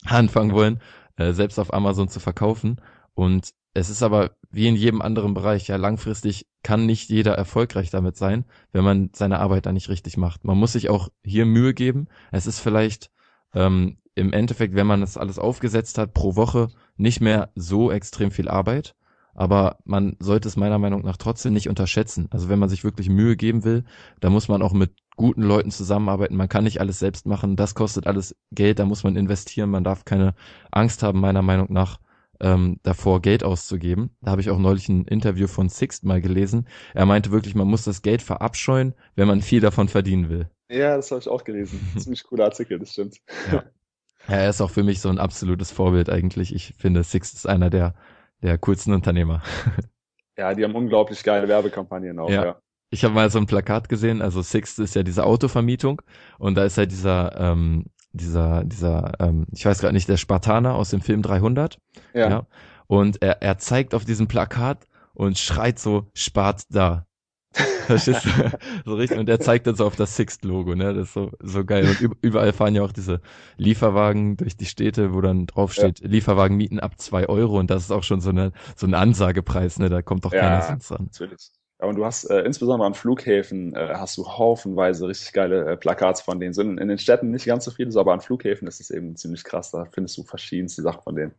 anfangen 0.06 0.54
wollen, 0.54 0.82
äh, 1.18 1.34
selbst 1.34 1.60
auf 1.60 1.74
Amazon 1.74 2.10
zu 2.10 2.20
verkaufen. 2.20 2.82
Und 3.14 3.52
es 3.76 3.90
ist 3.90 4.02
aber 4.02 4.32
wie 4.50 4.68
in 4.68 4.76
jedem 4.76 5.02
anderen 5.02 5.36
Bereich, 5.36 5.68
ja, 5.68 5.76
langfristig 5.76 6.48
kann 6.64 6.86
nicht 6.86 7.10
jeder 7.10 7.34
erfolgreich 7.34 7.90
damit 7.90 8.18
sein, 8.18 8.46
wenn 8.72 8.84
man 8.84 9.10
seine 9.14 9.40
Arbeit 9.40 9.66
da 9.66 9.72
nicht 9.72 9.90
richtig 9.90 10.18
macht. 10.18 10.44
Man 10.44 10.58
muss 10.58 10.74
sich 10.74 10.90
auch 10.90 11.10
hier 11.24 11.46
Mühe 11.46 11.74
geben. 11.74 12.08
Es 12.32 12.48
ist 12.48 12.60
vielleicht 12.60 13.12
ähm, 13.54 13.98
im 14.16 14.34
Endeffekt, 14.34 14.76
wenn 14.76 14.88
man 14.88 15.02
das 15.02 15.18
alles 15.18 15.40
aufgesetzt 15.40 15.98
hat, 15.98 16.14
pro 16.14 16.36
Woche 16.36 16.70
nicht 16.98 17.22
mehr 17.22 17.52
so 17.56 17.92
extrem 17.92 18.32
viel 18.32 18.50
Arbeit. 18.50 18.96
Aber 19.34 19.78
man 19.86 20.18
sollte 20.20 20.50
es 20.50 20.58
meiner 20.58 20.80
Meinung 20.80 21.04
nach 21.04 21.16
trotzdem 21.16 21.54
nicht 21.54 21.70
unterschätzen. 21.70 22.28
Also 22.30 22.50
wenn 22.50 22.60
man 22.60 22.68
sich 22.68 22.84
wirklich 22.84 23.08
Mühe 23.08 23.38
geben 23.38 23.64
will, 23.64 23.86
da 24.20 24.30
muss 24.30 24.50
man 24.50 24.62
auch 24.62 24.74
mit 24.74 24.92
guten 25.16 25.44
Leuten 25.44 25.72
zusammenarbeiten. 25.72 26.36
Man 26.36 26.50
kann 26.50 26.66
nicht 26.66 26.82
alles 26.82 27.00
selbst 27.00 27.26
machen. 27.26 27.56
Das 27.56 27.74
kostet 27.74 28.06
alles 28.06 28.36
Geld. 28.52 28.80
Da 28.80 28.86
muss 28.86 29.04
man 29.04 29.16
investieren. 29.16 29.70
Man 29.70 29.86
darf 29.86 30.04
keine 30.04 30.36
Angst 30.72 31.04
haben, 31.04 31.22
meiner 31.22 31.42
Meinung 31.42 31.72
nach, 31.72 32.00
ähm, 32.42 32.80
davor 32.84 33.22
Geld 33.22 33.44
auszugeben. 33.44 34.12
Da 34.22 34.32
habe 34.32 34.42
ich 34.42 34.50
auch 34.50 34.60
neulich 34.60 34.90
ein 34.90 35.06
Interview 35.06 35.48
von 35.48 35.70
Sixt 35.70 36.04
mal 36.04 36.22
gelesen. 36.22 36.68
Er 36.94 37.06
meinte 37.06 37.32
wirklich, 37.32 37.56
man 37.56 37.68
muss 37.68 37.84
das 37.84 38.02
Geld 38.02 38.22
verabscheuen, 38.22 38.94
wenn 39.16 39.28
man 39.28 39.42
viel 39.42 39.62
davon 39.62 39.88
verdienen 39.88 40.30
will. 40.30 40.50
Ja, 40.70 40.96
das 40.96 41.12
habe 41.12 41.22
ich 41.22 41.28
auch 41.28 41.44
gelesen. 41.44 41.80
Ziemlich 41.98 42.24
cooler 42.24 42.46
Artikel, 42.46 42.80
das 42.80 42.92
stimmt. 42.92 43.18
Ja. 43.52 43.64
ja, 44.28 44.36
er 44.36 44.50
ist 44.50 44.62
auch 44.62 44.72
für 44.72 44.84
mich 44.84 45.02
so 45.02 45.10
ein 45.10 45.18
absolutes 45.18 45.72
Vorbild 45.72 46.10
eigentlich. 46.10 46.54
Ich 46.54 46.74
finde, 46.78 47.04
Sixt 47.04 47.34
ist 47.36 47.48
einer 47.48 47.70
der, 47.70 47.96
der 48.42 48.58
coolsten 48.58 48.94
Unternehmer. 48.94 49.42
Ja, 50.38 50.54
die 50.54 50.64
haben 50.64 50.74
unglaublich 50.74 51.22
geile 51.22 51.50
Werbekampagnen 51.50 52.18
auch, 52.18 52.30
Ja. 52.30 52.46
ja. 52.46 52.62
Ich 52.92 53.04
habe 53.04 53.14
mal 53.14 53.30
so 53.30 53.40
ein 53.40 53.46
Plakat 53.46 53.90
gesehen, 53.90 54.22
also 54.22 54.42
Sixt 54.42 54.80
ist 54.80 54.96
ja 54.96 55.04
diese 55.04 55.26
Autovermietung 55.26 56.02
und 56.38 56.56
da 56.56 56.64
ist 56.64 56.78
halt 56.78 56.92
dieser, 56.92 57.38
ähm, 57.38 57.88
dieser, 58.12 58.64
dieser, 58.64 59.14
ähm, 59.20 59.46
ich 59.52 59.66
weiß 59.66 59.80
gerade 59.80 59.94
nicht, 59.94 60.10
der 60.10 60.18
Spartaner 60.18 60.76
aus 60.76 60.90
dem 60.90 61.02
Film 61.02 61.22
300. 61.22 61.78
Ja, 62.14 62.30
Ja. 62.30 62.48
Und 62.88 63.22
er, 63.22 63.42
er 63.44 63.58
zeigt 63.60 63.94
auf 63.94 64.04
diesem 64.06 64.28
Plakat 64.28 64.88
und 65.14 65.38
schreit 65.38 65.78
so, 65.80 66.08
spart 66.16 66.64
da. 66.70 67.06
Verstehst 67.88 68.26
du? 68.26 68.30
so 68.86 68.96
richtig. 68.96 69.18
Und 69.20 69.28
er 69.30 69.40
zeigt 69.40 69.66
dann 69.68 69.76
so 69.76 69.86
auf 69.86 69.96
das 69.96 70.16
Sixt-Logo, 70.16 70.76
ne? 70.76 70.94
Das 70.94 71.08
ist 71.10 71.14
so, 71.14 71.32
so 71.40 71.66
geil. 71.66 71.88
Und 71.88 71.98
üb- 72.00 72.18
überall 72.22 72.54
fahren 72.54 72.76
ja 72.76 72.84
auch 72.84 72.92
diese 72.92 73.22
Lieferwagen 73.58 74.38
durch 74.38 74.56
die 74.56 74.66
Städte, 74.68 75.14
wo 75.14 75.22
dann 75.22 75.46
draufsteht, 75.48 76.00
Lieferwagen 76.00 76.58
mieten 76.58 76.80
ab 76.80 77.00
zwei 77.00 77.28
Euro 77.28 77.60
und 77.60 77.70
das 77.72 77.84
ist 77.84 77.92
auch 77.92 78.04
schon 78.04 78.22
so 78.22 78.30
eine, 78.30 78.52
so 78.76 78.86
ein 78.88 78.94
Ansagepreis, 78.94 79.80
ne? 79.80 79.90
Da 79.90 80.02
kommt 80.02 80.26
doch 80.26 80.34
Ja. 80.34 80.42
keiner 80.42 80.62
sonst 80.62 80.92
ran. 80.92 81.06
natürlich. 81.06 81.50
Ja, 81.82 81.88
und 81.88 81.96
du 81.96 82.06
hast 82.06 82.26
äh, 82.26 82.42
insbesondere 82.42 82.88
an 82.88 82.94
Flughäfen 82.94 83.74
äh, 83.74 83.94
hast 83.94 84.18
du 84.18 84.28
haufenweise 84.28 85.08
richtig 85.08 85.32
geile 85.32 85.72
äh, 85.72 85.78
Plakats 85.78 86.22
von 86.22 86.40
denen. 86.40 86.54
Sind 86.54 86.78
in 86.78 86.88
den 86.88 86.98
Städten 86.98 87.32
nicht 87.32 87.46
ganz 87.46 87.66
so 87.66 87.72
viele, 87.72 87.98
aber 87.98 88.14
an 88.14 88.22
Flughäfen 88.22 88.68
ist 88.68 88.82
es 88.82 88.90
eben 88.90 89.16
ziemlich 89.16 89.44
krass. 89.44 89.72
Da 89.72 89.86
findest 89.86 90.18
du 90.18 90.24
verschiedenste 90.24 90.82
Sachen 90.82 91.02
von 91.04 91.16
denen. 91.16 91.34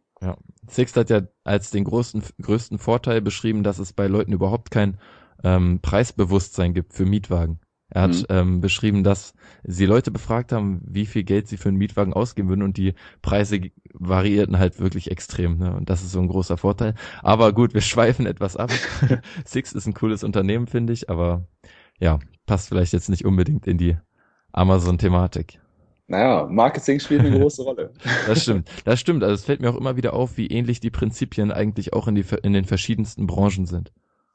Sixt 0.68 0.96
hat 0.96 1.10
ja 1.10 1.22
als 1.44 1.70
den 1.70 1.84
größten, 1.84 2.22
größten 2.40 2.78
Vorteil 2.78 3.20
beschrieben, 3.20 3.62
dass 3.62 3.78
es 3.78 3.92
bei 3.92 4.06
Leuten 4.06 4.32
überhaupt 4.32 4.70
kein 4.70 4.98
ähm, 5.44 5.80
Preisbewusstsein 5.82 6.74
gibt 6.74 6.94
für 6.94 7.04
Mietwagen. 7.04 7.60
Er 7.90 8.02
hat 8.02 8.14
Mhm. 8.14 8.24
ähm, 8.28 8.60
beschrieben, 8.60 9.04
dass 9.04 9.34
sie 9.64 9.86
Leute 9.86 10.10
befragt 10.10 10.52
haben, 10.52 10.80
wie 10.84 11.06
viel 11.06 11.24
Geld 11.24 11.48
sie 11.48 11.56
für 11.56 11.68
einen 11.68 11.78
Mietwagen 11.78 12.12
ausgeben 12.12 12.48
würden 12.48 12.62
und 12.62 12.76
die 12.76 12.94
Preise 13.20 13.60
variierten 13.94 14.58
halt 14.58 14.78
wirklich 14.80 15.10
extrem. 15.10 15.58
Ne? 15.58 15.74
Und 15.74 15.90
das 15.90 16.02
ist 16.02 16.12
so 16.12 16.20
ein 16.20 16.28
großer 16.28 16.56
Vorteil. 16.56 16.94
Aber 17.22 17.52
gut, 17.52 17.74
wir 17.74 17.80
schweifen 17.82 18.26
etwas 18.26 18.56
ab. 18.56 18.70
Sixt 19.44 19.74
ist 19.74 19.86
ein 19.86 19.94
cooles 19.94 20.22
Unternehmen, 20.24 20.66
finde 20.66 20.92
ich, 20.92 21.10
aber 21.10 21.46
ja, 21.98 22.18
passt 22.46 22.68
vielleicht 22.68 22.92
jetzt 22.92 23.08
nicht 23.10 23.24
unbedingt 23.24 23.66
in 23.66 23.76
die 23.78 23.96
Amazon-Thematik. 24.52 25.58
Naja, 26.06 26.46
Marketing 26.50 26.98
spielt 27.00 27.20
eine 27.20 27.30
große 27.38 27.62
Rolle. 27.62 27.92
Das 28.26 28.42
stimmt. 28.42 28.68
Das 28.84 28.98
stimmt. 29.00 29.22
Also 29.22 29.34
es 29.34 29.44
fällt 29.44 29.60
mir 29.60 29.70
auch 29.70 29.76
immer 29.76 29.96
wieder 29.96 30.12
auf, 30.14 30.36
wie 30.36 30.48
ähnlich 30.48 30.80
die 30.80 30.90
Prinzipien 30.90 31.52
eigentlich 31.52 31.92
auch 31.92 32.08
in, 32.08 32.14
die, 32.16 32.24
in 32.42 32.52
den 32.52 32.64
verschiedensten 32.64 33.26
Branchen 33.26 33.66
sind. 33.66 33.92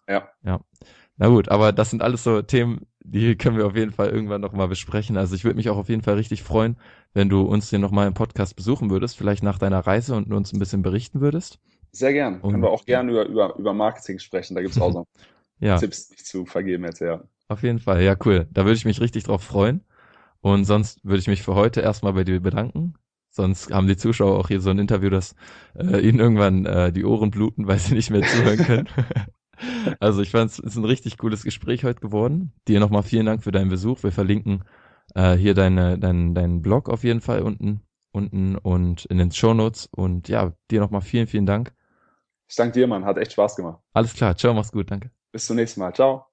Ja. 0.07 0.29
Ja. 0.43 0.61
Na 1.17 1.27
gut, 1.27 1.49
aber 1.49 1.71
das 1.73 1.89
sind 1.89 2.01
alles 2.01 2.23
so 2.23 2.41
Themen, 2.41 2.85
die 3.07 3.35
können 3.35 3.57
wir 3.57 3.65
auf 3.67 3.75
jeden 3.75 3.91
Fall 3.91 4.09
irgendwann 4.09 4.41
nochmal 4.41 4.67
besprechen. 4.67 5.17
Also 5.17 5.35
ich 5.35 5.43
würde 5.43 5.57
mich 5.57 5.69
auch 5.69 5.77
auf 5.77 5.89
jeden 5.89 6.01
Fall 6.01 6.15
richtig 6.15 6.43
freuen, 6.43 6.77
wenn 7.13 7.29
du 7.29 7.41
uns 7.41 7.69
hier 7.69 7.79
nochmal 7.79 8.07
im 8.07 8.13
Podcast 8.13 8.55
besuchen 8.55 8.89
würdest, 8.89 9.17
vielleicht 9.17 9.43
nach 9.43 9.59
deiner 9.59 9.79
Reise 9.79 10.15
und 10.15 10.31
uns 10.33 10.51
ein 10.53 10.59
bisschen 10.59 10.81
berichten 10.81 11.21
würdest. 11.21 11.59
Sehr 11.91 12.13
gern. 12.13 12.41
Und- 12.41 12.51
Können 12.51 12.63
wir 12.63 12.71
auch 12.71 12.85
gerne 12.85 13.11
über, 13.11 13.25
über, 13.27 13.55
über 13.57 13.73
Marketing 13.73 14.19
sprechen. 14.19 14.55
Da 14.55 14.61
gibt 14.61 14.75
es 14.75 14.81
auch 14.81 14.91
so 14.91 15.05
Ja, 15.59 15.77
Tipps, 15.77 16.09
zu 16.09 16.45
vergeben 16.45 16.83
hätte, 16.83 17.05
ja. 17.05 17.23
auf 17.47 17.63
jeden 17.63 17.79
Fall. 17.79 18.03
Ja, 18.03 18.17
cool. 18.25 18.47
Da 18.51 18.65
würde 18.65 18.75
ich 18.75 18.83
mich 18.83 18.99
richtig 18.99 19.23
drauf 19.23 19.41
freuen. 19.41 19.85
Und 20.41 20.65
sonst 20.65 20.99
würde 21.05 21.19
ich 21.19 21.27
mich 21.27 21.43
für 21.43 21.55
heute 21.55 21.79
erstmal 21.81 22.11
bei 22.13 22.23
dir 22.25 22.39
bedanken. 22.41 22.95
Sonst 23.29 23.71
haben 23.71 23.87
die 23.87 23.97
Zuschauer 23.97 24.37
auch 24.37 24.47
hier 24.49 24.59
so 24.61 24.69
ein 24.69 24.79
Interview, 24.79 25.09
dass 25.09 25.35
äh, 25.77 25.99
ihnen 25.99 26.19
irgendwann 26.19 26.65
äh, 26.65 26.91
die 26.91 27.05
Ohren 27.05 27.31
bluten, 27.31 27.67
weil 27.67 27.79
sie 27.79 27.93
nicht 27.93 28.09
mehr 28.09 28.21
zuhören 28.21 28.57
können. 28.57 28.89
also 29.99 30.21
ich 30.21 30.31
fand 30.31 30.51
es 30.51 30.59
ist 30.59 30.75
ein 30.75 30.85
richtig 30.85 31.17
cooles 31.17 31.43
Gespräch 31.43 31.83
heute 31.83 32.01
geworden. 32.01 32.53
Dir 32.67 32.79
nochmal 32.79 33.03
vielen 33.03 33.25
Dank 33.25 33.43
für 33.43 33.51
deinen 33.51 33.69
Besuch. 33.69 34.03
Wir 34.03 34.11
verlinken 34.11 34.63
äh, 35.13 35.33
hier 35.35 35.53
deine, 35.53 35.97
dein, 35.97 36.33
deinen 36.35 36.61
Blog 36.61 36.89
auf 36.89 37.03
jeden 37.03 37.21
Fall 37.21 37.41
unten, 37.41 37.81
unten 38.11 38.55
und 38.55 39.05
in 39.05 39.17
den 39.17 39.31
Shownotes. 39.31 39.87
Und 39.91 40.29
ja, 40.29 40.53
dir 40.71 40.79
nochmal 40.79 41.01
vielen, 41.01 41.27
vielen 41.27 41.45
Dank. 41.45 41.73
Ich 42.47 42.55
danke 42.55 42.73
dir, 42.73 42.87
Mann. 42.87 43.05
Hat 43.05 43.17
echt 43.17 43.33
Spaß 43.33 43.55
gemacht. 43.55 43.79
Alles 43.93 44.13
klar. 44.13 44.37
Ciao, 44.37 44.53
mach's 44.53 44.71
gut. 44.71 44.91
Danke. 44.91 45.11
Bis 45.31 45.45
zum 45.45 45.55
nächsten 45.55 45.79
Mal. 45.79 45.93
Ciao. 45.93 46.25